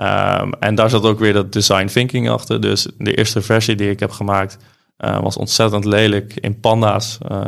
Um, 0.00 0.52
en 0.52 0.74
daar 0.74 0.90
zat 0.90 1.04
ook 1.04 1.18
weer 1.18 1.32
dat 1.32 1.52
design 1.52 1.86
thinking 1.86 2.30
achter. 2.30 2.60
Dus 2.60 2.86
de 2.98 3.14
eerste 3.14 3.42
versie 3.42 3.74
die 3.74 3.90
ik 3.90 4.00
heb 4.00 4.10
gemaakt 4.10 4.58
uh, 4.98 5.20
was 5.20 5.36
ontzettend 5.36 5.84
lelijk 5.84 6.34
in 6.34 6.60
panda's, 6.60 7.18
uh, 7.32 7.40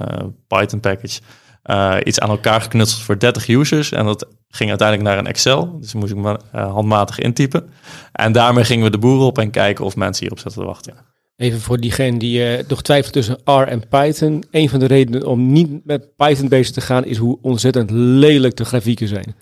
Python 0.49 0.81
package. 0.81 1.21
Uh, 1.65 1.97
iets 2.05 2.21
aan 2.21 2.31
elkaar 2.31 2.61
geknutseld 2.61 3.03
voor 3.03 3.19
30 3.19 3.49
users. 3.49 3.93
En 3.93 4.05
dat 4.05 4.27
ging 4.49 4.69
uiteindelijk 4.69 5.09
naar 5.09 5.19
een 5.19 5.27
Excel. 5.27 5.81
Dus 5.81 5.95
moest 5.95 6.13
ik 6.13 6.19
me 6.19 6.39
handmatig 6.53 7.19
intypen. 7.19 7.71
En 8.13 8.33
daarmee 8.33 8.65
gingen 8.65 8.85
we 8.85 8.91
de 8.91 8.99
boeren 8.99 9.27
op 9.27 9.39
en 9.39 9.51
kijken 9.51 9.85
of 9.85 9.97
mensen 9.97 10.23
hierop 10.23 10.39
zaten 10.39 10.61
te 10.61 10.67
wachten. 10.67 10.95
Even 11.37 11.61
voor 11.61 11.81
diegene 11.81 12.19
die 12.19 12.65
nog 12.69 12.83
twijfelt 12.83 13.13
tussen 13.13 13.39
R 13.45 13.51
en 13.51 13.89
Python. 13.89 14.45
Een 14.51 14.69
van 14.69 14.79
de 14.79 14.87
redenen 14.87 15.27
om 15.27 15.53
niet 15.53 15.85
met 15.85 16.17
Python 16.17 16.49
bezig 16.49 16.75
te 16.75 16.81
gaan 16.81 17.05
is 17.05 17.17
hoe 17.17 17.39
ontzettend 17.43 17.91
lelijk 17.91 18.57
de 18.57 18.65
grafieken 18.65 19.09
zijn. 19.09 19.35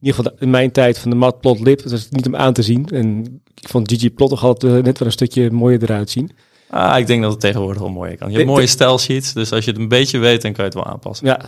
In 0.00 0.06
ieder 0.06 0.24
geval 0.24 0.38
in 0.38 0.50
mijn 0.50 0.72
tijd 0.72 0.98
van 0.98 1.10
de 1.10 1.16
matplotlib, 1.16 1.82
dat 1.82 1.92
is 1.92 2.08
niet 2.10 2.26
om 2.26 2.36
aan 2.36 2.52
te 2.52 2.62
zien. 2.62 2.88
En 2.88 3.40
ik 3.54 3.68
vond 3.68 3.92
ggplot 3.92 4.30
toch 4.30 4.44
altijd 4.44 4.84
net 4.84 4.98
wel 4.98 5.08
een 5.08 5.12
stukje 5.12 5.50
mooier 5.50 5.82
eruit 5.82 6.10
zien. 6.10 6.30
Ah, 6.70 6.98
ik 6.98 7.06
denk 7.06 7.22
dat 7.22 7.30
het 7.30 7.40
tegenwoordig 7.40 7.82
wel 7.82 7.90
mooier 7.90 8.16
kan. 8.16 8.30
Je 8.30 8.36
hebt 8.36 8.48
mooie 8.48 8.66
style 8.66 8.98
sheets, 8.98 9.32
dus 9.32 9.52
als 9.52 9.64
je 9.64 9.70
het 9.70 9.80
een 9.80 9.88
beetje 9.88 10.18
weet, 10.18 10.42
dan 10.42 10.52
kan 10.52 10.64
je 10.64 10.70
het 10.70 10.84
wel 10.84 10.92
aanpassen. 10.92 11.26
Ja, 11.26 11.40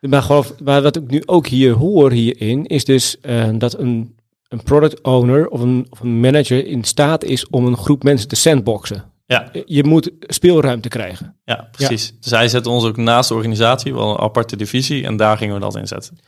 maar, 0.00 0.22
gewoon, 0.22 0.44
maar 0.64 0.82
wat 0.82 0.96
ik 0.96 1.10
nu 1.10 1.22
ook 1.26 1.46
hier 1.46 1.72
hoor 1.72 2.12
hierin, 2.12 2.66
is 2.66 2.84
dus 2.84 3.16
uh, 3.22 3.48
dat 3.58 3.78
een, 3.78 4.16
een 4.48 4.62
product 4.62 5.00
owner 5.02 5.48
of 5.48 5.60
een, 5.60 5.86
of 5.90 6.00
een 6.00 6.20
manager 6.20 6.66
in 6.66 6.84
staat 6.84 7.24
is 7.24 7.48
om 7.48 7.66
een 7.66 7.76
groep 7.76 8.02
mensen 8.02 8.28
te 8.28 8.36
sandboxen. 8.36 9.04
Ja. 9.26 9.50
Je 9.64 9.84
moet 9.84 10.10
speelruimte 10.20 10.88
krijgen. 10.88 11.36
Ja, 11.44 11.68
precies. 11.72 12.14
Dus 12.20 12.30
hij 12.30 12.48
zet 12.48 12.66
ons 12.66 12.84
ook 12.84 12.96
naast 12.96 13.28
de 13.28 13.34
organisatie, 13.34 13.94
wel 13.94 14.10
een 14.10 14.18
aparte 14.18 14.56
divisie, 14.56 15.04
en 15.04 15.16
daar 15.16 15.36
gingen 15.36 15.54
we 15.54 15.60
dat 15.60 15.76
inzetten. 15.76 16.18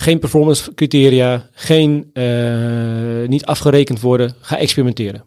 Geen 0.00 0.18
performance 0.18 0.74
criteria, 0.74 1.48
geen 1.52 2.10
uh, 2.12 3.28
niet 3.28 3.46
afgerekend 3.46 4.00
worden, 4.00 4.34
ga 4.40 4.58
experimenteren. 4.58 5.24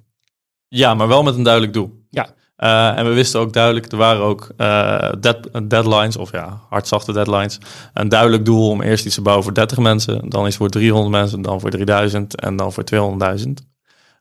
Ja, 0.68 0.94
maar 0.94 1.08
wel 1.08 1.24
met 1.24 1.36
een 1.36 1.44
duidelijk 1.44 1.74
doel. 1.74 1.92
Ja. 2.10 2.30
Uh, 2.58 2.98
en 2.98 3.06
we 3.06 3.14
wisten 3.14 3.40
ook 3.40 3.54
duidelijk, 3.54 3.92
er 3.92 3.98
waren 3.98 4.22
ook 4.22 4.52
uh, 4.58 5.12
dead, 5.20 5.50
deadlines, 5.68 6.18
of 6.18 6.32
ja, 6.32 6.62
hardzachte 6.70 7.14
deadlines. 7.14 7.58
Een 7.94 8.10
duidelijk 8.10 8.46
doel 8.46 8.70
om 8.70 8.82
eerst 8.82 9.06
iets 9.06 9.16
te 9.16 9.22
bouwen 9.22 9.44
voor 9.44 9.54
30 9.54 9.78
mensen, 9.78 10.30
dan 10.30 10.48
iets 10.48 10.56
voor 10.56 10.70
300 10.70 11.12
mensen, 11.12 11.42
dan 11.42 11.60
voor 11.60 11.70
3000 11.70 12.36
en 12.36 12.56
dan 12.56 12.74
voor 12.74 12.84
200.000. 12.94 13.48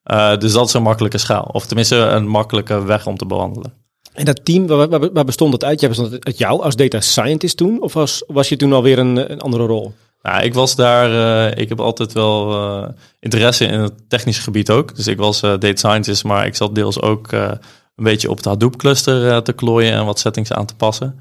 Uh, 0.04 0.36
dus 0.36 0.52
dat 0.52 0.66
is 0.66 0.72
een 0.72 0.82
makkelijke 0.82 1.18
schaal, 1.18 1.48
of 1.52 1.66
tenminste 1.66 1.96
een 1.96 2.28
makkelijke 2.28 2.84
weg 2.84 3.06
om 3.06 3.16
te 3.16 3.26
bewandelen. 3.26 3.72
En 4.12 4.24
dat 4.24 4.44
team, 4.44 4.66
waar, 4.66 4.88
waar, 4.88 5.12
waar 5.12 5.24
bestond 5.24 5.52
het 5.52 5.64
uit? 5.64 5.80
Jij 5.80 5.88
bestond 5.88 6.12
het 6.12 6.24
uit 6.24 6.38
jou 6.38 6.62
als 6.62 6.76
data 6.76 7.00
scientist 7.00 7.56
toen, 7.56 7.82
of 7.82 7.92
was, 7.92 8.24
was 8.26 8.48
je 8.48 8.56
toen 8.56 8.72
alweer 8.72 8.98
een, 8.98 9.32
een 9.32 9.40
andere 9.40 9.66
rol? 9.66 9.94
Nou, 10.22 10.42
ik 10.42 10.54
was 10.54 10.76
daar, 10.76 11.10
uh, 11.10 11.62
ik 11.62 11.68
heb 11.68 11.80
altijd 11.80 12.12
wel 12.12 12.52
uh, 12.52 12.88
interesse 13.20 13.64
in 13.64 13.80
het 13.80 14.08
technische 14.08 14.42
gebied 14.42 14.70
ook. 14.70 14.96
Dus 14.96 15.06
ik 15.06 15.18
was 15.18 15.42
uh, 15.42 15.50
data 15.50 15.76
scientist, 15.76 16.24
maar 16.24 16.46
ik 16.46 16.56
zat 16.56 16.74
deels 16.74 17.00
ook 17.00 17.32
een 17.32 17.58
beetje 17.94 18.30
op 18.30 18.36
het 18.36 18.44
Hadoop 18.44 18.76
cluster 18.76 19.42
te 19.42 19.52
klooien 19.52 19.92
en 19.92 20.04
wat 20.04 20.18
settings 20.18 20.52
aan 20.52 20.66
te 20.66 20.74
passen. 20.74 21.20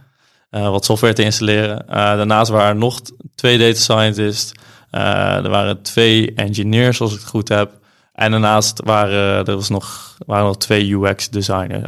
wat 0.49 0.85
software 0.85 1.13
te 1.13 1.23
installeren. 1.23 1.85
daarnaast 1.87 2.51
waren 2.51 2.77
nog 2.77 3.01
twee 3.35 3.57
data 3.57 3.79
scientists. 3.79 4.51
er 4.91 5.49
waren 5.49 5.81
twee 5.81 6.33
engineers, 6.33 7.01
als 7.01 7.13
ik 7.13 7.19
het 7.19 7.27
goed 7.29 7.49
heb. 7.49 7.71
En 8.13 8.31
daarnaast 8.31 8.81
waren 8.83 9.47
er 9.47 9.55
was 9.55 9.69
nog, 9.69 10.17
waren 10.25 10.45
nog 10.45 10.57
twee 10.57 10.93
UX 10.93 11.29
designers, 11.29 11.87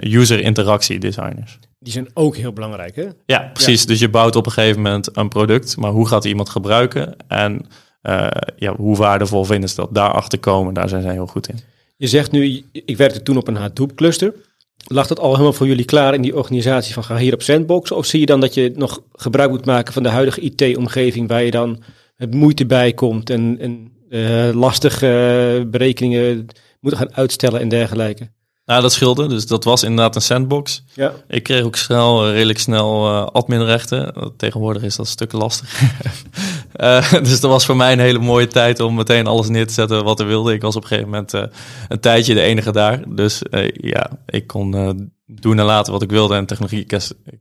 user 0.00 0.40
interactie 0.40 0.98
designers. 0.98 1.58
Die 1.78 1.92
zijn 1.92 2.08
ook 2.14 2.36
heel 2.36 2.52
belangrijk, 2.52 2.96
hè? 2.96 3.06
Ja, 3.26 3.50
precies. 3.52 3.86
Dus 3.86 3.98
je 3.98 4.08
bouwt 4.08 4.36
op 4.36 4.46
een 4.46 4.52
gegeven 4.52 4.82
moment 4.82 5.16
een 5.16 5.28
product, 5.28 5.76
maar 5.76 5.90
hoe 5.90 6.08
gaat 6.08 6.24
iemand 6.24 6.48
gebruiken? 6.48 7.16
En 7.28 7.66
uh, 8.02 8.26
ja, 8.56 8.76
hoe 8.76 8.96
waardevol 8.96 9.44
vinden 9.44 9.68
ze 9.68 9.74
dat? 9.74 9.94
Daarachter 9.94 10.38
komen, 10.38 10.74
daar 10.74 10.88
zijn 10.88 11.02
zij 11.02 11.12
heel 11.12 11.26
goed 11.26 11.48
in. 11.48 11.58
Je 11.96 12.06
zegt 12.06 12.30
nu, 12.30 12.64
ik 12.72 12.96
werkte 12.96 13.22
toen 13.22 13.36
op 13.36 13.48
een 13.48 13.56
Hadoop 13.56 13.94
cluster. 13.94 14.34
Lag 14.86 15.06
dat 15.06 15.20
al 15.20 15.30
helemaal 15.30 15.52
voor 15.52 15.66
jullie 15.66 15.84
klaar 15.84 16.14
in 16.14 16.22
die 16.22 16.36
organisatie 16.36 16.94
van 16.94 17.04
ga 17.04 17.16
hier 17.16 17.34
op 17.34 17.42
sandbox? 17.42 17.92
Of 17.92 18.06
zie 18.06 18.20
je 18.20 18.26
dan 18.26 18.40
dat 18.40 18.54
je 18.54 18.72
nog 18.74 19.02
gebruik 19.12 19.50
moet 19.50 19.64
maken 19.64 19.92
van 19.92 20.02
de 20.02 20.08
huidige 20.08 20.40
IT-omgeving 20.40 21.28
waar 21.28 21.42
je 21.42 21.50
dan 21.50 21.82
het 22.16 22.34
moeite 22.34 22.66
bij 22.66 22.92
komt 22.92 23.30
en, 23.30 23.56
en 23.60 23.92
uh, 24.08 24.54
lastige 24.54 25.66
berekeningen 25.70 26.46
moet 26.80 26.94
gaan 26.94 27.14
uitstellen 27.14 27.60
en 27.60 27.68
dergelijke? 27.68 28.30
Nou, 28.68 28.82
dat 28.82 28.92
scheelde. 28.92 29.26
Dus 29.26 29.46
dat 29.46 29.64
was 29.64 29.82
inderdaad 29.82 30.14
een 30.14 30.22
sandbox. 30.22 30.84
Ja. 30.94 31.12
Ik 31.28 31.42
kreeg 31.42 31.62
ook 31.62 31.76
snel, 31.76 32.26
uh, 32.26 32.32
redelijk 32.32 32.58
snel 32.58 33.10
uh, 33.10 33.26
adminrechten. 33.26 34.32
Tegenwoordig 34.36 34.82
is 34.82 34.96
dat 34.96 35.06
een 35.06 35.12
stuk 35.12 35.32
lastig. 35.32 35.80
uh, 36.76 37.12
dus 37.28 37.40
dat 37.40 37.50
was 37.50 37.66
voor 37.66 37.76
mij 37.76 37.92
een 37.92 37.98
hele 37.98 38.18
mooie 38.18 38.46
tijd 38.46 38.80
om 38.80 38.94
meteen 38.94 39.26
alles 39.26 39.48
neer 39.48 39.66
te 39.66 39.72
zetten 39.72 40.04
wat 40.04 40.20
er 40.20 40.26
wilde. 40.26 40.52
Ik 40.52 40.62
was 40.62 40.76
op 40.76 40.82
een 40.82 40.88
gegeven 40.88 41.10
moment 41.10 41.32
een 41.88 42.00
tijdje 42.00 42.34
de 42.34 42.40
enige 42.40 42.72
daar. 42.72 43.02
Dus 43.14 43.42
ja, 43.72 44.10
ik 44.26 44.46
kon 44.46 44.70
doen 45.26 45.58
en 45.58 45.64
laten 45.64 45.92
wat 45.92 46.02
ik 46.02 46.10
wilde 46.10 46.34
en 46.34 46.46
technologie 46.46 46.86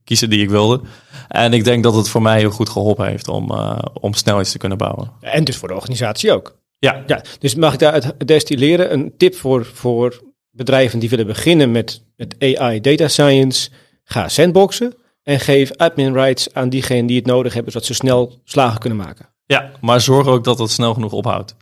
kiezen 0.03 0.29
die 0.29 0.41
ik 0.41 0.49
wilde. 0.49 0.81
En 1.27 1.53
ik 1.53 1.63
denk 1.63 1.83
dat 1.83 1.95
het 1.95 2.09
voor 2.09 2.21
mij 2.21 2.39
heel 2.39 2.49
goed 2.49 2.69
geholpen 2.69 3.07
heeft 3.07 3.27
om, 3.27 3.51
om 3.93 4.13
snel 4.13 4.39
iets 4.39 4.51
te 4.51 4.57
kunnen 4.57 4.77
bouwen. 4.77 5.11
En 5.21 5.43
dus 5.43 5.57
voor 5.57 5.67
de 5.67 5.75
organisatie 5.75 6.31
ook. 6.31 6.57
Ja. 6.79 7.03
ja. 7.07 7.21
Dus 7.39 7.55
mag 7.55 7.73
ik 7.73 7.79
daaruit 7.79 8.27
destilleren 8.27 8.93
een 8.93 9.13
tip 9.17 9.35
voor, 9.35 9.65
voor 9.73 10.25
bedrijven 10.57 10.99
die 10.99 11.09
willen 11.09 11.27
beginnen 11.27 11.71
met, 11.71 12.01
met 12.15 12.35
AI 12.39 12.81
data 12.81 13.07
science, 13.07 13.69
ga 14.03 14.29
sandboxen 14.29 14.93
en 15.23 15.39
geef 15.39 15.71
admin 15.75 16.13
rights 16.13 16.53
aan 16.53 16.69
diegenen 16.69 17.05
die 17.05 17.17
het 17.17 17.25
nodig 17.25 17.53
hebben, 17.53 17.71
zodat 17.71 17.87
ze 17.87 17.93
snel 17.93 18.41
slagen 18.43 18.79
kunnen 18.79 18.97
maken. 18.97 19.29
Ja, 19.45 19.71
maar 19.81 20.01
zorg 20.01 20.27
ook 20.27 20.43
dat 20.43 20.59
het 20.59 20.71
snel 20.71 20.93
genoeg 20.93 21.11
ophoudt. 21.11 21.55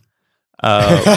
Uh, 0.64 0.90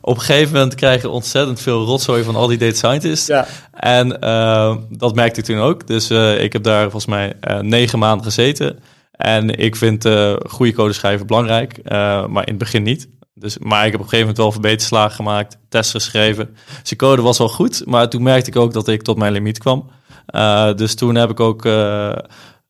op 0.00 0.16
een 0.16 0.22
gegeven 0.22 0.52
moment 0.52 0.74
krijg 0.74 1.02
je 1.02 1.08
ontzettend 1.08 1.60
veel 1.60 1.84
rotzooi 1.84 2.22
van 2.22 2.36
al 2.36 2.46
die 2.46 2.58
data 2.58 2.74
scientists. 2.74 3.26
Ja. 3.26 3.46
En 3.70 4.16
uh, 4.20 4.76
dat 4.90 5.14
merkte 5.14 5.40
ik 5.40 5.46
toen 5.46 5.58
ook. 5.58 5.86
Dus 5.86 6.10
uh, 6.10 6.42
ik 6.42 6.52
heb 6.52 6.62
daar 6.62 6.82
volgens 6.82 7.06
mij 7.06 7.32
negen 7.60 7.98
maanden 7.98 8.24
gezeten. 8.24 8.78
En 9.10 9.58
ik 9.58 9.76
vind 9.76 10.08
goede 10.48 10.72
code 10.72 10.92
schrijven 10.92 11.26
belangrijk, 11.26 11.80
maar 12.28 12.46
in 12.46 12.54
het 12.54 12.58
begin 12.58 12.82
niet. 12.82 13.08
Dus, 13.44 13.58
maar 13.58 13.86
ik 13.86 13.92
heb 13.92 14.00
op 14.00 14.06
een 14.06 14.10
gegeven 14.10 14.18
moment 14.18 14.36
wel 14.36 14.52
verbeterslagen 14.52 15.14
gemaakt, 15.14 15.58
tests 15.68 15.92
geschreven. 15.92 16.56
Dus 16.80 16.88
de 16.88 16.96
code 16.96 17.22
was 17.22 17.38
wel 17.38 17.48
goed, 17.48 17.82
maar 17.86 18.08
toen 18.08 18.22
merkte 18.22 18.50
ik 18.50 18.56
ook 18.56 18.72
dat 18.72 18.88
ik 18.88 19.02
tot 19.02 19.16
mijn 19.16 19.32
limiet 19.32 19.58
kwam. 19.58 19.90
Uh, 20.34 20.74
dus 20.74 20.94
toen 20.94 21.14
heb 21.14 21.30
ik 21.30 21.40
ook 21.40 21.64
uh, 21.64 22.12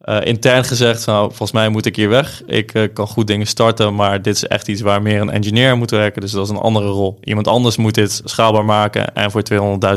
uh, 0.05 0.21
intern 0.25 0.65
gezegd, 0.65 1.07
nou, 1.07 1.27
volgens 1.27 1.53
mij 1.53 1.69
moet 1.69 1.87
ik 1.87 1.97
hier 1.97 2.09
weg. 2.09 2.43
Ik 2.47 2.91
kan 2.93 3.07
goed 3.07 3.27
dingen 3.27 3.47
starten, 3.47 3.95
maar 3.95 4.23
dit 4.23 4.35
is 4.37 4.47
echt 4.47 4.69
iets 4.69 4.81
waar 4.81 5.03
meer 5.03 5.21
een 5.21 5.31
engineer 5.31 5.77
moet 5.77 5.91
werken. 5.91 6.21
Dus 6.21 6.31
dat 6.31 6.45
is 6.45 6.51
een 6.51 6.57
andere 6.57 6.89
rol. 6.89 7.19
Iemand 7.21 7.49
anders 7.49 7.77
moet 7.77 7.95
dit 7.95 8.21
schaalbaar 8.25 8.65
maken 8.65 9.15
en 9.15 9.31
voor 9.31 9.43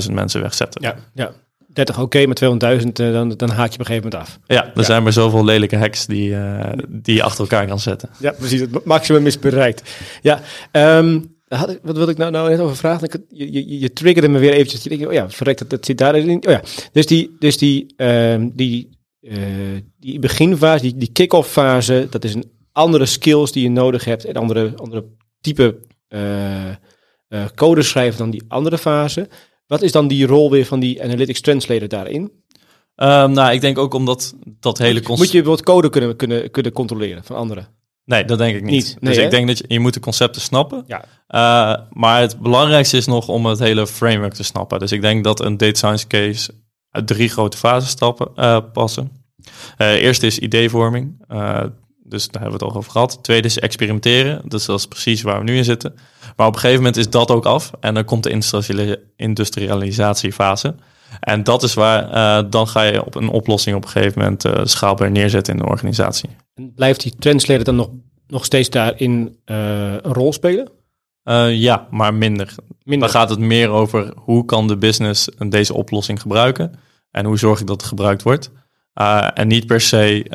200.000 0.08 0.14
mensen 0.14 0.42
wegzetten. 0.42 0.82
Ja, 0.82 0.96
ja. 1.14 1.32
30 1.78 1.96
oké, 1.96 2.04
okay, 2.04 2.26
met 2.26 2.82
200.000 2.86 2.92
dan, 2.92 3.30
dan 3.30 3.50
haak 3.50 3.68
je 3.68 3.74
op 3.74 3.80
een 3.80 3.86
gegeven 3.86 4.10
moment 4.10 4.16
af. 4.16 4.40
Ja, 4.48 4.66
er 4.66 4.72
ja. 4.76 4.84
zijn 4.84 5.04
maar 5.04 5.14
zoveel 5.14 5.46
lelijke 5.46 5.78
hacks 5.78 6.06
die, 6.06 6.30
uh, 6.30 6.72
die 6.88 7.16
je 7.16 7.24
achter 7.24 7.40
elkaar 7.40 7.68
kan 7.68 7.80
zetten. 7.80 8.10
Ja, 8.20 8.32
precies. 8.32 8.60
Het 8.60 8.86
maximum 8.86 9.26
is 9.26 9.40
bereikt. 9.40 9.92
Ja, 10.22 10.42
um, 10.72 11.36
wat 11.82 11.98
wil 11.98 12.10
ik 12.10 12.18
nou, 12.18 12.32
nou 12.32 12.50
net 12.50 12.60
over 12.60 12.76
vragen? 12.76 13.26
Je, 13.30 13.52
je, 13.52 13.80
je 13.80 13.94
triggerde 13.94 14.28
me 14.28 14.40
weer 14.40 14.54
eventjes. 14.54 14.84
Je 14.84 14.90
denkt, 14.90 15.06
oh 15.06 15.14
ja, 15.14 15.30
verrekt, 15.30 15.60
dat, 15.60 15.70
dat 15.70 15.86
zit 15.86 15.98
daarin. 15.98 16.30
Oh 16.30 16.52
ja, 16.52 16.62
dus 16.92 17.06
die, 17.06 17.36
dus 17.40 17.58
die, 17.58 17.94
um, 17.98 18.52
die, 18.56 18.90
uh, 19.22 19.36
die 20.00 20.20
beginfase, 20.20 20.82
die, 20.82 20.98
die 20.98 21.12
kick-off 21.12 21.52
fase, 21.52 22.08
dat 22.10 22.24
is 22.24 22.34
een 22.34 22.52
andere 22.72 23.06
skills 23.06 23.52
die 23.52 23.64
je 23.64 23.70
nodig 23.70 24.06
hebt 24.06 24.26
en 24.26 24.36
andere, 24.36 24.74
andere 24.76 25.06
type 25.42 25.78
uh, 26.10 26.70
uh, 27.30 27.46
code 27.56 27.82
schrijven 27.82 28.18
dan 28.18 28.30
die 28.30 28.44
andere 28.48 28.78
fase. 28.78 29.28
Wat 29.68 29.82
is 29.82 29.92
dan 29.92 30.08
die 30.08 30.26
rol 30.26 30.52
weer 30.52 30.66
van 30.66 30.80
die 30.80 31.04
analytics 31.04 31.42
translator 31.42 31.88
daarin? 31.88 32.22
Um, 32.22 33.32
nou, 33.32 33.52
ik 33.52 33.62
denk 33.62 33.78
ook 33.78 33.94
omdat 33.94 34.36
dat 34.60 34.78
hele 34.78 35.02
concept... 35.02 35.18
Moet 35.18 35.32
je 35.32 35.42
bijvoorbeeld 35.42 35.68
code 35.68 35.90
kunnen, 35.90 36.16
kunnen, 36.16 36.52
kunnen 36.52 36.72
controleren 36.72 37.24
van 37.24 37.36
anderen? 37.36 37.68
Nee, 38.06 38.26
dat 38.26 38.38
denk 38.38 38.56
ik 38.56 38.62
niet. 38.62 38.72
niet 38.72 38.98
nee, 39.00 39.10
dus 39.14 39.18
hè? 39.18 39.24
ik 39.24 39.32
denk 39.32 39.48
dat 39.48 39.58
je, 39.58 39.66
je 39.68 39.80
moet 39.80 39.94
de 39.94 40.00
concepten 40.00 40.42
snappen. 40.42 40.84
Ja. 40.88 41.04
Uh, 41.30 41.86
maar 41.92 42.22
het 42.22 42.40
belangrijkste 42.40 42.98
is 42.98 43.06
nog 43.06 43.28
om 43.28 43.46
het 43.46 43.60
hele 43.60 43.88
framework 43.88 44.34
te 44.34 44.44
snappen. 44.44 44.80
Dus 44.80 44.92
ik 44.92 45.02
denk 45.02 45.24
dat 45.24 45.40
een 45.40 45.58
data 45.58 45.78
science 45.78 46.08
case 46.08 46.52
uit 46.92 47.08
drie 47.08 47.30
grote 47.30 47.58
fases 47.58 47.90
stappen, 47.90 48.32
uh, 48.36 48.60
passen. 48.74 49.12
Uh, 49.78 49.94
eerst 49.94 50.24
is 50.24 50.40
ideevorming. 50.40 51.26
Dus 52.10 52.28
daar 52.28 52.42
hebben 52.42 52.60
we 52.60 52.66
het 52.66 52.74
al 52.74 52.80
over 52.80 52.92
gehad. 52.92 53.20
Tweede 53.22 53.48
is 53.48 53.60
experimenteren. 53.60 54.42
Dus 54.46 54.66
dat 54.66 54.80
is 54.80 54.88
precies 54.88 55.22
waar 55.22 55.38
we 55.38 55.44
nu 55.44 55.58
in 55.58 55.64
zitten. 55.64 55.96
Maar 56.36 56.48
op 56.48 56.54
een 56.54 56.60
gegeven 56.60 56.84
moment 56.84 56.98
is 56.98 57.10
dat 57.10 57.32
ook 57.32 57.46
af. 57.46 57.72
En 57.80 57.94
dan 57.94 58.06
komt 58.06 58.24
de 58.24 59.00
industrialisatiefase. 59.16 60.76
En 61.20 61.44
dat 61.44 61.64
is 61.64 61.74
waar, 61.74 62.14
uh, 62.14 62.50
dan 62.50 62.68
ga 62.68 62.82
je 62.82 63.06
op 63.06 63.16
een 63.16 63.30
oplossing 63.30 63.76
op 63.76 63.84
een 63.84 63.90
gegeven 63.90 64.20
moment 64.22 64.46
uh, 64.46 64.62
schaalbaar 64.64 65.12
neerzetten 65.12 65.54
in 65.54 65.60
de 65.60 65.68
organisatie. 65.68 66.30
En 66.54 66.74
blijft 66.74 67.02
die 67.02 67.16
translator 67.20 67.64
dan 67.64 67.76
nog, 67.76 67.90
nog 68.28 68.46
steeds 68.46 68.70
daarin 68.70 69.38
uh, 69.46 69.92
een 69.92 70.14
rol 70.14 70.34
spelen? 70.34 70.70
ja, 71.50 71.88
maar 71.92 72.14
minder. 72.14 72.56
minder. 72.84 73.12
Dan 73.12 73.20
gaat 73.20 73.30
het 73.30 73.40
meer 73.40 73.70
over 73.70 74.14
hoe 74.16 74.46
kan 74.46 74.68
de 74.68 74.78
business 74.78 75.30
deze 75.50 75.74
oplossing 75.74 76.22
gebruiken. 76.22 76.74
En 77.12 77.26
hoe 77.26 77.38
zorg 77.38 77.60
ik 77.60 77.68
dat 77.68 77.82
het 77.82 77.90
gebruikt 77.90 78.24
wordt. 78.24 78.52
en 79.34 79.48
niet 79.48 79.66
per 79.66 79.82
se 79.82 80.26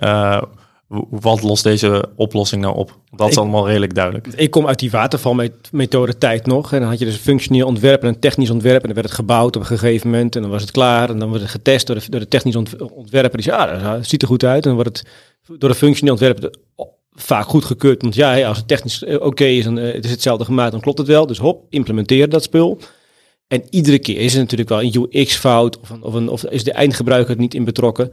wat 1.11 1.43
lost 1.43 1.63
deze 1.63 2.05
oplossing 2.17 2.63
nou 2.63 2.77
op? 2.77 2.99
Dat 3.11 3.29
is 3.29 3.33
ik, 3.33 3.41
allemaal 3.41 3.67
redelijk 3.67 3.95
duidelijk. 3.95 4.27
Ik 4.27 4.51
kom 4.51 4.67
uit 4.67 4.79
die 4.79 4.91
watervalmethode 4.91 6.19
tijd 6.19 6.47
nog. 6.47 6.73
En 6.73 6.81
dan 6.81 6.89
had 6.89 6.99
je 6.99 7.05
dus 7.05 7.15
een 7.15 7.21
functioneel 7.21 7.67
ontwerp 7.67 8.03
en 8.03 8.09
een 8.09 8.19
technisch 8.19 8.51
ontwerp. 8.51 8.81
En 8.81 8.87
dan 8.87 8.95
werd 8.95 9.07
het 9.07 9.17
gebouwd 9.17 9.57
op 9.57 9.63
een 9.63 9.69
gegeven 9.69 10.11
moment. 10.11 10.37
En 10.37 10.43
dan 10.43 10.51
was 10.51 10.61
het 10.61 10.71
klaar. 10.71 11.11
En 11.11 11.19
dan 11.19 11.31
werd 11.31 11.43
het 11.43 11.51
getest 11.51 11.87
door 11.87 11.97
de, 11.97 12.11
door 12.11 12.21
de 12.21 12.29
technisch 12.29 12.57
ontwerper. 12.95 13.37
Die 13.43 13.53
zei, 13.53 13.71
ah, 13.71 13.93
dat 13.93 14.07
ziet 14.07 14.23
er 14.23 14.29
goed 14.29 14.45
uit. 14.45 14.63
En 14.63 14.75
dan 14.75 14.83
wordt 14.83 14.99
het 14.99 15.09
door 15.59 15.69
de 15.69 15.75
functioneel 15.75 16.15
ontwerper 16.15 16.51
vaak 17.13 17.47
goed 17.47 17.65
gekeurd. 17.65 18.03
Want 18.03 18.15
ja, 18.15 18.47
als 18.47 18.57
het 18.57 18.69
technisch 18.69 19.05
oké 19.05 19.25
okay 19.25 19.57
is 19.57 19.67
en 19.67 19.77
uh, 19.77 19.93
het 19.93 20.05
is 20.05 20.11
hetzelfde 20.11 20.45
gemaakt, 20.45 20.73
dan 20.73 20.81
klopt 20.81 20.99
het 20.99 21.07
wel. 21.07 21.27
Dus 21.27 21.39
hop, 21.39 21.67
implementeer 21.69 22.29
dat 22.29 22.43
spul. 22.43 22.79
En 23.49 23.63
iedere 23.71 23.99
keer 23.99 24.21
is 24.21 24.35
er 24.35 24.41
natuurlijk 24.41 24.69
wel 24.69 24.83
een 24.83 25.09
UX-fout 25.11 25.81
of, 25.81 25.91
een, 25.91 26.03
of, 26.03 26.15
een, 26.15 26.29
of 26.29 26.45
is 26.45 26.65
de 26.65 26.73
eindgebruiker 26.73 27.37
niet 27.37 27.55
in 27.55 27.65
betrokken. 27.65 28.13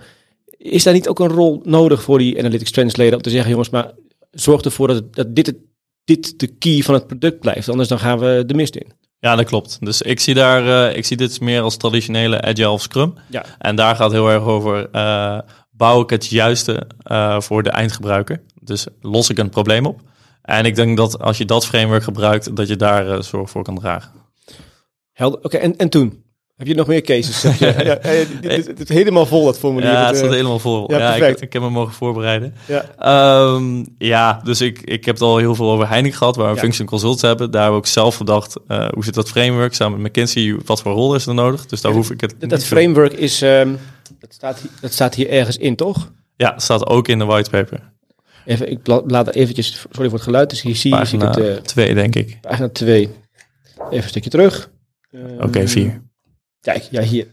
Is 0.59 0.83
daar 0.83 0.93
niet 0.93 1.07
ook 1.07 1.19
een 1.19 1.27
rol 1.27 1.61
nodig 1.63 2.01
voor 2.01 2.17
die 2.17 2.39
analytics 2.39 2.71
translator 2.71 3.15
om 3.15 3.21
te 3.21 3.29
zeggen, 3.29 3.49
jongens, 3.49 3.69
maar 3.69 3.91
zorg 4.31 4.61
ervoor 4.61 4.87
dat, 4.87 5.15
dat 5.15 5.35
dit, 5.35 5.45
het, 5.45 5.57
dit 6.03 6.39
de 6.39 6.47
key 6.47 6.81
van 6.81 6.93
het 6.93 7.07
product 7.07 7.39
blijft, 7.39 7.69
anders 7.69 7.89
dan 7.89 7.99
gaan 7.99 8.19
we 8.19 8.43
de 8.45 8.53
mist 8.53 8.75
in. 8.75 8.91
Ja, 9.19 9.35
dat 9.35 9.45
klopt. 9.45 9.77
Dus 9.79 10.01
ik 10.01 10.19
zie 10.19 10.33
daar, 10.33 10.65
uh, 10.65 10.97
ik 10.97 11.05
zie 11.05 11.17
dit 11.17 11.39
meer 11.39 11.61
als 11.61 11.77
traditionele 11.77 12.41
agile 12.41 12.69
of 12.69 12.81
scrum. 12.81 13.13
Ja. 13.29 13.45
En 13.57 13.75
daar 13.75 13.95
gaat 13.95 14.11
heel 14.11 14.29
erg 14.29 14.43
over, 14.43 14.89
uh, 14.91 15.39
bouw 15.71 16.01
ik 16.01 16.09
het 16.09 16.25
juiste 16.25 16.87
uh, 17.11 17.39
voor 17.39 17.63
de 17.63 17.69
eindgebruiker. 17.69 18.41
Dus 18.61 18.87
los 19.01 19.29
ik 19.29 19.37
een 19.37 19.49
probleem 19.49 19.85
op. 19.85 20.01
En 20.41 20.65
ik 20.65 20.75
denk 20.75 20.97
dat 20.97 21.19
als 21.19 21.37
je 21.37 21.45
dat 21.45 21.65
framework 21.65 22.03
gebruikt, 22.03 22.55
dat 22.55 22.67
je 22.67 22.75
daar 22.75 23.23
zorg 23.23 23.49
voor 23.49 23.63
kan 23.63 23.75
dragen. 23.75 24.11
Helder. 25.11 25.39
Oké, 25.43 25.57
en, 25.57 25.77
en 25.77 25.89
toen? 25.89 26.23
Heb 26.59 26.67
je 26.67 26.75
nog 26.75 26.87
meer 26.87 27.01
cases? 27.01 27.43
het, 27.43 28.79
is 28.89 28.89
helemaal 28.89 29.25
vol, 29.25 29.45
dat 29.45 29.59
formulier. 29.59 29.91
Ja, 29.91 30.07
het 30.07 30.15
staat 30.15 30.29
eh, 30.29 30.35
helemaal 30.35 30.59
vol. 30.59 30.91
Ja, 30.91 31.15
ja 31.15 31.25
ik, 31.25 31.39
ik, 31.39 31.53
heb 31.53 31.61
me 31.61 31.69
mogen 31.69 31.93
voorbereiden. 31.93 32.55
Ja, 32.65 32.85
ehm, 32.97 33.85
ja 33.97 34.41
dus 34.43 34.61
ik, 34.61 34.81
ik 34.81 35.05
heb 35.05 35.15
het 35.15 35.23
al 35.23 35.37
heel 35.37 35.55
veel 35.55 35.71
over 35.71 35.87
Heineken 35.89 36.17
gehad, 36.17 36.35
waar 36.35 36.53
we. 36.53 36.59
Function 36.59 36.87
consultants 36.87 37.21
hebben. 37.21 37.51
Daar 37.51 37.61
hebben 37.61 37.79
we 37.79 37.85
ook 37.85 37.91
zelf 37.91 38.15
gedacht 38.15 38.55
eh, 38.67 38.87
hoe 38.89 39.03
zit 39.03 39.13
dat 39.13 39.29
framework 39.29 39.73
samen 39.73 40.01
met 40.01 40.11
McKinsey? 40.11 40.59
Wat 40.65 40.81
voor 40.81 40.91
rol 40.91 41.15
is 41.15 41.25
er 41.25 41.33
nodig? 41.33 41.65
Dus 41.65 41.81
daar 41.81 41.91
hoef 41.91 42.11
ik 42.11 42.21
het 42.21 42.49
Dat, 42.49 42.63
framework 42.63 43.13
is, 43.13 43.41
ehm, 43.41 43.69
dat, 44.19 44.33
staat 44.33 44.59
hier, 44.59 44.71
dat 44.81 44.93
staat 44.93 45.15
hier 45.15 45.29
ergens 45.29 45.57
in, 45.57 45.75
toch? 45.75 46.11
Ja, 46.35 46.51
dat 46.51 46.61
staat 46.61 46.85
ook 46.85 47.07
in 47.07 47.19
de 47.19 47.25
whitepaper. 47.25 47.91
Even, 48.45 48.71
ik 48.71 48.79
laat 48.87 49.27
er 49.27 49.33
eventjes, 49.33 49.85
sorry 49.91 50.09
voor 50.09 50.17
het 50.17 50.27
geluid, 50.27 50.49
dus 50.49 50.61
hier 50.61 50.75
zie, 50.75 50.95
je 50.95 51.17
het... 51.17 51.37
Eh, 51.37 51.45
uh, 51.45 51.55
2, 51.55 51.93
denk 51.93 52.15
ik. 52.15 52.37
Pagina 52.41 52.69
2. 52.69 53.01
Even 53.01 54.03
een 54.03 54.03
stukje 54.03 54.29
terug. 54.29 54.69
Oké, 55.11 55.23
ehm, 55.23 55.43
okay, 55.43 55.67
4. 55.67 56.08
Ja, 56.61 56.75
ja 56.91 57.01
hier. 57.01 57.27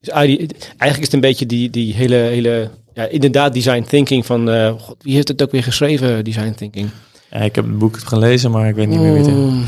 Dus 0.00 0.08
eigenlijk 0.08 0.98
is 0.98 1.04
het 1.04 1.12
een 1.12 1.20
beetje 1.20 1.46
die, 1.46 1.70
die 1.70 1.94
hele, 1.94 2.14
hele 2.14 2.70
ja, 2.94 3.04
inderdaad 3.04 3.54
design 3.54 3.82
thinking 3.82 4.26
van, 4.26 4.50
eh, 4.50 4.72
God, 4.78 5.02
wie 5.02 5.14
heeft 5.14 5.28
het 5.28 5.42
ook 5.42 5.50
weer 5.50 5.62
geschreven, 5.62 6.24
design 6.24 6.52
thinking? 6.52 6.90
Ja, 7.30 7.38
ik 7.38 7.54
heb 7.54 7.64
het 7.64 7.78
boek 7.78 7.98
gelezen, 7.98 8.50
maar 8.50 8.68
ik 8.68 8.74
weet 8.74 8.88
niet 8.88 9.00
meer 9.00 9.12
wie 9.12 9.20
het 9.20 9.30
is. 9.30 9.34
Hmm. 9.34 9.64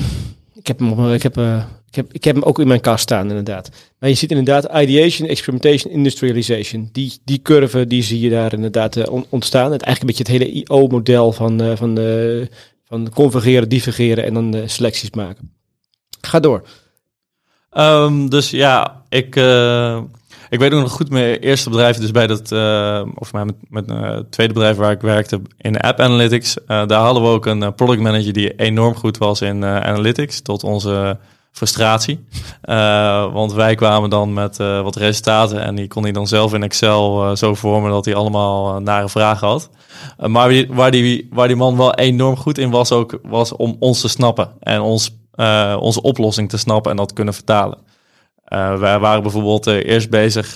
Ik 0.54 0.66
heb 0.66 0.78
hem, 0.78 1.12
ik 1.12 1.22
heb, 1.22 1.36
eh, 1.36 1.64
ik, 1.88 1.94
heb, 1.94 2.12
ik 2.12 2.24
heb 2.24 2.34
hem 2.34 2.44
ook 2.44 2.58
in 2.58 2.68
mijn 2.68 2.80
kast 2.80 3.02
staan, 3.02 3.28
inderdaad. 3.28 3.70
Maar 3.98 4.08
je 4.08 4.14
ziet 4.14 4.30
inderdaad 4.30 4.64
ideation, 4.64 5.28
experimentation, 5.28 5.92
industrialization. 5.92 6.88
Die, 6.92 7.18
die 7.24 7.42
curve, 7.42 7.86
die 7.86 8.02
zie 8.02 8.20
je 8.20 8.30
daar 8.30 8.52
inderdaad 8.52 8.96
eh, 8.96 9.12
ontstaan. 9.28 9.72
Het, 9.72 9.82
eigenlijk 9.82 10.00
een 10.00 10.24
beetje 10.24 10.32
het 10.32 10.42
hele 10.42 10.64
IO-model 10.64 11.32
van, 11.32 11.76
van, 11.76 11.98
van 12.84 13.10
convergeren, 13.14 13.68
divergeren 13.68 14.24
en 14.24 14.34
dan 14.34 14.62
selecties 14.66 15.10
maken. 15.10 15.52
Ga 16.20 16.40
door. 16.40 16.62
Ehm, 17.70 18.28
dus 18.28 18.50
ja, 18.50 18.99
ik, 19.10 19.36
uh, 19.36 19.98
ik 20.48 20.58
weet 20.58 20.70
nog 20.70 20.90
goed 20.90 21.10
mijn 21.10 21.38
eerste 21.38 21.70
bedrijf, 21.70 21.96
dus 21.96 22.10
bij 22.10 22.26
dat, 22.26 22.52
uh, 22.52 23.02
of 23.14 23.32
met, 23.32 23.54
met 23.68 23.90
het 23.90 24.32
tweede 24.32 24.52
bedrijf 24.52 24.76
waar 24.76 24.90
ik 24.90 25.00
werkte 25.00 25.40
in 25.56 25.80
app 25.80 26.00
analytics. 26.00 26.56
daar 26.66 26.92
hadden 26.92 27.22
we 27.22 27.28
ook 27.28 27.46
een 27.46 27.74
product 27.74 28.00
manager 28.00 28.32
die 28.32 28.54
enorm 28.54 28.94
goed 28.94 29.18
was 29.18 29.40
in 29.40 29.64
analytics, 29.64 30.40
tot 30.40 30.64
onze 30.64 31.18
frustratie. 31.52 32.26
want 33.32 33.52
wij 33.52 33.74
kwamen 33.74 34.10
dan 34.10 34.32
met 34.32 34.56
wat 34.56 34.96
resultaten 34.96 35.60
en 35.60 35.74
die 35.74 35.88
kon 35.88 36.02
hij 36.02 36.12
dan 36.12 36.26
zelf 36.26 36.54
in 36.54 36.62
Excel 36.62 37.36
zo 37.36 37.54
vormen 37.54 37.90
dat 37.90 38.04
hij 38.04 38.14
allemaal 38.14 38.80
nare 38.80 39.08
vragen 39.08 39.48
had. 39.48 39.70
maar 40.16 40.66
waar, 40.68 40.90
die, 40.90 41.28
waar 41.30 41.48
die 41.48 41.56
man 41.56 41.76
wel 41.76 41.94
enorm 41.94 42.36
goed 42.36 42.58
in 42.58 42.70
was, 42.70 42.92
ook 42.92 43.18
was 43.22 43.56
om 43.56 43.76
ons 43.78 44.00
te 44.00 44.08
snappen 44.08 44.50
en 44.60 44.80
ons 44.80 45.18
onze 45.78 46.02
oplossing 46.02 46.48
te 46.48 46.56
snappen 46.56 46.90
en 46.90 46.96
dat 46.96 47.12
kunnen 47.12 47.34
vertalen. 47.34 47.78
Uh, 48.50 48.78
wij 48.78 48.98
waren 48.98 49.22
bijvoorbeeld 49.22 49.66
uh, 49.66 49.84
eerst 49.84 50.10
bezig 50.10 50.54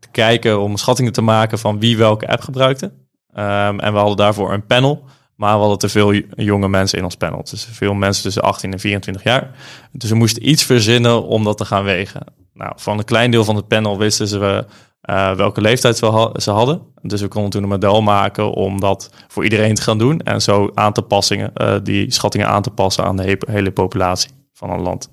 te 0.00 0.08
kijken 0.10 0.60
om 0.60 0.76
schattingen 0.76 1.12
te 1.12 1.22
maken 1.22 1.58
van 1.58 1.80
wie 1.80 1.96
welke 1.96 2.28
app 2.28 2.40
gebruikte. 2.40 2.84
Um, 2.86 3.80
en 3.80 3.92
we 3.92 3.98
hadden 3.98 4.16
daarvoor 4.16 4.52
een 4.52 4.66
panel. 4.66 5.04
Maar 5.40 5.54
we 5.54 5.60
hadden 5.60 5.78
te 5.78 5.88
veel 5.88 6.12
jonge 6.36 6.68
mensen 6.68 6.98
in 6.98 7.04
ons 7.04 7.16
panel. 7.16 7.44
Dus 7.50 7.68
veel 7.70 7.94
mensen 7.94 8.22
tussen 8.22 8.42
18 8.42 8.72
en 8.72 8.80
24 8.80 9.22
jaar. 9.22 9.50
Dus 9.92 10.10
we 10.10 10.16
moesten 10.16 10.48
iets 10.48 10.64
verzinnen 10.64 11.22
om 11.22 11.44
dat 11.44 11.56
te 11.56 11.64
gaan 11.64 11.84
wegen. 11.84 12.24
Nou, 12.54 12.72
van 12.76 12.98
een 12.98 13.04
klein 13.04 13.30
deel 13.30 13.44
van 13.44 13.56
het 13.56 13.68
panel 13.68 13.98
wisten 13.98 14.28
ze 14.28 14.64
uh, 15.10 15.34
welke 15.34 15.60
leeftijd 15.60 15.96
ze 16.36 16.50
hadden. 16.50 16.82
Dus 17.02 17.20
we 17.20 17.28
konden 17.28 17.50
toen 17.50 17.62
een 17.62 17.68
model 17.68 18.02
maken 18.02 18.52
om 18.52 18.80
dat 18.80 19.10
voor 19.28 19.44
iedereen 19.44 19.74
te 19.74 19.82
gaan 19.82 19.98
doen. 19.98 20.20
En 20.20 20.42
zo 20.42 20.70
aan 20.74 20.92
te 20.92 21.02
passen, 21.02 21.52
die 21.82 22.12
schattingen 22.12 22.48
aan 22.48 22.62
te 22.62 22.70
passen 22.70 23.04
aan 23.04 23.16
de 23.16 23.22
he 23.22 23.36
hele 23.52 23.70
populatie 23.70 24.30
van 24.52 24.70
een 24.70 24.80
land. 24.80 25.10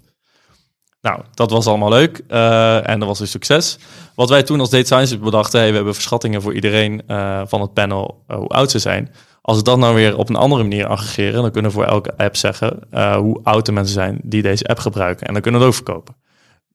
Nou, 1.07 1.21
dat 1.33 1.51
was 1.51 1.67
allemaal 1.67 1.89
leuk 1.89 2.21
uh, 2.29 2.89
en 2.89 2.99
dat 2.99 3.07
was 3.07 3.19
een 3.19 3.27
succes. 3.27 3.77
Wat 4.15 4.29
wij 4.29 4.43
toen 4.43 4.59
als 4.59 4.69
data 4.69 4.85
science 4.85 5.17
bedachten, 5.17 5.59
hey, 5.59 5.69
we 5.69 5.75
hebben 5.75 5.93
verschattingen 5.93 6.41
voor 6.41 6.53
iedereen 6.53 7.01
van 7.45 7.61
het 7.61 7.73
panel 7.73 8.23
hoe 8.27 8.47
oud 8.47 8.71
ze 8.71 8.79
zijn. 8.79 9.11
Als 9.41 9.57
we 9.57 9.63
dat 9.63 9.77
nou 9.77 9.95
weer 9.95 10.17
op 10.17 10.29
een 10.29 10.35
andere 10.35 10.61
manier 10.61 10.87
aggregeren, 10.87 11.41
dan 11.41 11.51
kunnen 11.51 11.71
we 11.71 11.77
voor 11.77 11.85
elke 11.85 12.17
app 12.17 12.35
zeggen 12.35 12.79
hoe 13.15 13.39
oud 13.43 13.65
de 13.65 13.71
mensen 13.71 13.93
zijn 13.93 14.19
die 14.23 14.41
deze 14.41 14.65
app 14.65 14.79
gebruiken. 14.79 15.27
En 15.27 15.33
dan 15.33 15.41
kunnen 15.41 15.61
we 15.61 15.67
het 15.67 15.75
ook 15.75 15.83
verkopen 15.85 16.15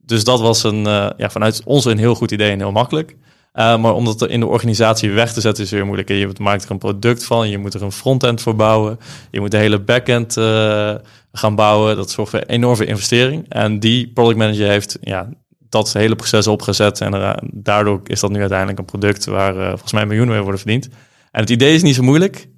dus 0.05 0.25
dat 0.25 0.41
was 0.41 0.63
een, 0.63 0.85
ja, 1.17 1.31
vanuit 1.31 1.63
ons 1.65 1.85
een 1.85 1.99
heel 1.99 2.15
goed 2.15 2.31
idee 2.31 2.51
en 2.51 2.59
heel 2.59 2.73
makkelijk. 2.73 3.17
Uh, 3.55 3.79
maar 3.79 3.95
om 3.95 4.05
dat 4.05 4.29
in 4.29 4.41
de 4.41 4.47
organisatie 4.47 5.11
weg 5.11 5.33
te 5.33 5.41
zetten 5.41 5.65
is 5.65 5.71
weer 5.71 5.85
moeilijk. 5.85 6.09
Je 6.09 6.31
maakt 6.41 6.65
er 6.65 6.71
een 6.71 6.79
product 6.79 7.25
van, 7.25 7.49
je 7.49 7.59
moet 7.59 7.75
er 7.75 7.83
een 7.83 7.93
frontend 7.93 8.41
voor 8.41 8.57
bouwen. 8.57 8.99
Je 9.31 9.41
moet 9.41 9.51
de 9.51 9.57
hele 9.57 9.81
backend 9.81 10.37
uh, 10.37 10.95
gaan 11.33 11.55
bouwen. 11.55 11.97
Dat 11.97 12.11
zorgt 12.11 12.31
voor 12.31 12.41
enorm 12.41 12.77
veel 12.77 12.87
investering. 12.87 13.49
En 13.49 13.81
die 13.81 14.09
product 14.13 14.39
manager 14.39 14.69
heeft 14.69 14.99
ja, 15.01 15.29
dat 15.69 15.93
hele 15.93 16.17
proces 16.17 16.47
opgezet. 16.47 17.01
En 17.01 17.37
daardoor 17.53 18.01
is 18.05 18.21
dat 18.21 18.31
nu 18.31 18.41
uiteindelijk 18.41 18.79
een 18.79 18.85
product 18.85 19.25
waar 19.25 19.55
volgens 19.69 19.93
mij 19.93 20.07
miljoenen 20.07 20.35
mee 20.35 20.43
worden 20.43 20.61
verdiend. 20.61 20.89
En 21.31 21.41
het 21.41 21.51
idee 21.51 21.75
is 21.75 21.83
niet 21.83 21.95
zo 21.95 22.03
moeilijk, 22.03 22.49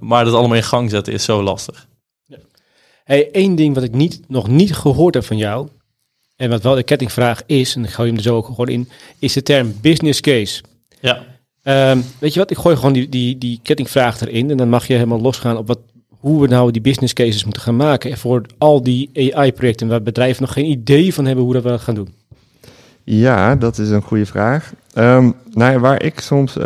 maar 0.00 0.24
dat 0.24 0.34
allemaal 0.34 0.56
in 0.56 0.62
gang 0.62 0.90
zetten 0.90 1.12
is 1.12 1.24
zo 1.24 1.42
lastig. 1.42 1.86
Ja. 2.24 2.36
Hey, 3.04 3.30
één 3.30 3.54
ding 3.54 3.74
wat 3.74 3.84
ik 3.84 3.92
niet, 3.92 4.20
nog 4.28 4.48
niet 4.48 4.74
gehoord 4.74 5.14
heb 5.14 5.24
van 5.24 5.36
jou, 5.36 5.68
en 6.40 6.50
wat 6.50 6.62
wel 6.62 6.74
de 6.74 6.82
kettingvraag 6.82 7.42
is, 7.46 7.76
en 7.76 7.84
ik 7.84 7.90
gooi 7.90 8.08
hem 8.08 8.16
er 8.16 8.22
zo 8.22 8.36
ook 8.36 8.46
gewoon 8.46 8.68
in, 8.68 8.88
is 9.18 9.32
de 9.32 9.42
term 9.42 9.74
business 9.80 10.20
case. 10.20 10.62
Ja. 11.00 11.22
Um, 11.92 12.04
weet 12.18 12.32
je 12.32 12.38
wat, 12.38 12.50
ik 12.50 12.56
gooi 12.56 12.76
gewoon 12.76 12.92
die, 12.92 13.08
die, 13.08 13.38
die 13.38 13.60
kettingvraag 13.62 14.20
erin 14.20 14.50
en 14.50 14.56
dan 14.56 14.68
mag 14.68 14.86
je 14.86 14.94
helemaal 14.94 15.20
losgaan 15.20 15.56
op 15.56 15.66
wat, 15.66 15.78
hoe 16.08 16.40
we 16.40 16.46
nou 16.46 16.70
die 16.70 16.80
business 16.80 17.12
cases 17.12 17.44
moeten 17.44 17.62
gaan 17.62 17.76
maken 17.76 18.18
voor 18.18 18.42
al 18.58 18.82
die 18.82 19.34
AI-projecten 19.34 19.88
waar 19.88 20.02
bedrijven 20.02 20.42
nog 20.42 20.52
geen 20.52 20.70
idee 20.70 21.14
van 21.14 21.26
hebben 21.26 21.44
hoe 21.44 21.52
dat 21.52 21.62
we 21.62 21.68
dat 21.68 21.80
gaan 21.80 21.94
doen. 21.94 22.14
Ja, 23.04 23.56
dat 23.56 23.78
is 23.78 23.90
een 23.90 24.02
goede 24.02 24.26
vraag. 24.26 24.72
Um, 24.94 25.34
nou 25.50 25.72
ja, 25.72 25.78
waar 25.78 26.02
ik 26.02 26.20
soms 26.20 26.56
uh, 26.56 26.64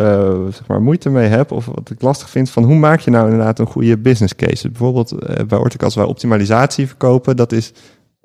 zeg 0.50 0.66
maar 0.66 0.82
moeite 0.82 1.10
mee 1.10 1.28
heb, 1.28 1.52
of 1.52 1.66
wat 1.66 1.90
ik 1.90 2.02
lastig 2.02 2.30
vind, 2.30 2.50
van 2.50 2.64
hoe 2.64 2.76
maak 2.76 3.00
je 3.00 3.10
nou 3.10 3.24
inderdaad 3.30 3.58
een 3.58 3.66
goede 3.66 3.98
business 3.98 4.36
case? 4.36 4.68
Bijvoorbeeld 4.68 5.12
uh, 5.12 5.44
bij 5.46 5.58
Ortic, 5.58 5.82
als 5.82 5.94
wij 5.94 6.04
optimalisatie 6.04 6.86
verkopen, 6.86 7.36
dat 7.36 7.52
is 7.52 7.72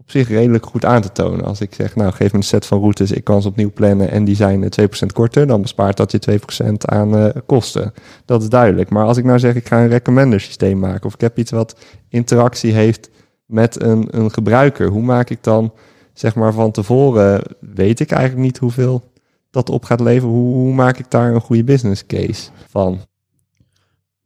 op 0.09 0.15
zich 0.15 0.27
redelijk 0.27 0.65
goed 0.65 0.85
aan 0.85 1.01
te 1.01 1.11
tonen. 1.11 1.45
Als 1.45 1.61
ik 1.61 1.73
zeg, 1.73 1.95
nou 1.95 2.11
geef 2.11 2.31
me 2.31 2.37
een 2.37 2.43
set 2.43 2.65
van 2.65 2.79
routes, 2.79 3.11
ik 3.11 3.23
kan 3.23 3.41
ze 3.41 3.47
opnieuw 3.47 3.71
plannen 3.71 4.11
en 4.11 4.23
die 4.23 4.35
zijn 4.35 4.63
2% 4.63 4.65
korter, 5.13 5.47
dan 5.47 5.61
bespaart 5.61 5.97
dat 5.97 6.11
je 6.11 6.39
2% 6.65 6.71
aan 6.77 7.15
uh, 7.15 7.29
kosten. 7.45 7.93
Dat 8.25 8.41
is 8.41 8.49
duidelijk. 8.49 8.89
Maar 8.89 9.05
als 9.05 9.17
ik 9.17 9.23
nou 9.23 9.39
zeg, 9.39 9.55
ik 9.55 9.67
ga 9.67 9.81
een 9.81 9.87
recommender 9.87 10.39
systeem 10.39 10.79
maken 10.79 11.05
of 11.05 11.13
ik 11.13 11.21
heb 11.21 11.37
iets 11.37 11.51
wat 11.51 11.75
interactie 12.07 12.73
heeft 12.73 13.09
met 13.45 13.81
een, 13.81 14.07
een 14.11 14.31
gebruiker, 14.31 14.87
hoe 14.87 15.01
maak 15.01 15.29
ik 15.29 15.43
dan, 15.43 15.73
zeg 16.13 16.35
maar 16.35 16.53
van 16.53 16.71
tevoren, 16.71 17.41
weet 17.59 17.99
ik 17.99 18.11
eigenlijk 18.11 18.43
niet 18.45 18.57
hoeveel 18.57 19.03
dat 19.51 19.69
op 19.69 19.83
gaat 19.83 19.99
leveren. 19.99 20.35
Hoe, 20.35 20.73
maak 20.73 20.97
ik 20.97 21.11
daar 21.11 21.33
een 21.33 21.41
goede 21.41 21.63
business 21.63 22.05
case 22.05 22.49
van? 22.67 22.99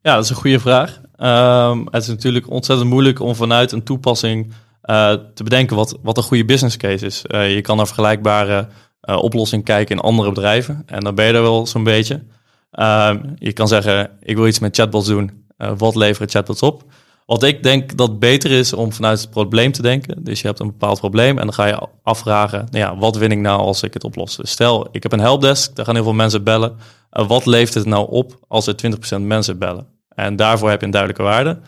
Ja, 0.01 0.15
dat 0.15 0.23
is 0.23 0.29
een 0.29 0.35
goede 0.35 0.59
vraag. 0.59 1.01
Um, 1.71 1.87
het 1.91 2.01
is 2.01 2.07
natuurlijk 2.07 2.49
ontzettend 2.49 2.89
moeilijk 2.89 3.19
om 3.19 3.35
vanuit 3.35 3.71
een 3.71 3.83
toepassing 3.83 4.53
te 5.33 5.43
bedenken 5.43 5.75
wat, 5.75 5.97
wat 6.01 6.17
een 6.17 6.23
goede 6.23 6.45
business 6.45 6.77
case 6.77 7.05
is. 7.05 7.23
Uh, 7.27 7.53
je 7.53 7.61
kan 7.61 7.77
naar 7.77 7.85
vergelijkbare 7.85 8.67
uh, 9.09 9.15
oplossingen 9.15 9.65
kijken 9.65 9.95
in 9.95 10.01
andere 10.01 10.29
bedrijven. 10.29 10.83
En 10.85 10.99
dan 10.99 11.15
ben 11.15 11.25
je 11.25 11.33
er 11.33 11.41
wel 11.41 11.67
zo'n 11.67 11.83
beetje. 11.83 12.23
Ehm, 12.71 13.19
je 13.35 13.53
kan 13.53 13.67
zeggen, 13.67 14.09
ik 14.19 14.35
wil 14.35 14.47
iets 14.47 14.59
met 14.59 14.75
chatbots 14.75 15.07
doen. 15.07 15.45
wat 15.77 15.95
leveren 15.95 16.29
chatbots 16.29 16.61
op? 16.61 16.83
Wat 17.25 17.43
ik 17.43 17.63
denk 17.63 17.97
dat 17.97 18.19
beter 18.19 18.51
is 18.51 18.73
om 18.73 18.93
vanuit 18.93 19.21
het 19.21 19.29
probleem 19.29 19.71
te 19.71 19.81
denken. 19.81 20.23
Dus 20.23 20.41
je 20.41 20.47
hebt 20.47 20.59
een 20.59 20.67
bepaald 20.67 20.99
probleem 20.99 21.37
en 21.37 21.45
dan 21.45 21.53
ga 21.53 21.65
je 21.65 21.87
afvragen, 22.03 22.67
nou 22.71 22.85
ja, 22.85 22.97
wat 22.97 23.15
win 23.15 23.31
ik 23.31 23.37
nou 23.37 23.59
als 23.59 23.83
ik 23.83 23.93
het 23.93 24.03
oplos? 24.03 24.35
Dus 24.35 24.51
stel, 24.51 24.87
ik 24.91 25.03
heb 25.03 25.11
een 25.11 25.19
helpdesk, 25.19 25.75
daar 25.75 25.85
gaan 25.85 25.95
heel 25.95 26.03
veel 26.03 26.13
mensen 26.13 26.43
bellen. 26.43 26.77
wat 27.09 27.45
levert 27.45 27.73
het 27.73 27.85
nou 27.85 28.09
op 28.09 28.39
als 28.47 28.67
er 28.67 28.75
20% 29.17 29.21
mensen 29.21 29.57
bellen? 29.57 29.87
En 30.15 30.35
daarvoor 30.35 30.69
heb 30.69 30.79
je 30.79 30.85
een 30.85 30.91
duidelijke 30.91 31.23
waarde. 31.23 31.59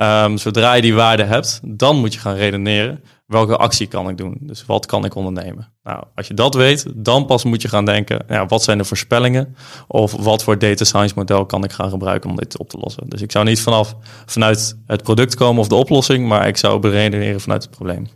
Um, 0.00 0.38
zodra 0.38 0.74
je 0.74 0.82
die 0.82 0.94
waarde 0.94 1.22
hebt, 1.22 1.60
dan 1.64 1.96
moet 1.96 2.14
je 2.14 2.20
gaan 2.20 2.34
redeneren. 2.34 3.02
Welke 3.26 3.56
actie 3.56 3.86
kan 3.86 4.08
ik 4.08 4.16
doen? 4.16 4.36
Dus 4.40 4.66
wat 4.66 4.86
kan 4.86 5.04
ik 5.04 5.14
ondernemen? 5.14 5.72
Nou, 5.82 6.04
als 6.14 6.26
je 6.26 6.34
dat 6.34 6.54
weet, 6.54 6.86
dan 6.94 7.26
pas 7.26 7.44
moet 7.44 7.62
je 7.62 7.68
gaan 7.68 7.84
denken, 7.84 8.24
ja, 8.28 8.46
wat 8.46 8.62
zijn 8.62 8.78
de 8.78 8.84
voorspellingen? 8.84 9.56
Of 9.88 10.12
wat 10.12 10.42
voor 10.42 10.58
data 10.58 10.84
science 10.84 11.14
model 11.16 11.46
kan 11.46 11.64
ik 11.64 11.72
gaan 11.72 11.90
gebruiken 11.90 12.30
om 12.30 12.36
dit 12.36 12.58
op 12.58 12.68
te 12.68 12.78
lossen? 12.78 13.08
Dus 13.08 13.22
ik 13.22 13.32
zou 13.32 13.44
niet 13.44 13.60
vanaf 13.60 13.96
vanuit 14.26 14.76
het 14.86 15.02
product 15.02 15.34
komen 15.34 15.60
of 15.60 15.68
de 15.68 15.74
oplossing, 15.74 16.28
maar 16.28 16.48
ik 16.48 16.56
zou 16.56 16.78
beredeneren 16.80 17.40
vanuit 17.40 17.62
het 17.62 17.70
probleem. 17.70 18.08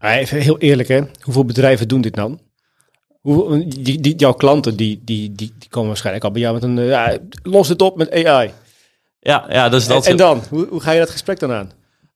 Even 0.00 0.40
heel 0.40 0.58
eerlijk, 0.58 0.88
hè? 0.88 1.00
hoeveel 1.20 1.44
bedrijven 1.44 1.88
doen 1.88 2.00
dit 2.00 2.14
dan? 2.14 2.40
Die, 3.22 4.16
jouw 4.16 4.32
klanten 4.32 4.76
die, 4.76 5.00
die, 5.04 5.32
die, 5.32 5.52
komen 5.68 5.88
waarschijnlijk 5.88 6.24
al 6.24 6.30
bij 6.30 6.40
jou 6.40 6.54
met 6.54 6.62
een... 6.62 6.78
eh, 6.78 7.14
los 7.42 7.68
het 7.68 7.82
op 7.82 7.96
met 7.96 8.24
AI. 8.24 8.52
Ja, 9.28 9.44
ja 9.48 9.68
dus 9.68 9.86
dat 9.86 10.04
en, 10.04 10.10
en 10.10 10.16
dan? 10.16 10.42
Hoe, 10.48 10.66
hoe 10.70 10.80
ga 10.80 10.90
je 10.90 10.98
dat 10.98 11.10
gesprek 11.10 11.38
dan 11.38 11.52
aan? 11.52 11.70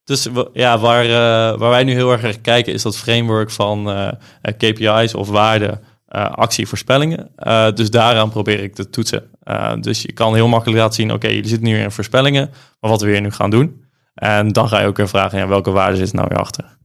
Dus 0.05 0.29
ja, 0.53 0.79
waar, 0.79 1.05
eh, 1.05 1.59
waar 1.59 1.71
wij 1.71 1.85
nu 1.85 1.93
heel 1.93 2.13
erg 2.13 2.23
naar 2.23 2.39
kijken 2.39 2.73
is 2.73 2.83
dat 2.83 2.97
framework 2.97 3.51
van 3.51 3.91
eh, 3.91 4.09
eh, 4.43 4.57
KPI's 4.57 5.15
of 5.15 5.29
waarden, 5.29 5.81
eh, 6.07 6.31
actievoorspellingen. 6.31 7.31
Eh, 7.37 7.73
dus 7.73 7.91
daaraan 7.91 8.31
probeer 8.31 8.61
ik 8.61 8.75
te 8.75 8.91
toetsen. 8.91 9.31
Eh, 9.41 9.75
dus 9.81 10.03
je 10.03 10.13
kan 10.13 10.35
heel 10.35 10.49
makkelijk 10.49 10.79
laten 10.79 10.95
zien, 10.95 11.13
oké, 11.13 11.27
jullie 11.27 11.49
zitten 11.49 11.69
nu 11.69 11.79
in 11.79 11.91
voorspellingen, 11.91 12.51
maar 12.81 12.91
wat 12.91 13.01
wil 13.01 13.15
je 13.15 13.21
nu 13.21 13.31
gaan 13.31 13.51
doen? 13.51 13.85
En 14.15 14.49
dan 14.49 14.69
ga 14.69 14.81
je 14.81 14.87
ook 14.87 14.97
weer 14.97 15.09
vragen, 15.09 15.39
ja, 15.39 15.49
welke 15.49 15.71
waarden 15.71 15.97
zitten 15.97 16.17
nou 16.17 16.29
weer 16.29 16.39
achter? 16.39 16.77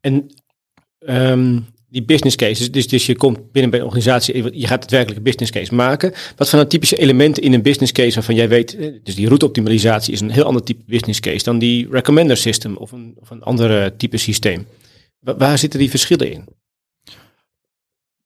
En 0.00 0.34
ehm, 0.98 1.60
die 1.90 2.02
business 2.02 2.36
cases, 2.36 2.70
dus, 2.70 2.88
dus 2.88 3.06
je 3.06 3.16
komt 3.16 3.52
binnen 3.52 3.70
bij 3.70 3.80
een 3.80 3.86
organisatie, 3.86 4.58
je 4.58 4.66
gaat 4.66 4.82
het 4.82 4.90
werkelijk 4.90 5.18
een 5.18 5.24
business 5.24 5.50
case 5.50 5.74
maken. 5.74 6.12
Wat 6.36 6.48
zijn 6.48 6.60
dan 6.60 6.70
typische 6.70 6.96
elementen 6.96 7.42
in 7.42 7.52
een 7.52 7.62
business 7.62 7.92
case 7.92 8.14
waarvan 8.14 8.34
jij 8.34 8.48
weet, 8.48 8.76
eh, 8.76 8.92
dus 9.02 9.14
die 9.14 9.26
routeoptimalisatie 9.28 10.12
is 10.12 10.20
een 10.20 10.30
heel 10.30 10.44
ander 10.44 10.62
type 10.62 10.82
business 10.86 11.20
case 11.20 11.44
dan 11.44 11.58
die 11.58 11.88
recommender 11.90 12.36
system 12.36 12.76
of 12.76 12.92
een, 12.92 13.14
of 13.20 13.30
een 13.30 13.42
andere 13.42 13.94
type 13.96 14.16
systeem. 14.16 14.66
Wa- 15.18 15.36
waar 15.36 15.58
zitten 15.58 15.78
die 15.78 15.90
verschillen 15.90 16.32
in? 16.32 16.44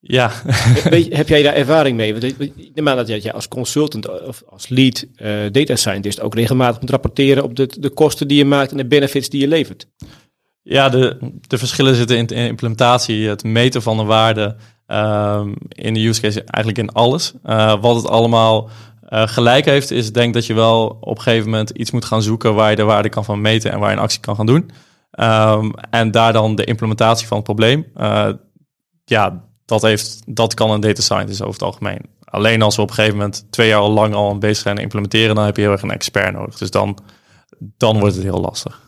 Ja, 0.04 0.32
Weet 0.90 1.16
heb 1.16 1.28
jij 1.28 1.42
daar 1.42 1.54
ervaring 1.54 1.96
mee? 1.96 2.12
Want 2.12 2.24
ik 2.24 2.52
neem 2.74 2.88
aan 2.88 2.96
dat 2.96 3.22
jij 3.22 3.32
als 3.32 3.48
consultant 3.48 4.26
of 4.26 4.42
als 4.46 4.68
lead 4.68 5.06
eh, 5.16 5.40
data 5.52 5.76
scientist 5.76 6.20
ook 6.20 6.34
regelmatig 6.34 6.80
moet 6.80 6.90
rapporteren 6.90 7.42
op 7.44 7.56
de, 7.56 7.68
de 7.78 7.90
kosten 7.90 8.28
die 8.28 8.38
je 8.38 8.44
maakt 8.44 8.70
en 8.70 8.76
de 8.76 8.86
benefits 8.86 9.28
die 9.28 9.40
je 9.40 9.48
levert. 9.48 9.86
Ja, 10.62 10.88
de, 10.88 11.18
de 11.40 11.58
verschillen 11.58 11.94
zitten 11.94 12.16
in 12.16 12.26
de 12.26 12.34
implementatie, 12.34 13.28
het 13.28 13.44
meten 13.44 13.82
van 13.82 13.96
de 13.96 14.04
waarde 14.04 14.56
ehm, 14.86 15.52
in 15.68 15.94
de 15.94 16.06
use 16.06 16.20
case, 16.20 16.44
eigenlijk 16.44 16.88
in 16.88 16.94
alles. 16.94 17.32
Eh, 17.42 17.80
wat 17.80 17.96
het 17.96 18.08
allemaal 18.08 18.70
eh, 19.08 19.28
gelijk 19.28 19.64
heeft, 19.64 19.90
is 19.90 20.12
denk 20.12 20.34
dat 20.34 20.46
je 20.46 20.54
wel 20.54 20.96
op 21.00 21.16
een 21.16 21.22
gegeven 21.22 21.50
moment 21.50 21.70
iets 21.70 21.90
moet 21.90 22.04
gaan 22.04 22.22
zoeken 22.22 22.54
waar 22.54 22.70
je 22.70 22.76
de 22.76 22.82
waarde 22.82 23.08
kan 23.08 23.24
van 23.24 23.40
meten 23.40 23.72
en 23.72 23.78
waar 23.78 23.90
je 23.90 23.96
een 23.96 24.02
actie 24.02 24.20
kan 24.20 24.36
gaan 24.36 24.46
doen. 24.46 24.70
Ehm, 25.10 25.70
en 25.90 26.10
daar 26.10 26.32
dan 26.32 26.54
de 26.54 26.64
implementatie 26.64 27.26
van 27.26 27.36
het 27.36 27.46
probleem. 27.46 27.86
Eh, 27.94 28.28
ja, 29.04 29.44
dat, 29.64 29.82
heeft, 29.82 30.22
dat 30.26 30.54
kan 30.54 30.70
een 30.70 30.80
data 30.80 31.02
scientist 31.02 31.40
over 31.40 31.52
het 31.52 31.62
algemeen. 31.62 32.00
Alleen 32.24 32.62
als 32.62 32.76
we 32.76 32.82
op 32.82 32.88
een 32.88 32.94
gegeven 32.94 33.16
moment 33.16 33.46
twee 33.50 33.68
jaar 33.68 33.82
lang 33.82 34.14
al 34.14 34.30
aan 34.30 34.38
bezig 34.38 34.62
zijn 34.62 34.76
te 34.76 34.82
implementeren, 34.82 35.34
dan 35.34 35.44
heb 35.44 35.56
je 35.56 35.62
heel 35.62 35.72
erg 35.72 35.82
een 35.82 35.90
expert 35.90 36.32
nodig. 36.32 36.58
Dus 36.58 36.70
dan, 36.70 36.98
dan 37.58 37.98
wordt 37.98 38.14
het 38.14 38.24
heel 38.24 38.40
lastig. 38.40 38.81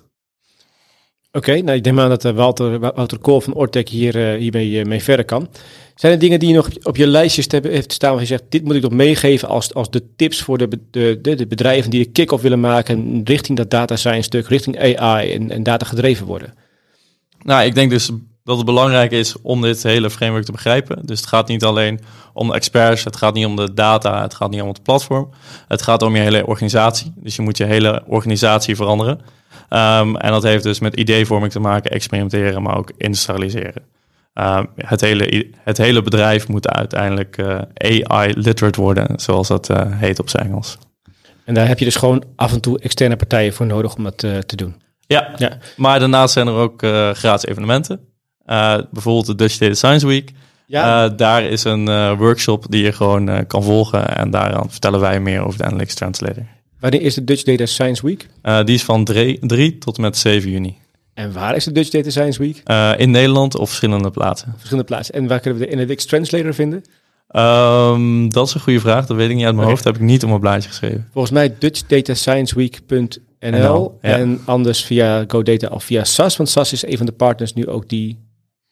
Oké, 1.36 1.60
nou 1.60 1.76
ik 1.76 1.84
neem 1.84 2.00
aan 2.00 2.08
dat 2.08 2.24
eh, 2.24 2.32
Walter, 2.32 2.78
Wouter 2.78 3.18
Kool 3.18 3.40
van 3.40 3.54
Ortec 3.54 3.88
hier, 3.88 4.32
eh, 4.32 4.38
hiermee 4.38 4.80
eh, 4.80 4.86
mee 4.86 5.02
verder 5.02 5.24
kan. 5.24 5.48
Zijn 5.94 6.12
er 6.12 6.18
dingen 6.18 6.38
die 6.38 6.48
je 6.48 6.54
nog 6.54 6.68
op 6.82 6.96
je- 6.96 7.06
lijstjes 7.06 7.46
heeft 7.50 7.92
staan 7.92 8.10
waar 8.12 8.20
je 8.20 8.26
zegt, 8.26 8.42
dit 8.48 8.64
moet 8.64 8.74
ik 8.74 8.82
nog 8.82 8.92
meegeven 8.92 9.48
als, 9.48 9.74
als 9.74 9.90
de 9.90 10.02
tips 10.16 10.42
voor 10.42 10.58
de, 10.58 10.68
de, 10.90 11.18
de, 11.22 11.46
bedrijven 11.46 11.90
die 11.90 12.04
de 12.04 12.10
kick-off 12.10 12.42
willen 12.42 12.60
maken 12.60 13.20
richting 13.24 13.58
dat 13.58 13.70
data 13.70 13.96
science 13.96 14.22
stuk, 14.22 14.48
richting 14.48 14.98
AI 14.98 15.32
en, 15.32 15.50
en 15.50 15.62
data 15.62 15.86
gedreven 15.86 16.26
worden? 16.26 16.54
Nou, 17.42 17.64
ik 17.64 17.74
denk 17.74 17.90
dus 17.90 18.10
dat 18.44 18.56
het 18.56 18.66
belangrijk 18.66 19.10
is 19.10 19.34
om 19.42 19.60
dit 19.62 19.82
hele 19.82 20.10
framework 20.10 20.44
te 20.44 20.52
begrijpen. 20.52 21.06
Dus 21.06 21.20
het 21.20 21.28
gaat 21.28 21.48
niet 21.48 21.64
alleen 21.64 22.00
om 22.32 22.52
experts, 22.52 23.04
het 23.04 23.16
gaat 23.16 23.34
niet 23.34 23.46
om 23.46 23.56
de 23.56 23.74
data, 23.74 24.22
het 24.22 24.34
gaat 24.34 24.50
niet 24.50 24.62
om 24.62 24.68
het 24.68 24.82
platform. 24.82 25.30
Het 25.68 25.82
gaat 25.82 26.02
om 26.02 26.16
je 26.16 26.22
hele 26.22 26.46
organisatie. 26.46 27.12
Dus 27.16 27.36
je 27.36 27.42
moet 27.42 27.56
je 27.56 27.64
hele 27.64 28.02
organisatie 28.06 28.76
veranderen. 28.76 29.20
Ehm, 29.68 30.16
en 30.16 30.30
dat 30.30 30.42
heeft 30.42 30.62
dus 30.62 30.80
met 30.80 30.94
ideevorming 30.94 31.52
te 31.52 31.60
maken, 31.60 31.90
experimenteren, 31.90 32.62
maar 32.62 32.76
ook 32.76 32.92
industrialiseren. 32.96 33.82
Ehm, 34.34 34.64
het, 34.76 35.00
hele, 35.00 35.50
het 35.58 35.78
hele 35.78 36.02
bedrijf 36.02 36.48
moet 36.48 36.68
uiteindelijk 36.68 37.38
eh, 37.38 37.58
AI-literate 38.08 38.80
worden, 38.80 39.20
zoals 39.20 39.48
dat 39.48 39.70
eh, 39.70 39.82
heet 39.90 40.18
op 40.18 40.28
zijn 40.28 40.46
Engels. 40.46 40.78
En 41.44 41.54
daar 41.54 41.68
heb 41.68 41.78
je 41.78 41.84
dus 41.84 41.96
gewoon 41.96 42.24
af 42.36 42.52
en 42.52 42.60
toe 42.60 42.78
externe 42.80 43.16
partijen 43.16 43.52
voor 43.52 43.66
nodig 43.66 43.94
om 43.96 44.04
dat 44.04 44.22
eh, 44.22 44.38
te 44.38 44.56
doen. 44.56 44.82
Ja, 45.06 45.34
Ja. 45.36 45.58
maar 45.76 45.98
daarnaast 45.98 46.32
zijn 46.32 46.46
er 46.46 46.54
ook 46.54 46.82
gratis 47.16 47.46
evenementen. 47.46 48.00
Bijvoorbeeld 48.90 49.26
de 49.26 49.34
Dutch 49.34 49.58
Data 49.58 49.74
Science 49.74 50.06
Week. 50.06 50.30
Ja, 50.66 51.08
daar 51.08 51.42
is 51.42 51.64
een 51.64 52.16
workshop 52.16 52.66
die 52.68 52.82
je 52.82 52.92
gewoon 52.92 53.46
kan 53.46 53.62
volgen. 53.62 54.16
En 54.16 54.30
daaraan 54.30 54.70
vertellen 54.70 55.00
wij 55.00 55.20
meer 55.20 55.44
over 55.44 55.58
de 55.58 55.64
Analytics 55.64 55.94
Translator. 55.94 56.46
Wanneer 56.80 57.02
is 57.02 57.14
de 57.14 57.24
Dutch 57.24 57.42
Data 57.42 57.66
Science 57.66 58.06
Week? 58.06 58.28
Eh, 58.42 58.64
die 58.64 58.74
is 58.74 58.82
van 58.82 59.04
3 59.04 59.78
tot 59.78 59.96
en 59.96 60.02
met 60.02 60.16
7 60.16 60.50
juni. 60.50 60.76
En 61.14 61.32
waar 61.32 61.56
is 61.56 61.64
de 61.64 61.72
Dutch 61.72 61.90
Data 61.90 62.10
Science 62.10 62.42
Week? 62.42 62.60
Eh, 62.64 62.92
in 62.96 63.10
Nederland 63.10 63.56
op 63.56 63.66
verschillende 63.66 64.10
plaatsen. 64.10 64.54
Verschillende 64.56 64.88
plaatsen. 64.88 65.14
En 65.14 65.26
waar 65.26 65.40
kunnen 65.40 65.60
we 65.60 65.66
de 65.66 65.72
Analytics 65.72 66.04
Translator 66.04 66.54
vinden? 66.54 66.84
Ehm, 67.28 68.28
dat 68.28 68.46
is 68.46 68.54
een 68.54 68.60
goede 68.60 68.80
vraag. 68.80 69.06
Dat 69.06 69.16
weet 69.16 69.30
ik 69.30 69.36
niet 69.36 69.44
uit 69.44 69.54
mijn 69.54 69.68
hoofd. 69.68 69.82
Dat 69.82 69.92
heb 69.92 70.02
ik 70.02 70.08
niet 70.08 70.22
op 70.22 70.28
mijn 70.28 70.40
blaadje 70.40 70.68
geschreven. 70.68 71.08
Volgens 71.12 71.32
mij 71.32 71.54
dutchdataScienceweek.nl 71.58 73.98
ja. 74.02 74.18
en 74.18 74.40
anders 74.44 74.84
via 74.84 75.24
GoData 75.26 75.68
of 75.68 75.84
via 75.84 76.04
SAS, 76.04 76.36
want 76.36 76.48
SAS 76.48 76.72
is 76.72 76.86
een 76.86 76.96
van 76.96 77.06
de 77.06 77.12
partners 77.12 77.52
nu 77.52 77.68
ook 77.68 77.88
die 77.88 78.18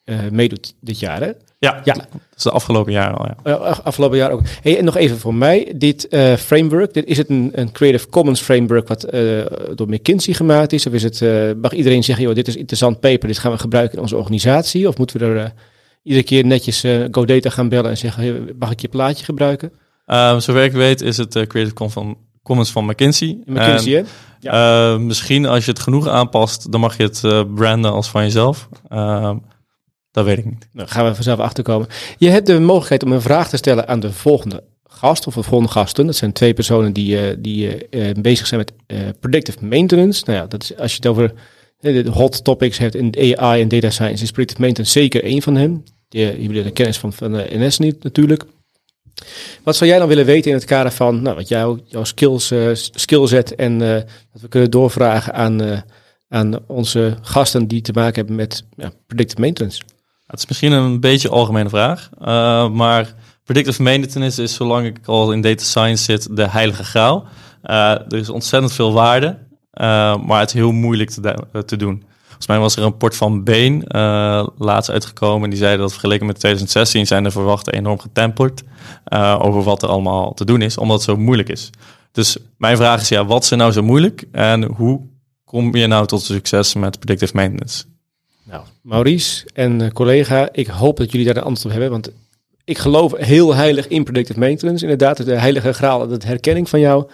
eh, 0.03 0.17
meedoet 0.31 0.75
dit 0.81 0.99
jaar. 0.99 1.21
Hè? 1.21 1.31
Ja, 1.63 1.81
Ja. 1.83 1.93
dat 1.93 2.05
is 2.35 2.43
de 2.43 2.51
afgelopen 2.51 2.91
jaren 2.91 3.17
al. 3.17 3.27
Ja. 3.43 3.53
Af- 3.53 3.81
afgelopen 3.83 4.17
jaar 4.17 4.31
ook. 4.31 4.41
Hey, 4.61 4.77
en 4.77 4.85
nog 4.85 4.97
even 4.97 5.17
voor 5.19 5.33
mij, 5.35 5.73
dit 5.75 6.07
eh, 6.07 6.33
framework, 6.35 6.93
dit, 6.93 7.05
is 7.05 7.17
het 7.17 7.29
een, 7.29 7.51
een 7.53 7.71
Creative 7.71 8.09
Commons 8.09 8.41
framework 8.41 8.87
wat 8.87 9.03
eh, 9.03 9.21
door 9.75 9.89
McKinsey 9.89 10.33
gemaakt 10.33 10.73
is? 10.73 10.87
Of 10.87 10.93
is 10.93 11.03
het, 11.03 11.21
eh, 11.21 11.51
mag 11.61 11.73
iedereen 11.73 12.03
zeggen, 12.03 12.25
joh, 12.25 12.35
dit 12.35 12.47
is 12.47 12.55
interessant 12.55 12.99
paper, 12.99 13.27
dit 13.27 13.37
gaan 13.37 13.51
we 13.51 13.57
gebruiken 13.57 13.95
in 13.95 14.01
onze 14.01 14.15
organisatie? 14.17 14.87
Of 14.87 14.97
moeten 14.97 15.19
we 15.19 15.25
er 15.25 15.53
iedere 16.03 16.23
keer 16.25 16.45
netjes 16.45 16.83
GoData 17.11 17.49
gaan 17.49 17.69
bellen 17.69 17.89
en 17.89 17.97
zeggen, 17.97 18.23
hey, 18.23 18.41
mag 18.59 18.71
ik 18.71 18.79
je 18.79 18.87
plaatje 18.87 19.25
gebruiken? 19.25 19.71
Ehm, 20.05 20.39
zover 20.39 20.63
ik 20.63 20.71
weet 20.71 21.01
is 21.01 21.17
het 21.17 21.31
Creative 21.47 21.73
Commons 22.43 22.71
van 22.71 22.85
McKinsey. 22.85 23.37
McKinsey, 23.45 24.05
En, 24.41 25.05
misschien 25.05 25.45
als 25.45 25.65
je 25.65 25.71
het 25.71 25.79
genoeg 25.79 26.07
aanpast, 26.07 26.71
dan 26.71 26.79
mag 26.79 26.97
je 26.97 27.03
het 27.03 27.53
branden 27.55 27.91
als 27.91 28.09
van 28.09 28.23
jezelf. 28.23 28.69
Dat 30.13 30.25
weet 30.25 30.37
ik 30.37 30.45
niet. 30.45 30.67
Nou, 30.71 30.87
gaan 30.87 31.05
we 31.05 31.15
vanzelf 31.15 31.39
achterkomen. 31.39 31.87
Je 32.17 32.29
hebt 32.29 32.47
de 32.47 32.59
mogelijkheid 32.59 33.03
om 33.03 33.11
een 33.11 33.21
vraag 33.21 33.49
te 33.49 33.57
stellen 33.57 33.87
aan 33.87 33.99
de 33.99 34.11
volgende 34.11 34.63
gast 34.83 35.27
of 35.27 35.33
de 35.33 35.43
volgende 35.43 35.73
gasten. 35.73 36.05
Dat 36.05 36.15
zijn 36.15 36.31
twee 36.31 36.53
personen 36.53 36.93
die, 36.93 37.19
eh, 37.19 37.35
die 37.39 37.87
eh, 37.89 38.09
eh, 38.09 38.15
bezig 38.15 38.47
zijn 38.47 38.59
met 38.59 38.73
predictive 39.19 39.65
maintenance. 39.65 40.23
Nou 40.25 40.37
ja, 40.37 40.45
dat 40.47 40.63
is, 40.63 40.77
als 40.77 40.91
je 40.91 40.97
het 40.97 41.07
over 41.07 41.33
de 41.79 42.09
hot 42.09 42.43
topics 42.43 42.77
hebt 42.77 42.95
in 42.95 43.37
AI 43.37 43.61
en 43.61 43.67
data 43.67 43.89
science, 43.89 44.23
is 44.23 44.31
predictive 44.31 44.61
maintenance 44.61 44.99
zeker 44.99 45.23
één 45.23 45.41
van 45.41 45.55
hen. 45.55 45.83
Eh, 46.09 46.37
jullie 46.37 46.63
de 46.63 46.71
kennis 46.71 46.97
van, 46.97 47.13
van 47.13 47.31
de 47.31 47.47
NS 47.51 47.77
niet 47.77 48.03
natuurlijk. 48.03 48.43
Wat 49.63 49.75
zou 49.75 49.89
jij 49.89 49.99
dan 49.99 50.07
willen 50.07 50.25
weten 50.25 50.51
in 50.51 50.57
het 50.57 50.65
kader 50.65 50.91
van 50.91 51.21
nou, 51.21 51.35
wat 51.35 51.47
jouw, 51.47 51.79
jouw 51.85 52.03
skills, 52.03 52.51
eh, 52.51 52.69
skillset 52.73 53.55
en 53.55 53.79
dat 53.79 54.41
we 54.41 54.47
kunnen 54.47 54.71
doorvragen 54.71 55.33
aan, 55.33 55.83
aan 56.27 56.67
onze 56.67 57.17
gasten 57.21 57.67
die 57.67 57.81
te 57.81 57.91
maken 57.91 58.15
hebben 58.15 58.35
met 58.35 58.63
ja, 58.75 58.91
predictive 59.07 59.41
maintenance? 59.41 59.81
Het 60.33 60.41
is 60.41 60.47
misschien 60.47 60.71
een 60.71 60.99
beetje 60.99 61.27
een 61.27 61.33
algemene 61.33 61.69
vraag, 61.69 62.09
eh, 62.21 62.69
maar 62.69 63.13
predictive 63.43 63.83
maintenance 63.83 64.41
is, 64.41 64.53
zolang 64.53 64.85
ik 64.85 64.97
al 65.05 65.31
in 65.31 65.41
data 65.41 65.63
science 65.63 66.03
zit, 66.03 66.35
de 66.35 66.49
heilige 66.49 66.83
graal. 66.83 67.25
Eh, 67.61 67.89
er 67.89 68.13
is 68.13 68.29
ontzettend 68.29 68.73
veel 68.73 68.93
waarde, 68.93 69.37
eh, 69.71 70.17
maar 70.17 70.39
het 70.39 70.49
is 70.49 70.55
heel 70.55 70.71
moeilijk 70.71 71.09
te, 71.09 71.63
te 71.65 71.75
doen. 71.75 72.03
Volgens 72.25 72.47
mij 72.47 72.59
was 72.59 72.73
er 72.73 72.81
een 72.81 72.89
rapport 72.89 73.15
van 73.15 73.43
Bain 73.43 73.83
laatst 74.57 74.89
uitgekomen. 74.89 75.49
Die 75.49 75.59
zeiden 75.59 75.79
dat 75.79 75.91
vergeleken 75.91 76.25
met 76.25 76.39
2016 76.39 77.07
zijn 77.07 77.23
de 77.23 77.31
verwachten 77.31 77.73
enorm 77.73 77.99
getemperd 77.99 78.63
over 79.39 79.63
wat 79.63 79.83
er 79.83 79.89
allemaal 79.89 80.33
te 80.33 80.45
doen 80.45 80.61
is, 80.61 80.77
omdat 80.77 80.95
het 80.95 81.05
zo 81.05 81.17
moeilijk 81.17 81.49
is. 81.49 81.69
Dus 82.11 82.37
mijn 82.57 82.77
vraag 82.77 83.01
is, 83.01 83.09
ja, 83.09 83.25
wat 83.25 83.43
is 83.43 83.51
er 83.51 83.57
nou 83.57 83.71
zo 83.71 83.83
moeilijk 83.83 84.23
en 84.31 84.63
hoe 84.63 85.01
kom 85.45 85.75
je 85.75 85.87
nou 85.87 86.07
tot 86.07 86.21
succes 86.21 86.73
met 86.73 86.99
predictive 86.99 87.35
maintenance? 87.35 87.83
Nou, 88.43 88.63
Maurice 88.81 89.45
en 89.53 89.81
eh, 89.81 89.91
collega, 89.91 90.49
ik 90.51 90.67
hoop 90.67 90.97
dat 90.97 91.11
jullie 91.11 91.25
daar 91.27 91.37
een 91.37 91.43
antwoord 91.43 91.65
op 91.75 91.81
hebben, 91.81 91.89
want 91.89 92.11
ik 92.63 92.77
geloof 92.77 93.17
heel 93.17 93.55
heilig 93.55 93.87
in 93.87 94.03
predictive 94.03 94.39
maintenance. 94.39 94.83
Inderdaad, 94.83 95.25
de 95.25 95.35
heilige 95.35 95.73
graal, 95.73 96.07
de 96.07 96.17
herkenning 96.25 96.69
van 96.69 96.79
jou. 96.79 97.09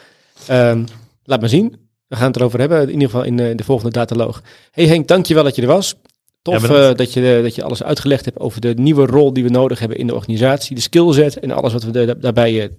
Ehm, 0.47 0.83
laat 1.23 1.39
maar 1.39 1.49
zien. 1.49 1.75
We 2.07 2.15
gaan 2.15 2.27
het 2.27 2.35
erover 2.35 2.59
hebben, 2.59 2.81
in 2.81 2.93
ieder 2.93 3.09
geval 3.09 3.23
in 3.23 3.39
eh, 3.39 3.55
de 3.57 3.63
volgende 3.63 3.91
dataloog. 3.91 4.41
Hey 4.71 4.85
Henk, 4.85 5.07
dankjewel 5.07 5.43
dat 5.43 5.55
je 5.55 5.61
er 5.61 5.67
was. 5.67 5.95
Tof 6.41 6.67
Ja, 6.67 6.89
eh, 6.89 6.95
dat, 6.95 7.13
je, 7.13 7.39
dat 7.43 7.55
je 7.55 7.63
alles 7.63 7.83
uitgelegd 7.83 8.25
hebt 8.25 8.39
over 8.39 8.61
de 8.61 8.73
nieuwe 8.73 9.05
rol 9.05 9.33
die 9.33 9.43
we 9.43 9.49
nodig 9.49 9.79
hebben 9.79 9.97
in 9.97 10.07
de 10.07 10.15
organisatie, 10.15 10.75
de 10.75 10.81
skillset 10.81 11.39
en 11.39 11.51
alles 11.51 11.73
wat 11.73 11.83
we 11.83 11.91
da- 11.91 12.13
daarbij 12.13 12.69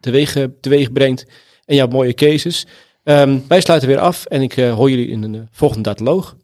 teweeg, 0.00 0.46
teweeg 0.60 0.92
brengt. 0.92 1.26
En 1.64 1.76
jouw 1.76 1.86
mooie 1.88 2.14
cases. 2.14 2.66
Ehm, 3.02 3.38
wij 3.48 3.60
sluiten 3.60 3.88
weer 3.88 3.98
af 3.98 4.24
en 4.24 4.42
ik 4.42 4.52
hoor 4.52 4.90
jullie 4.90 5.08
in 5.08 5.22
een 5.22 5.34
eh, 5.34 5.40
volgende 5.50 5.82
dataloog. 5.82 6.36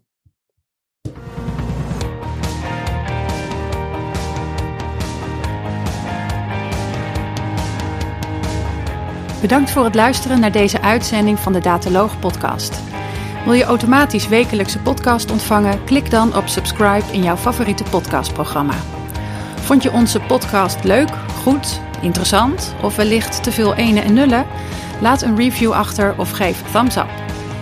Bedankt 9.44 9.70
voor 9.70 9.84
het 9.84 9.94
luisteren 9.94 10.40
naar 10.40 10.52
deze 10.52 10.80
uitzending 10.80 11.38
van 11.38 11.52
de 11.52 11.60
Dataloog 11.60 12.18
podcast. 12.18 12.80
Wil 13.44 13.52
je 13.52 13.64
automatisch 13.64 14.28
wekelijkse 14.28 14.78
podcast 14.78 15.30
ontvangen? 15.30 15.84
Klik 15.84 16.10
dan 16.10 16.36
op 16.36 16.48
subscribe 16.48 17.12
in 17.12 17.22
jouw 17.22 17.36
favoriete 17.36 17.84
podcastprogramma. 17.84 18.74
Vond 19.60 19.82
je 19.82 19.92
onze 19.92 20.20
podcast 20.20 20.84
leuk, 20.84 21.08
goed, 21.42 21.80
interessant 22.00 22.74
of 22.82 22.96
wellicht 22.96 23.42
te 23.42 23.52
veel 23.52 23.74
ene 23.74 24.00
en 24.00 24.14
nullen? 24.14 24.46
Laat 25.00 25.22
een 25.22 25.36
review 25.36 25.72
achter 25.72 26.14
of 26.18 26.30
geef 26.30 26.62
thumbs 26.72 26.96
up. 26.96 27.10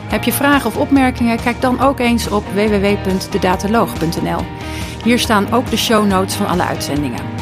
Heb 0.09 0.25
je 0.25 0.33
vragen 0.33 0.67
of 0.67 0.77
opmerkingen? 0.77 1.43
Kijk 1.43 1.61
dan 1.61 1.81
ook 1.81 2.01
eens 2.01 2.29
op 2.29 2.45
www.dedataloog.nl. 2.55 4.41
Hier 5.05 5.19
staan 5.19 5.53
ook 5.53 5.71
de 5.71 5.77
show 5.77 6.07
notes 6.07 6.35
van 6.35 6.47
alle 6.47 6.65
uitzendingen. 6.65 7.42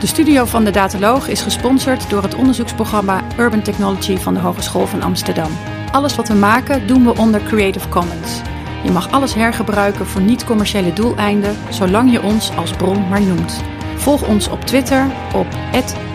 De 0.00 0.06
studio 0.06 0.44
van 0.44 0.64
de 0.64 0.70
Dataloog 0.70 1.28
is 1.28 1.40
gesponsord 1.40 2.10
door 2.10 2.22
het 2.22 2.34
onderzoeksprogramma 2.34 3.22
Urban 3.38 3.62
Technology 3.62 4.16
van 4.16 4.34
de 4.34 4.40
Hogeschool 4.40 4.86
van 4.86 5.02
Amsterdam. 5.02 5.50
Alles 5.92 6.16
wat 6.16 6.28
we 6.28 6.34
maken 6.34 6.86
doen 6.86 7.04
we 7.04 7.16
onder 7.16 7.42
Creative 7.42 7.88
Commons. 7.88 8.40
Je 8.84 8.90
mag 8.90 9.10
alles 9.10 9.34
hergebruiken 9.34 10.06
voor 10.06 10.20
niet-commerciële 10.20 10.92
doeleinden, 10.92 11.56
zolang 11.70 12.12
je 12.12 12.22
ons 12.22 12.56
als 12.56 12.70
bron 12.70 13.08
maar 13.08 13.22
noemt. 13.22 13.62
Volg 13.96 14.28
ons 14.28 14.48
op 14.48 14.60
Twitter 14.60 15.06
op 15.34 15.46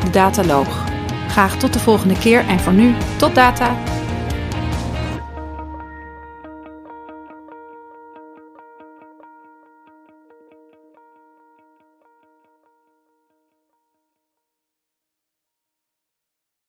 @dedataloog. 0.03 0.83
Graag 1.27 1.57
tot 1.57 1.73
de 1.73 1.79
volgende 1.79 2.17
keer 2.17 2.47
en 2.47 2.59
voor 2.59 2.73
nu 2.73 2.95
tot 3.17 3.35
data. 3.35 3.75